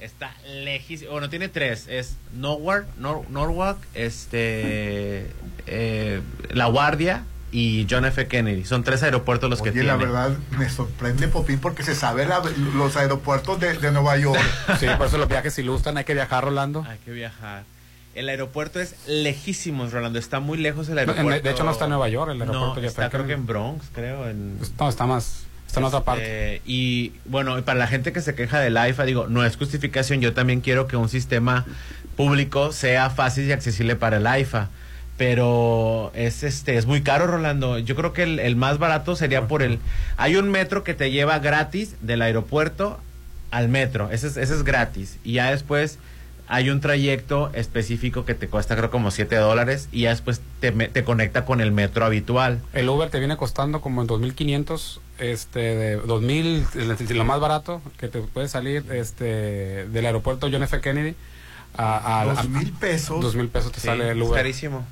[0.01, 1.10] está lejísimo.
[1.12, 1.86] Bueno, tiene tres.
[1.89, 5.27] Es Norwalk, Nor- Norwalk, este,
[5.66, 6.20] eh,
[6.51, 8.26] La Guardia y John F.
[8.28, 8.64] Kennedy.
[8.64, 9.86] Son tres aeropuertos los que Oye, tiene.
[9.88, 12.42] la verdad me sorprende, Popín, porque se sabe la-
[12.74, 14.38] los aeropuertos de, de Nueva York.
[14.78, 16.84] Sí, por eso los viajes ilustran, hay que viajar, Rolando.
[16.88, 17.64] Hay que viajar.
[18.14, 20.18] El aeropuerto es lejísimos, Rolando.
[20.18, 21.42] Está muy lejos el No, aeropuerto.
[21.42, 23.46] de hecho, no está en Nueva York, el aeropuerto No, está está creo que en
[23.46, 24.28] Bronx, creo.
[24.28, 25.44] En, No, está más.
[25.66, 26.56] Está en otra parte.
[26.56, 30.20] este, Y bueno, para la gente que se queja del AIFA, digo, no es justificación.
[30.20, 31.66] Yo también quiero que un sistema
[32.16, 34.68] público sea fácil y accesible para el AIFA.
[35.18, 37.78] Pero es este es muy caro, Rolando.
[37.78, 39.80] Yo creo que el, el más barato sería por el.
[40.16, 42.98] Hay un metro que te lleva gratis del aeropuerto
[43.50, 44.10] al metro.
[44.10, 45.18] Ese es, ese es gratis.
[45.24, 45.98] Y ya después
[46.46, 50.72] hay un trayecto específico que te cuesta creo como 7 dólares y ya después te,
[50.72, 52.60] me- te conecta con el metro habitual.
[52.72, 57.82] El Uber te viene costando como en 2500, este, de 2000, el- lo más barato
[57.98, 60.80] que te puede salir este, del aeropuerto John F.
[60.80, 61.16] Kennedy
[61.76, 63.20] a, a, Dos a- mil pesos.
[63.20, 64.38] Dos mil pesos te Sí, sale el es Uber.
[64.40, 64.86] carísimo.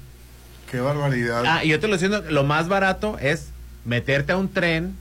[0.70, 1.44] Qué barbaridad.
[1.46, 3.48] Ah, y yo te lo diciendo, lo más barato es
[3.84, 4.96] meterte a un tren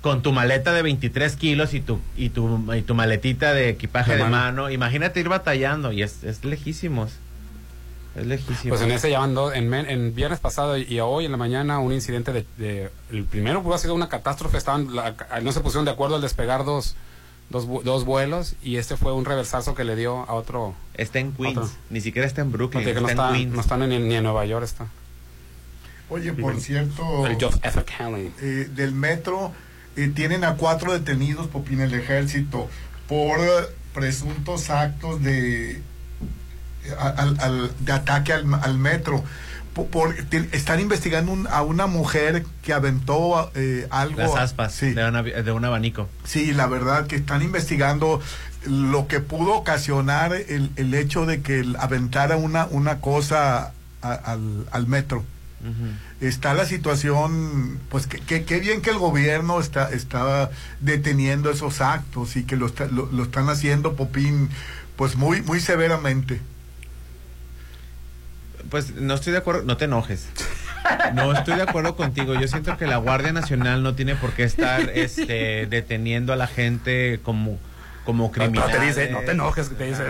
[0.00, 4.12] con tu maleta de 23 kilos y tu y tu, y tu maletita de equipaje
[4.12, 4.36] De de mano.
[4.36, 4.70] mano.
[4.70, 7.10] Imagínate ir batallando y es, es lejísimos.
[8.16, 8.70] Es lejísimo.
[8.70, 11.36] Pues en ese ya van dos- en, men- en viernes pasado y hoy en la
[11.36, 15.60] mañana un incidente de, de- el primero pudo sido una catástrofe, estaban la- no se
[15.60, 16.94] pusieron de acuerdo al despegar dos
[17.50, 21.32] dos, dos vuelos y este fue un reversazo que le dio a otro Está en
[21.32, 21.70] Queens, otro.
[21.90, 23.52] ni siquiera está en Brooklyn, No, está en está, Queens.
[23.54, 24.86] no está ni, ni en Nueva York está.
[26.10, 27.84] Oye, por cierto, El John F.
[27.84, 28.32] Kennedy.
[28.40, 29.52] eh, del metro
[29.96, 32.68] eh, tienen a cuatro detenidos por el ejército
[33.08, 33.38] por
[33.94, 35.82] presuntos actos de
[36.98, 39.22] al- al- de ataque al, al metro.
[39.74, 44.18] Por, por- te- están investigando un- a una mujer que aventó eh, algo.
[44.20, 46.08] Las aspas de, una- de un abanico.
[46.24, 48.20] Sí, la verdad que están investigando
[48.64, 53.72] lo que pudo ocasionar el, el hecho de que aventara una, una cosa
[54.02, 55.24] a- al, al metro.
[56.20, 61.80] Está la situación, pues que, que- qué bien que el gobierno está, está deteniendo esos
[61.80, 64.48] actos y que lo, está- lo, lo están haciendo, Popín,
[64.96, 66.40] pues muy, muy severamente.
[68.70, 70.26] Pues no estoy de acuerdo, no te enojes.
[71.14, 72.34] No estoy de acuerdo contigo.
[72.34, 76.46] Yo siento que la Guardia Nacional no tiene por qué estar este, deteniendo a la
[76.46, 77.58] gente como,
[78.04, 80.04] como te dice, no te enojes, te dice.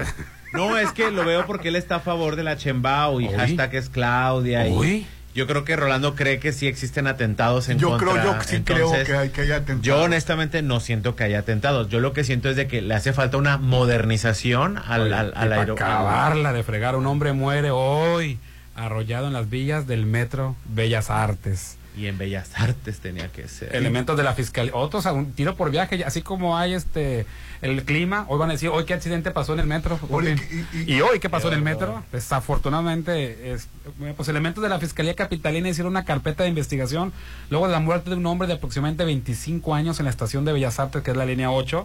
[0.52, 3.34] No, es que lo veo porque él está a favor de la Chembao y Uy.
[3.34, 4.66] hashtag es Claudia.
[4.68, 5.06] y Uy.
[5.39, 8.10] Yo creo que Rolando cree que sí existen atentados en Yo contra.
[8.12, 9.81] creo, yo sí creo que hay que haya atentado.
[9.82, 11.89] Yo honestamente no siento que haya atentados.
[11.89, 15.27] Yo lo que siento es de que le hace falta una modernización al, Oye, al,
[15.28, 18.39] y al para aero- acabarla de fregar, un hombre muere hoy
[18.77, 21.77] arrollado en las villas del metro Bellas Artes.
[21.98, 23.74] Y en Bellas Artes tenía que ser.
[23.74, 27.26] Elementos de la fiscalía, otros a un tiro por viaje, así como hay este
[27.60, 29.98] el clima, hoy van a decir, hoy qué accidente pasó en el metro.
[30.10, 30.36] Oye,
[30.72, 32.04] y, y hoy qué pasó en el metro.
[32.12, 33.68] Desafortunadamente, es,
[34.16, 37.12] pues elementos de la Fiscalía Capitalina hicieron una carpeta de investigación
[37.50, 40.52] luego de la muerte de un hombre de aproximadamente 25 años en la estación de
[40.52, 41.84] Bellas Artes, que es la línea 8.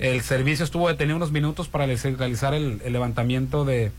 [0.00, 3.92] El servicio estuvo detenido unos minutos para realizar el, el levantamiento de,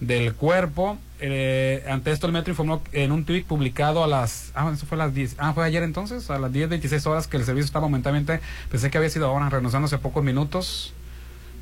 [0.00, 0.98] del cuerpo.
[1.20, 4.94] Eh, ante esto el metro informó en un tweet publicado a las ah eso fue
[4.96, 7.86] a las 10 ah fue ayer entonces a las 10.26 horas que el servicio estaba
[7.86, 8.40] momentáneamente
[8.70, 10.92] pensé que había sido ahora renunciando hace pocos minutos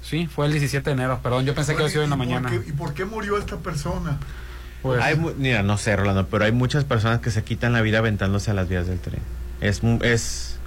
[0.02, 2.18] sí fue el 17 de enero perdón yo pensé que había sido en la ¿Y
[2.18, 4.18] por mañana qué- ¿Y por qué murió esta persona?
[4.82, 7.80] Pues- Hay mu- mira, no sé, Rolando, pero hay muchas personas que se quitan la
[7.80, 9.20] vida aventándose a las vías del tren.
[9.62, 10.58] Es, mu- es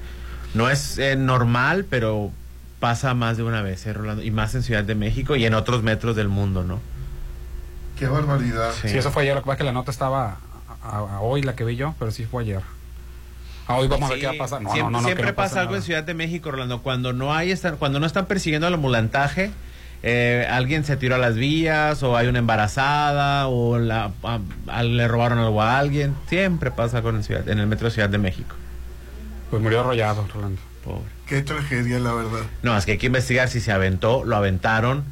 [0.56, 2.32] no es eh, normal, pero
[2.80, 5.54] pasa más de una vez, eh, Rolando, y más en Ciudad de México y en
[5.54, 6.80] otros metros del mundo, ¿no?
[8.00, 8.72] Qué barbaridad.
[8.82, 8.88] sí.
[8.98, 10.38] eso fue ayer lo que pasa es que la nota estaba
[10.82, 12.62] a, hoy la que vi yo pero sí fue ayer
[13.68, 15.60] a hoy vamos a ver qué va a pasar no, siempre no, no, siempre pasa
[15.60, 15.78] algo nada.
[15.80, 19.52] en Ciudad de México, Rolando, cuando no hay están, cuando no están persiguiendo al ambulantaje,
[20.02, 24.84] eh, alguien se tiró a las vías o hay una embarazada o la, a- a-
[24.84, 28.10] le robaron algo a alguien, siempre pasa con el ciudad, en el metro de Ciudad
[28.10, 28.56] de México.
[29.52, 31.04] pues murió arrollado Rolando Pobre.
[31.28, 32.40] Qué tragedia, la verdad.
[32.64, 35.04] No, es que hay que investigar si se aventó, lo aventaron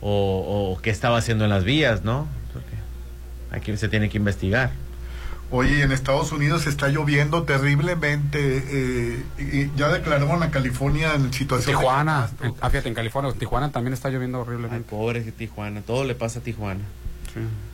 [0.00, 2.26] o, o qué estaba haciendo en las vías, ¿no?
[2.52, 2.76] Porque
[3.56, 4.70] aquí se tiene que investigar.
[5.52, 8.38] Oye, en Estados Unidos está lloviendo terriblemente.
[8.68, 11.74] eh, y- ya declararon a California en situación.
[11.74, 12.46] de Tijuana catástrofe.
[12.52, 16.38] en- ah, fíjate en California Tijuana también está lloviendo horriblemente Pobre Tijuana, todo le pasa
[16.38, 16.80] a Tijuana.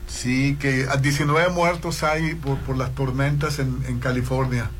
[0.06, 4.70] Sí, que a 19 muertos hay por, por las tormentas en, en California.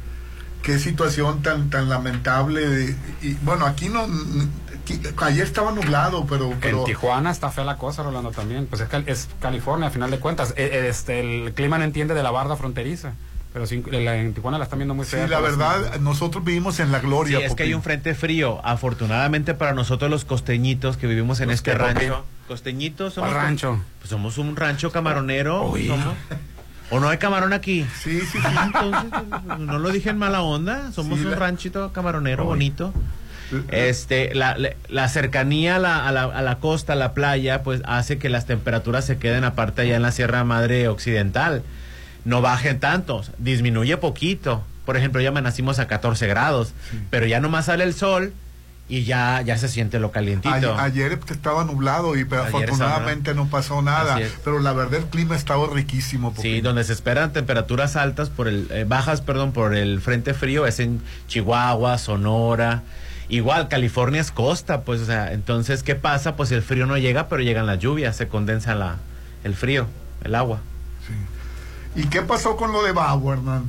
[0.63, 2.67] Qué situación tan tan lamentable.
[2.67, 4.07] de- y bueno, aquí no.
[5.19, 6.53] Ayer estaba nublado, pero.
[6.61, 8.67] pero En Tijuana está fea la cosa, Rolando, también.
[8.67, 10.51] Pues es, Cal- es California, a final de cuentas.
[10.57, 13.13] Eh, eh, este, el clima no entiende de la barda fronteriza.
[13.53, 15.27] Pero sí, la- en Tijuana la están viendo muy sí, fea.
[15.29, 17.39] la pero verdad, nosotros vivimos en la Sí, gloria.
[17.47, 18.61] es que hay un frente frío.
[18.65, 22.25] Afortunadamente para nosotros los costeñitos que vivimos en Los este rancho.
[22.49, 23.43] Costeñitos ¿Cuál somos.
[23.43, 23.81] rancho?
[23.99, 25.73] Pues somos un rancho camaronero.
[25.87, 26.15] Somos.
[26.91, 27.85] ¿O no hay camarón aquí?
[28.01, 28.39] Sí, sí, sí.
[28.65, 29.11] Entonces,
[29.59, 30.93] no lo dije en mala onda.
[30.93, 32.49] Somos Sí, un la- ranchito camaronero Uy.
[32.49, 32.93] bonito.
[33.71, 34.57] Este, la,
[34.89, 38.29] la- cercanía a la, a, la, a la costa, a la playa, pues hace que
[38.29, 41.63] las temperaturas se queden aparte allá en la Sierra Madre Occidental.
[42.25, 44.65] No bajen tanto, disminuye poquito.
[44.85, 46.73] Por ejemplo, ya amanecimos a 14 grados,
[47.11, 48.33] pero ya nomás sale el sol
[48.89, 50.77] y ya, ya se siente lo calientito.
[50.79, 54.19] Ayer estaba nublado y pero Ayer afortunadamente no pasó nada.
[54.45, 56.33] Pero la verdad el clima estaba riquísimo.
[56.41, 60.67] Sí, donde se esperan temperaturas altas por el eh, bajas, perdón, por el frente frío
[60.69, 62.83] es en Chihuahua, Sonora.
[63.29, 66.37] Igual California es costa, pues, o sea, entonces ¿qué pasa?
[66.37, 68.99] Pues el frío no llega, pero llegan las lluvias, se condensa la
[69.45, 69.87] el frío,
[70.25, 70.61] el agua.
[71.95, 73.65] ¿Y qué pasó con lo de Babo, Hernán?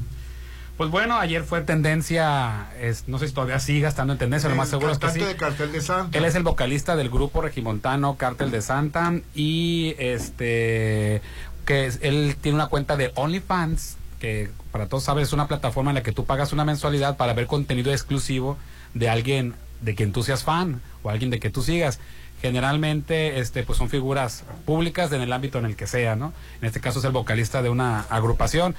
[0.75, 4.55] Pues bueno, ayer fue tendencia, es, no sé si todavía siga estando en tendencia, lo
[4.55, 5.19] más seguro es que sí.
[5.19, 6.15] de Cartel de Santa.
[6.17, 11.21] Él es el vocalista del grupo regimontano Cártel de Santa y este
[11.65, 15.89] que es- él tiene una cuenta de OnlyFans que para todos sabes es una plataforma
[15.91, 18.57] en la que tú pagas una mensualidad para ver contenido exclusivo
[18.99, 21.99] de alguien de quien tú seas fan o alguien de que tú sigas.
[22.41, 26.33] Generalmente este pues son figuras públicas en el ámbito en el que sea, ¿no?
[26.61, 28.75] En este caso es el vocalista de una agrupación.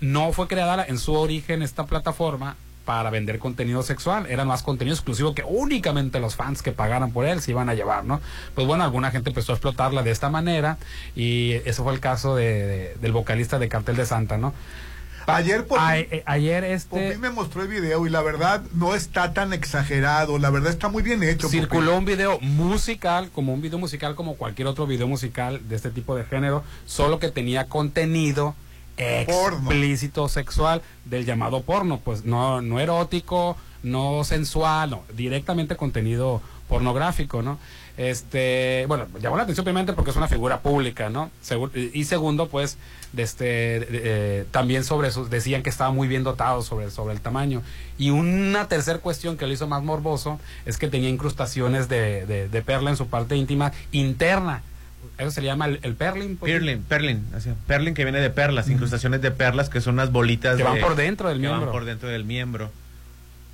[0.00, 4.26] No fue creada en su origen esta plataforma para vender contenido sexual.
[4.28, 7.74] Era más contenido exclusivo que únicamente los fans que pagaran por él se iban a
[7.74, 8.20] llevar, ¿no?
[8.54, 10.78] Pues bueno, alguna gente empezó a explotarla de esta manera
[11.14, 14.52] y eso fue el caso de- del vocalista de Cartel de Santa, ¿no?
[15.26, 16.88] Ayer, por A- eh, ayer este...
[17.08, 20.88] Popín me mostró el video y la verdad no está tan exagerado, la verdad está
[20.88, 21.48] muy bien hecho.
[21.48, 21.98] Circuló Popín.
[21.98, 26.16] un video musical, como un video musical, como cualquier otro video musical de este tipo
[26.16, 28.54] de género, solo que tenía contenido
[28.96, 37.42] explícito sexual del llamado porno, pues no, no erótico, no sensual, no, directamente contenido pornográfico,
[37.42, 37.58] ¿no?
[37.96, 41.30] Este, bueno, llamó la atención primeramente porque es una figura pública, ¿no?
[41.46, 42.78] Segu- y segundo, pues,
[43.12, 47.14] de este, de- de- también sobre eso, decían que estaba muy bien dotado sobre, sobre
[47.14, 47.62] el tamaño.
[47.98, 52.62] Y una tercera cuestión que lo hizo más morboso es que tenía incrustaciones de, de,
[52.62, 54.62] perla en su parte íntima interna.
[55.18, 56.36] Eso se le llama el, el perling.
[56.36, 56.50] pues.
[56.52, 57.26] Perlin, perlin,
[57.66, 60.80] perlin que viene de perlas, incrustaciones de perlas que son unas bolitas Que van de-
[60.80, 61.72] por dentro del que van miembro.
[61.72, 62.70] por dentro del miembro.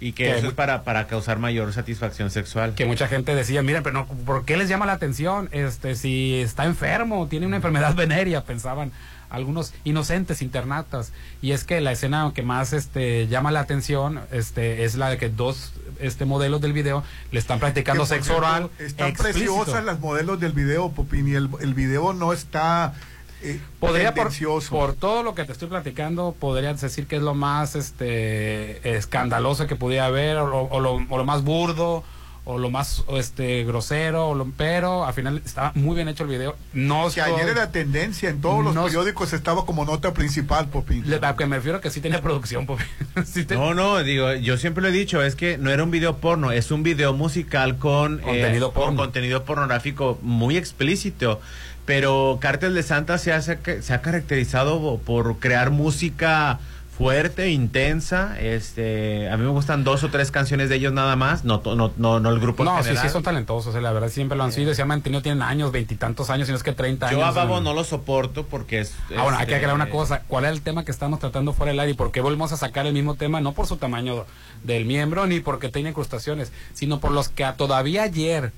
[0.01, 2.75] Y que, Que eso es para, para causar mayor satisfacción sexual.
[2.77, 5.49] que mucha gente decía, miren, pero no, ¿por qué les llama la atención?
[5.51, 8.93] Este, si está enfermo, tiene una enfermedad venérea, pensaban
[9.31, 11.13] algunos inocentes internatas.
[11.43, 15.19] Y es que la escena que más este llama la atención este es la de
[15.19, 17.03] que dos este modelos del video
[17.33, 18.71] le están practicando Que, sexo oral.
[18.79, 19.55] Están explícito.
[19.55, 22.95] preciosas las modelos del video, Popín, y el, el video no está
[23.43, 24.33] eh, Podría por,
[24.71, 29.67] por todo lo que te estoy platicando, podría decir que es lo más este escandaloso
[29.67, 32.03] que pudiera haber, o o lo- o lo más burdo,
[32.51, 36.31] o lo más este grosero, o lo- pero al final estaba muy bien hecho el
[36.31, 36.57] video.
[36.73, 40.69] No que estoy- ayer era tendencia, en todos los No- periódicos estaba como nota principal,
[40.69, 41.05] Popín.
[41.23, 42.87] a que me refiero que sí tenía producción, Popín.
[43.27, 45.91] Sí te- No, no, digo, yo siempre lo he dicho, es que no era un
[45.91, 48.99] video porno, es un video musical con eh, Contenido con porno.
[49.03, 51.41] contenido pornográfico muy explícito.
[51.85, 56.59] Pero Cártel de Santa se, hace, se ha caracterizado por crear música
[56.99, 58.37] fuerte, intensa.
[58.41, 61.93] Este, a mí me gustan dos o tres canciones de ellos nada más, no, no,
[61.97, 63.07] no, no el grupo No, sí, general.
[63.07, 65.71] sí son talentosos, eh, la verdad siempre lo han sido, se han mantenido, tienen años,
[65.71, 67.21] veintitantos años, si no es que 30 años.
[67.21, 68.95] Yo a Babo en- no lo soporto porque es...
[69.17, 70.23] Ahora, hay que este, aclarar una cosa.
[70.27, 71.93] ¿Cuál es el tema que estamos tratando fuera del aire?
[71.93, 73.41] ¿Y por qué volvemos a sacar el mismo tema?
[73.41, 74.27] No por su tamaño
[74.65, 78.51] del miembro ni porque tenga incrustaciones, sino por los que a- todavía ayer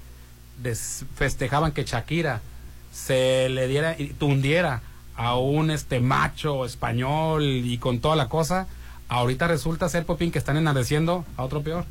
[0.63, 2.41] des- festejaban que Shakira
[2.91, 4.81] se le diera y tundiera
[5.21, 8.67] a un este macho español y con toda la cosa.
[9.09, 11.85] Ahorita resulta ser, Popín, que están enardeciendo a otro peor.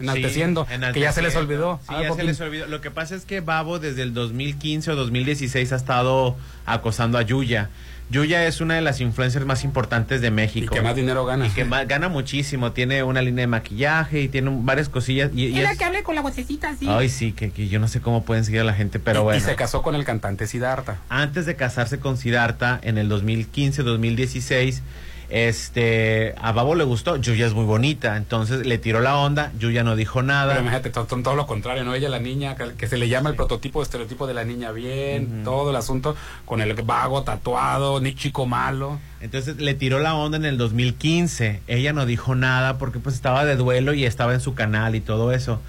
[0.00, 1.78] Enalteciendo, Sí, que ya se les olvidó.
[1.88, 2.66] Sí, ya se les olvidó.
[2.66, 6.36] Lo que pasa es que Babo desde el 2015 o 2016 ha estado
[6.66, 7.70] acosando a Yuya.
[8.08, 10.72] Yuya es una de las influencers más importantes de México.
[10.72, 11.46] Y que más dinero gana.
[11.46, 12.70] Y que más- gana muchísimo.
[12.72, 15.30] Tiene una línea de maquillaje y tiene un- varias cosillas.
[15.34, 16.86] Y, y Es la que hable con la vocecita así.
[16.88, 19.22] Ay, sí, que, que yo no sé cómo pueden seguir a la gente, pero Y-
[19.24, 19.38] bueno.
[19.38, 20.98] Y se casó con el cantante Siddhartha.
[21.08, 24.82] Antes de casarse con Siddhartha en el 2015-2016,
[25.28, 27.16] este, a Babo le gustó.
[27.16, 29.52] Yuya es muy bonita, entonces le tiró la onda.
[29.58, 30.52] Yuya no dijo nada.
[30.54, 31.94] Pero imagínate, to- todo, lo contrario, ¿no?
[31.94, 35.70] Ella, la niña, que, se le llama el prototipo, estereotipo de la niña bien, todo
[35.70, 38.98] el asunto, con el vago tatuado, ni chico malo.
[39.20, 41.62] Entonces le tiró la onda en el 2015.
[41.66, 45.00] Ella no dijo nada porque pues estaba de duelo y estaba en su canal y
[45.00, 45.60] todo eso.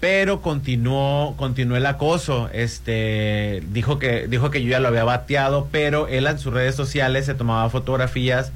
[0.00, 2.48] Pero continuó, continuó el acoso.
[2.54, 6.74] Este dijo que, dijo que yo ya lo había bateado, pero él en sus redes
[6.74, 8.50] sociales se tomaba fotografías,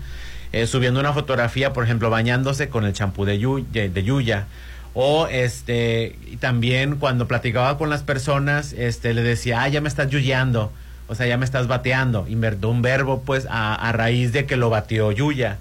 [0.62, 4.46] eh, subiendo una fotografía, por ejemplo, bañándose con el champú de, Yu- de, de Yuya.
[4.94, 9.88] O este, y también cuando platicaba con las personas, este, le decía, ah, ya me
[9.88, 10.70] estás yuyeando.
[11.08, 12.26] O sea, ya me estás bateando.
[12.28, 15.58] Invertó un verbo, pues, a, a raíz de que lo batió Yuya.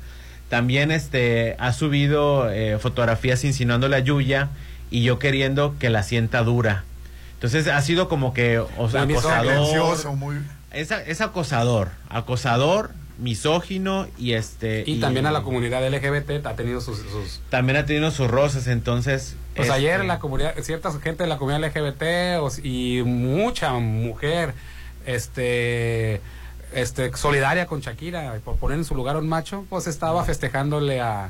[0.49, 4.49] También este, ha subido eh, fotografías insinuándole a Yuya
[4.91, 6.83] y yo queriendo que la sienta dura.
[7.33, 9.97] Entonces ha sido como que, o sea, Muy acosador.
[10.71, 14.83] Es, es acosador, acosador, misógino y este...
[14.85, 16.97] Y, también a la comunidad LGBT ha tenido sus...
[16.97, 19.35] sus También ha tenido sus rosas, entonces...
[19.55, 24.53] pues este, ayer la comunidad, cierta gente de la comunidad LGBT y mucha mujer
[25.05, 26.21] este
[26.73, 31.01] este solidaria con Shakira por poner en su lugar a un macho, pues estaba festejándole
[31.01, 31.29] a,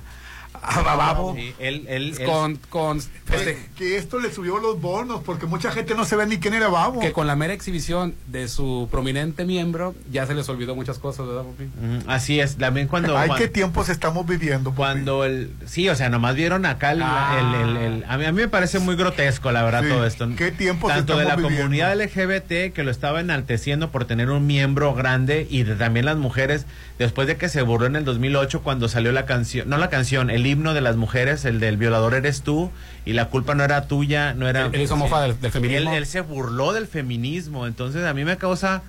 [0.61, 4.79] a Bababo Sí, él, él, él- con, con feste- Que, que esto le subió los
[4.79, 6.99] bonos porque mucha gente no se ve ni quién era Babo.
[6.99, 11.27] que con la mera exhibición de su prominente miembro ya se les olvidó muchas cosas,
[11.27, 11.63] ¿verdad, Popi?
[11.65, 13.17] Ujú, Así es, también cuando...
[13.17, 14.73] Ay, cuando- qué tiempos estamos viviendo.
[14.75, 15.51] Cuando el...
[15.65, 17.01] Sí, o sea, nomás vieron acá el...
[17.03, 17.37] Ah.
[17.39, 20.05] el- el- el- a, mí, a mí me parece muy grotesco, la verdad, Sí, todo
[20.05, 20.29] esto.
[20.37, 21.57] ¿qué tiempos Tanto de la viviendo?
[21.59, 26.17] comunidad LGBT que lo estaba enalteciendo por tener un miembro grande y de también las
[26.17, 26.65] mujeres,
[26.99, 30.29] después de que se burló en el 2008 cuando salió la canción, no la canción,
[30.29, 32.71] el himno de las mujeres, el del violador eres tú
[33.05, 34.67] y la culpa no era tuya, no era...
[34.71, 35.91] Él hizo mofa del- del feminismo.
[35.91, 38.81] Él, él se burló del feminismo, entonces a mí me causa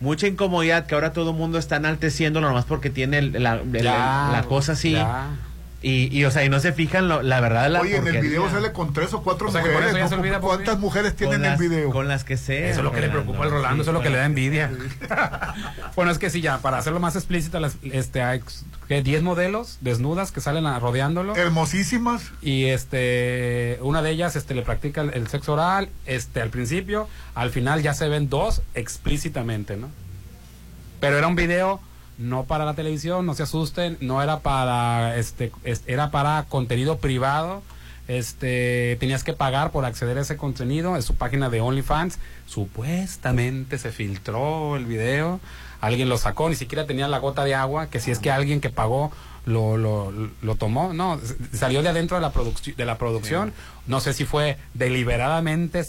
[0.00, 3.72] mucha incomodidad que ahora todo el mundo está enalteciéndolo nomás porque tiene el- la, el-
[3.82, 4.92] Ya, la cosa así.
[4.92, 5.28] ya.
[5.82, 8.20] Y, y, o sea, y no se fijan lo- la verdad la Oye, en el
[8.20, 9.94] video sale con tres o cuatro O sea, que con mujeres.
[9.94, 10.20] eso ya se ¿no?
[10.20, 10.54] olvida, Popi.
[10.56, 11.90] ¿Cuántas mujeres con tienen las, el video?
[11.90, 12.68] con las que sea.
[12.68, 14.70] Eso es lo que le preocupa al Rolando, eso es lo que le da envidia.
[15.96, 18.42] bueno, es que sí, ya, para hacerlo más explícito, las- este, hay
[18.88, 19.02] ¿qué?
[19.02, 21.34] 10 modelos desnudas que salen a- rodeándolo.
[21.34, 22.24] Hermosísimas.
[22.42, 27.08] Y este, una de ellas este, le practica el, el sexo oral, este, al principio,
[27.34, 29.88] al final ya se ven dos explícitamente, ¿no?
[31.00, 31.80] Pero era un video
[32.20, 36.98] no para la televisión, no se asusten, no era para, este, es- era para contenido
[36.98, 37.62] privado.
[38.08, 42.18] Este, tenías que pagar por acceder a ese contenido, es su página de OnlyFans.
[42.46, 45.40] Supuestamente se filtró el video,
[45.80, 48.60] alguien lo sacó, ni siquiera tenía la gota de agua, que si es que alguien
[48.60, 49.12] que pagó
[49.46, 51.20] lo, lo, lo tomó, no,
[51.52, 53.52] salió de adentro de la, produc- de la producción,
[53.86, 55.84] no sé si fue deliberadamente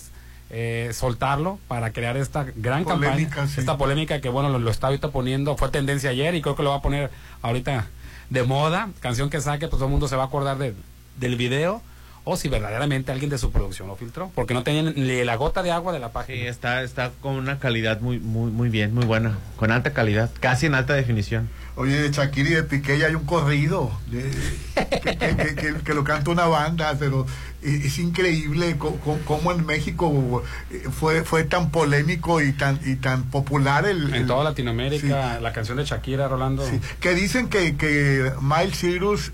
[0.54, 3.62] eh, soltarlo para crear esta gran Polémica, campaña, sí.
[3.62, 6.64] esta polémica que bueno, lo, lo está ahorita poniendo, fue tendencia ayer y creo que
[6.64, 7.10] lo va a poner
[7.42, 7.88] ahorita
[8.30, 10.74] de moda, canción que saque, pues todo el mundo se va a acordar de,
[11.18, 11.82] del video.
[12.24, 15.64] O si verdaderamente alguien de su producción lo filtró, porque no tenían ni la gota
[15.64, 16.50] de agua de la Sí, página.
[16.50, 20.68] está, está con una calidad muy, muy, muy bien, muy buena, con alta calidad, casi
[20.68, 21.50] en alta definición.
[21.78, 24.30] Oye, de Shakira y de Piqué ya hay un corrido de-
[24.76, 27.26] que, que- que- que- que lo canta una banda, pero
[27.62, 28.78] es, increíble
[29.26, 34.16] cómo en México eh, fue fue tan polémico y tan y tan popular el, En
[34.16, 36.68] el- toda Latinoamérica, la canción de Shakira, Rolando.
[36.68, 39.32] sí, que dicen que, que Miles Cyrus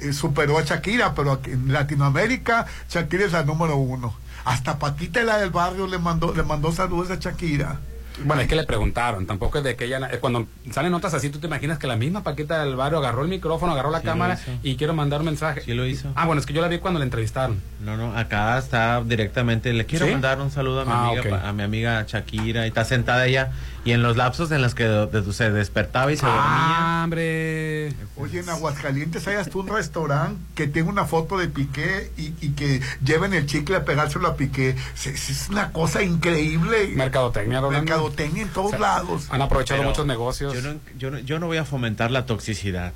[0.00, 4.14] eh, superó a Shakira, pero en Latinoamérica Shakira es la número uno.
[4.44, 7.78] Hasta Paquita la del barrio le mandó le mandó saludos a Shakira.
[8.24, 11.38] Bueno, es que le preguntaron, tampoco es de que ella, cuando salen notas así, tú
[11.38, 14.38] te imaginas que la misma Paquita del barrio agarró el micrófono, agarró la Sí cámara
[14.62, 15.62] y quiero mandar un mensaje.
[15.62, 16.08] Sí lo hizo.
[16.14, 17.60] Ah, bueno, es que yo la vi cuando la entrevistaron.
[17.80, 19.72] No, no, acá está directamente.
[19.72, 20.12] Le quiero ¿Sí?
[20.12, 23.52] mandar un saludo a mi Ah, amiga, a mi amiga Shakira y está sentada ella
[23.84, 26.42] y en los lapsos en los que de- de- se despertaba y se dormía.
[26.44, 27.94] Ah, hombre.
[28.16, 32.50] Oye, en Aguascalientes hay hasta un restaurante que tiene una foto de Piqué y, y
[32.50, 34.76] que lleven el chicle a pegárselo a Piqué.
[34.94, 36.88] Es, es una cosa increíble.
[36.94, 37.84] Mercadotecnia, Rolando.
[37.84, 39.28] Mercadotecnia en todos lados.
[39.30, 40.52] Han aprovechado Pero muchos negocios.
[40.54, 42.92] Yo no, yo, no, yo no voy a fomentar la toxicidad.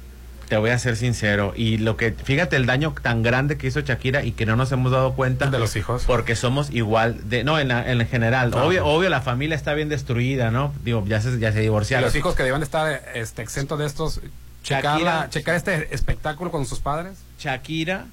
[0.48, 1.52] Te voy a ser sincero.
[1.56, 4.70] Y lo que, fíjate el daño tan grande que hizo Shakira y que no nos
[4.72, 5.50] hemos dado cuenta.
[5.50, 6.04] De los hijos.
[6.06, 8.52] Porque somos igual de, no, en, la- en general.
[8.52, 8.64] Ajá.
[8.64, 10.72] Obvio, obvio la familia está bien destruida, ¿no?
[10.84, 12.04] Digo, ya se, ya se Y divorciaron.
[12.04, 14.20] los hijos que deben estar este, exentos de estos,
[14.64, 17.18] Shakira- la- checar este espectáculo con sus padres.
[17.38, 18.06] Shakira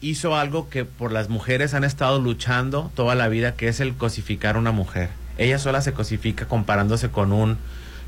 [0.00, 3.94] hizo algo que por las mujeres han estado luchando toda la vida, que es el
[3.94, 5.08] cosificar a una mujer.
[5.38, 7.58] Ella sola se cosifica comparándose con un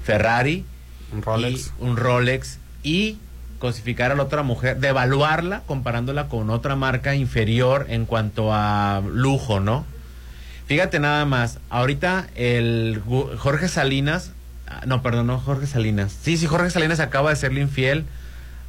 [0.05, 0.65] Ferrari,
[1.13, 1.67] Un Rolex.
[1.81, 3.19] y un Rolex y
[3.59, 9.61] cosificar a la otra mujer, devaluarla comparándola con otra marca inferior en cuanto a lujo,
[9.61, 9.85] ¿no?
[10.67, 13.03] Fíjate nada más, ahorita el
[13.39, 14.33] Jorge Salinas,
[14.67, 16.17] ah, no, perdón, no Jorge Salinas.
[16.23, 18.05] Sí, sí, Jorge Salinas acaba de serle infiel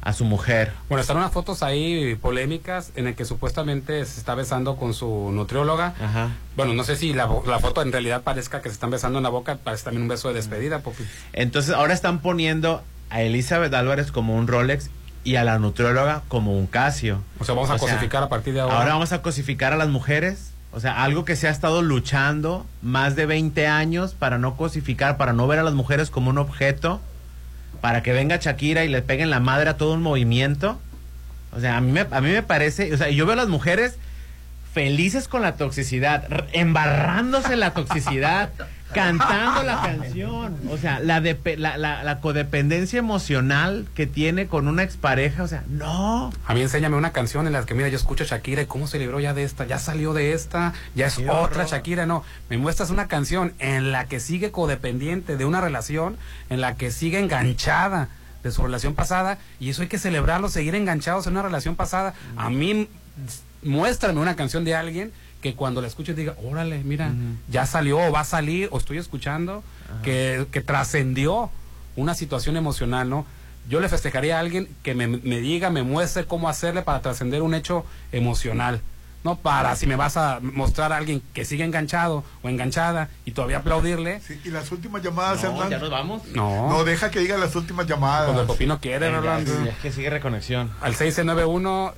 [0.00, 0.72] a su mujer.
[0.88, 5.32] Bueno, están unas fotos ahí polémicas en el que supuestamente se está besando con su
[5.32, 5.94] nutrióloga.
[6.00, 6.30] Ajá.
[6.54, 7.26] Bueno, no sé si la
[7.60, 10.28] foto en realidad parezca que se están besando en la boca, parece también un beso
[10.28, 11.02] de despedida, Popi.
[11.32, 14.90] Entonces ahora están poniendo a Elizabeth Álvarez como un Rolex
[15.24, 17.22] y a la nutrióloga como un Casio.
[17.38, 18.76] O sea, vamos a cosificar a partir de ahora.
[18.76, 20.52] Ahora vamos a cosificar a las mujeres.
[20.72, 25.16] O sea, algo que se ha estado luchando más de 20 años para no cosificar,
[25.16, 27.00] para no ver a las mujeres como un objeto,
[27.80, 30.78] para que venga Shakira y le peguen la madre a todo un movimiento.
[31.52, 33.48] O sea, a mí me, a mí me parece, o sea, yo veo a las
[33.48, 33.96] mujeres
[34.72, 38.50] felices con la toxicidad, embarrándose en la toxicidad,
[38.92, 40.56] cantando la canción.
[40.70, 45.42] O sea, la, depe- la, la, la codependencia emocional que tiene con una expareja.
[45.42, 46.32] O sea, no.
[46.46, 48.86] A mí enséñame una canción en la que, mira, yo escucho a Shakira y cómo
[48.86, 51.66] se libró ya de esta, ya salió de esta, ya es Qué otra horror.
[51.66, 52.24] Shakira, no.
[52.48, 56.16] Me muestras una canción en la que sigue codependiente de una relación,
[56.50, 58.08] en la que sigue enganchada
[58.42, 62.14] de su relación pasada, y eso hay que celebrarlo, seguir enganchados en una relación pasada.
[62.36, 62.88] A mí,
[63.64, 65.12] muéstrame una canción de alguien
[65.42, 67.12] que cuando la escuches diga, órale, mira,
[67.48, 69.62] ya salió o va a salir, o estoy escuchando,
[70.02, 71.50] que, que trascendió
[71.96, 73.24] una situación emocional, ¿no?
[73.68, 77.42] Yo le festejaría a alguien que me, me diga, me muestre cómo hacerle para trascender
[77.42, 78.80] un hecho emocional.
[79.24, 83.32] No para si me vas a mostrar a alguien que sigue enganchado o enganchada y
[83.32, 84.20] todavía aplaudirle.
[84.20, 85.70] Sí, y las últimas llamadas, No, Hernán.
[85.70, 86.22] ya nos vamos.
[86.34, 86.70] No.
[86.70, 88.24] No, deja que diga las últimas llamadas.
[88.26, 89.64] Cuando el Popino quiere, Rolando.
[89.64, 90.70] ya, que sigue reconexión.
[90.80, 91.94] Al 691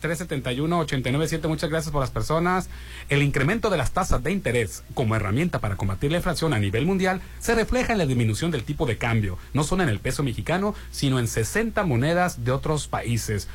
[0.00, 2.68] 371 897 muchas gracias por las personas.
[3.08, 6.86] El incremento de las tasas de interés como herramienta para combatir la inflación a nivel
[6.86, 10.22] mundial se refleja en la disminución del tipo de cambio, no solo en el peso
[10.22, 13.48] mexicano, sino en 60 monedas de otros países.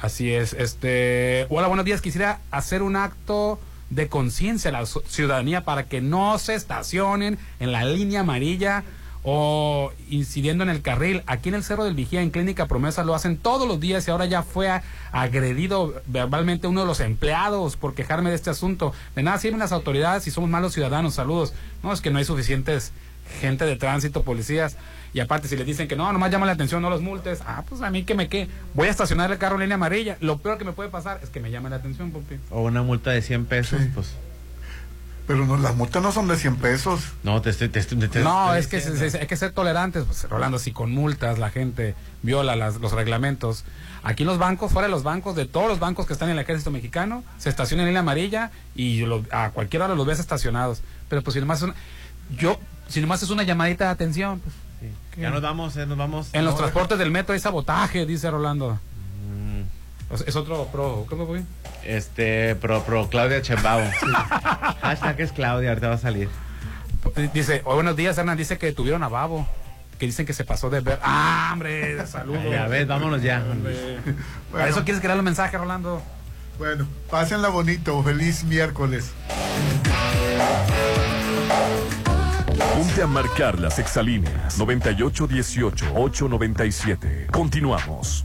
[0.00, 3.58] Así es, este, hola, buenos días, quisiera hacer un acto
[3.88, 8.84] de conciencia a la ciudadanía para que no se estacionen en la línea amarilla
[9.28, 11.24] o incidiendo en el carril.
[11.26, 14.12] Aquí en el Cerro del Vigía, en Clínica Promesa, lo hacen todos los días y
[14.12, 14.70] ahora ya fue
[15.10, 18.94] agredido verbalmente uno de los empleados por quejarme de este asunto.
[19.16, 21.14] De nada sirven las autoridades y somos malos ciudadanos.
[21.14, 21.54] Saludos.
[21.82, 22.92] No, es que no hay suficientes
[23.40, 24.76] gente de tránsito, policías.
[25.12, 27.40] Y aparte, si les dicen que no, nomás llama la atención, no los multes.
[27.44, 28.46] Ah, pues a mí que me qué.
[28.74, 30.18] Voy a estacionar el carro en línea amarilla.
[30.20, 32.36] Lo peor que me puede pasar es que me llame la atención, Popi.
[32.50, 34.14] O una multa de 100 pesos, pues.
[35.26, 37.00] Pero no, las multas no son de 100 pesos.
[37.24, 37.68] No, te estoy.
[37.68, 40.70] te te- te No, es que se- se- hay que ser tolerantes, pues, Rolando, si
[40.72, 43.64] con multas la gente viola las- los reglamentos.
[44.04, 46.36] Aquí en los bancos, fuera de los bancos, de todos los bancos que están en
[46.36, 50.20] el ejército mexicano, se estaciona en línea amarilla y lo- a cualquier hora los ves
[50.20, 50.80] estacionados.
[51.08, 51.74] Pero pues si nomás es una,
[52.38, 54.54] yo, si nomás es una llamadita de atención, pues,
[55.18, 56.28] Ya nos vamos, eh, nos vamos.
[56.34, 58.78] en los No, transportes del metro hay sabotaje, dice Rolando.
[59.28, 59.62] Mm.
[60.26, 61.42] Es otro pro, ¿cómo fue?
[61.86, 63.80] Este, pro, pro Claudia Chembao.
[64.82, 66.28] Hashtag es Claudia, ahorita va a salir.
[67.32, 69.46] Dice, oh, buenos días, Hernán, dice que tuvieron a Babo,
[69.98, 70.98] que dicen que se pasó de ver.
[71.02, 72.42] Ah, hombre, saludos.
[72.50, 73.44] Ya ves, vámonos ya.
[73.50, 73.98] Hombre.
[74.50, 74.66] ¿Para Bueno.
[74.66, 76.02] eso quieres crear los mensajes, Rolando?
[76.58, 78.02] Bueno, pásenla bonito.
[78.02, 79.12] Feliz miércoles.
[82.74, 87.26] Ponte a marcar las exalíneas 9818-897.
[87.30, 88.24] Continuamos.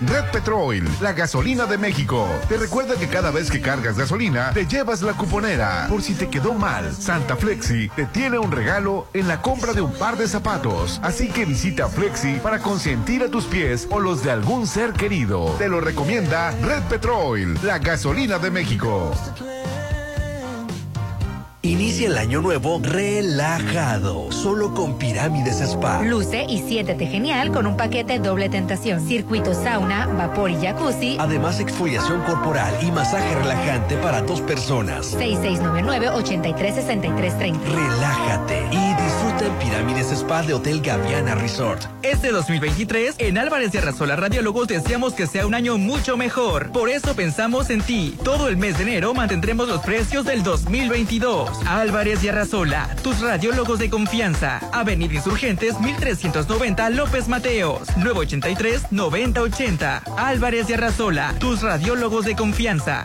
[0.00, 2.28] Red Petrol, la gasolina de México.
[2.48, 5.86] Te recuerda que cada vez que cargas gasolina, te llevas la cuponera.
[5.88, 9.80] Por si te quedó mal, Santa Flexi te tiene un regalo en la compra de
[9.80, 11.00] un par de zapatos.
[11.02, 15.46] Así que visita Flexi para consentir a tus pies o los de algún ser querido.
[15.58, 19.12] Te lo recomienda Red Petrol, la gasolina de México.
[21.62, 26.00] Inicia el año nuevo relajado, solo con Pirámides Spa.
[26.04, 29.04] Luce y siéntete genial con un paquete doble tentación.
[29.04, 31.16] Circuito sauna, vapor y jacuzzi.
[31.18, 35.18] Además, exfoliación corporal y masaje relajante para dos personas.
[35.18, 37.58] 6699-836330.
[37.64, 39.27] Relájate y disfruta
[39.58, 41.82] Pirámides Spa de Hotel Gaviana Resort.
[42.02, 46.70] Este 2023, en Álvarez de Arrasola Radiólogos deseamos que sea un año mucho mejor.
[46.72, 48.16] Por eso pensamos en ti.
[48.24, 51.50] Todo el mes de enero mantendremos los precios del 2022.
[51.66, 54.60] Álvarez y Arrasola, tus radiólogos de confianza.
[54.72, 60.02] Avenida Insurgentes 1390 López Mateos, 983-9080.
[60.16, 63.04] Álvarez y Arrasola, tus radiólogos de confianza.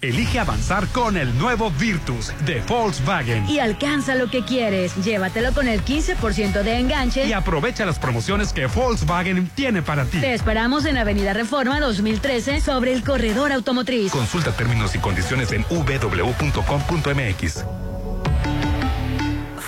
[0.00, 3.48] Elige avanzar con el nuevo Virtus de Volkswagen.
[3.48, 4.94] Y alcanza lo que quieres.
[5.04, 7.26] Llévatelo con el 15% de enganche.
[7.26, 10.20] Y aprovecha las promociones que Volkswagen tiene para ti.
[10.20, 14.12] Te esperamos en Avenida Reforma 2013 sobre el corredor automotriz.
[14.12, 16.04] Consulta términos y condiciones en www.com.mx.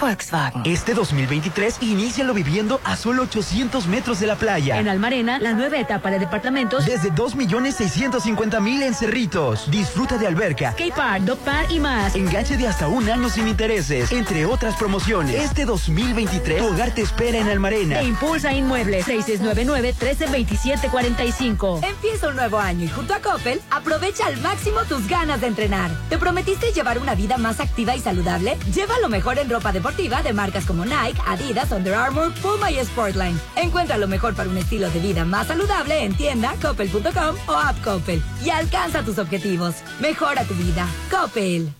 [0.00, 0.62] Volkswagen.
[0.64, 4.78] Este 2023, inícialo viviendo a solo 800 metros de la playa.
[4.78, 6.86] En Almarena, la nueva etapa de departamentos.
[6.86, 9.70] Desde 2.650.000 en Cerritos.
[9.70, 12.14] Disfruta de alberca, skate park, dog park y más.
[12.14, 15.34] Enganche de hasta un año sin intereses, entre otras promociones.
[15.34, 17.98] Este 2023, tu hogar te espera en Almarena.
[17.98, 21.86] Te impulsa Inmuebles 6699-132745.
[21.86, 25.90] Empieza un nuevo año y junto a Coppel, aprovecha al máximo tus ganas de entrenar.
[26.08, 28.56] ¿Te prometiste llevar una vida más activa y saludable?
[28.74, 32.78] Lleva lo mejor en ropa deportiva de marcas como Nike, Adidas, Under Armour, Puma y
[32.84, 33.38] Sportline.
[33.56, 37.82] Encuentra lo mejor para un estilo de vida más saludable en tienda, coppel.com o app
[37.82, 38.22] Coppel.
[38.44, 39.76] Y alcanza tus objetivos.
[40.00, 40.86] Mejora tu vida.
[41.10, 41.72] Coppel.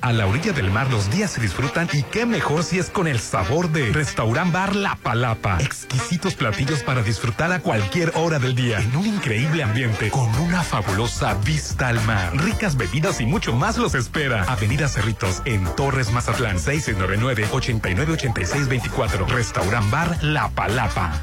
[0.01, 3.05] A la orilla del mar los días se disfrutan y qué mejor si es con
[3.07, 5.57] el sabor de Restaurant Bar La Palapa.
[5.59, 10.63] Exquisitos platillos para disfrutar a cualquier hora del día en un increíble ambiente con una
[10.63, 12.31] fabulosa vista al mar.
[12.35, 14.43] Ricas bebidas y mucho más los espera.
[14.43, 19.27] Avenida Cerritos en Torres Mazatlán 699-898624.
[19.27, 21.21] Restaurant Bar La Palapa.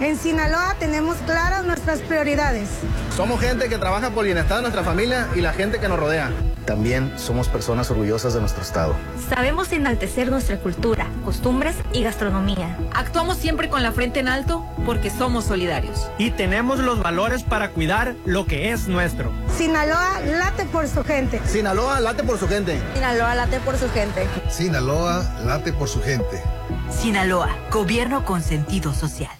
[0.00, 2.70] En Sinaloa tenemos claras nuestras prioridades.
[3.14, 6.00] Somos gente que trabaja por el bienestar de nuestra familia y la gente que nos
[6.00, 6.30] rodea.
[6.64, 8.94] También somos personas orgullosas de nuestro estado.
[9.28, 12.78] Sabemos enaltecer nuestra cultura, costumbres y gastronomía.
[12.94, 16.10] Actuamos siempre con la frente en alto porque somos solidarios.
[16.16, 19.30] Y tenemos los valores para cuidar lo que es nuestro.
[19.54, 21.42] Sinaloa late por su gente.
[21.44, 22.80] Sinaloa late por su gente.
[22.94, 24.26] Sinaloa late por su gente.
[24.48, 26.42] Sinaloa late por su gente.
[26.88, 29.39] Sinaloa, gobierno con sentido social.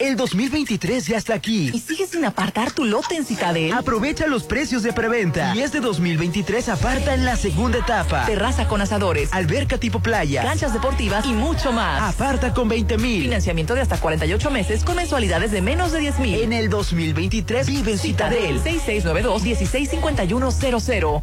[0.00, 1.70] El 2023 ya está aquí.
[1.72, 3.72] ¿Y sigues sin apartar tu lote en Citadel?
[3.72, 5.54] Aprovecha los precios de preventa.
[5.54, 8.26] Y este 2023 aparta en la segunda etapa.
[8.26, 12.12] Terraza con asadores, alberca tipo playa, canchas deportivas y mucho más.
[12.12, 13.22] Aparta con 20 mil.
[13.22, 16.40] Financiamiento de hasta 48 meses con mensualidades de menos de 10 mil.
[16.40, 18.60] En el 2023 vive en Citadel.
[18.64, 21.22] 6692-165100.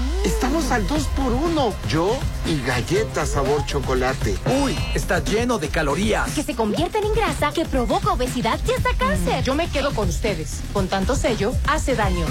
[0.23, 2.15] Estamos al 2 por 1 Yo
[2.45, 4.37] y galletas sabor chocolate.
[4.63, 6.31] Uy, está lleno de calorías.
[6.33, 9.43] Que se convierten en grasa, que provoca obesidad y hasta cáncer.
[9.43, 10.61] Yo me quedo con ustedes.
[10.73, 12.25] Con tanto sello, hace daño.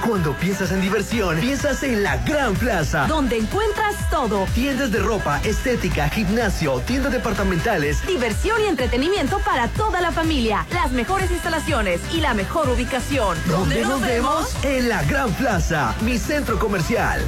[0.07, 3.09] Cuando piensas en diversión, piensas en la Gran Plaza.
[3.09, 4.47] Donde encuentras todo.
[4.55, 8.07] Tiendas de ropa, estética, gimnasio, tiendas departamentales.
[8.07, 10.67] Diversión y entretenimiento para toda la familia.
[10.73, 13.37] Las mejores instalaciones y la mejor ubicación.
[13.49, 14.55] ¿Dónde nos vemos?
[14.65, 17.21] En la Gran Plaza, mi centro comercial.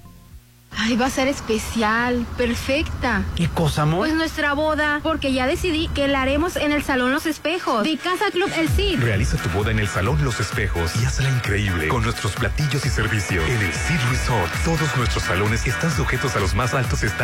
[0.77, 3.23] Ay, va a ser especial, perfecta.
[3.37, 4.01] ¿Qué cosa, amor?
[4.01, 7.97] Pues nuestra boda, porque ya decidí que la haremos en el Salón Los Espejos de
[7.97, 9.01] Casa Club El Cid.
[9.01, 12.89] Realiza tu boda en el Salón Los Espejos y hazla increíble con nuestros platillos y
[12.89, 13.45] servicios.
[13.49, 17.23] En el Cid Resort, todos nuestros salones están sujetos a los más altos estándares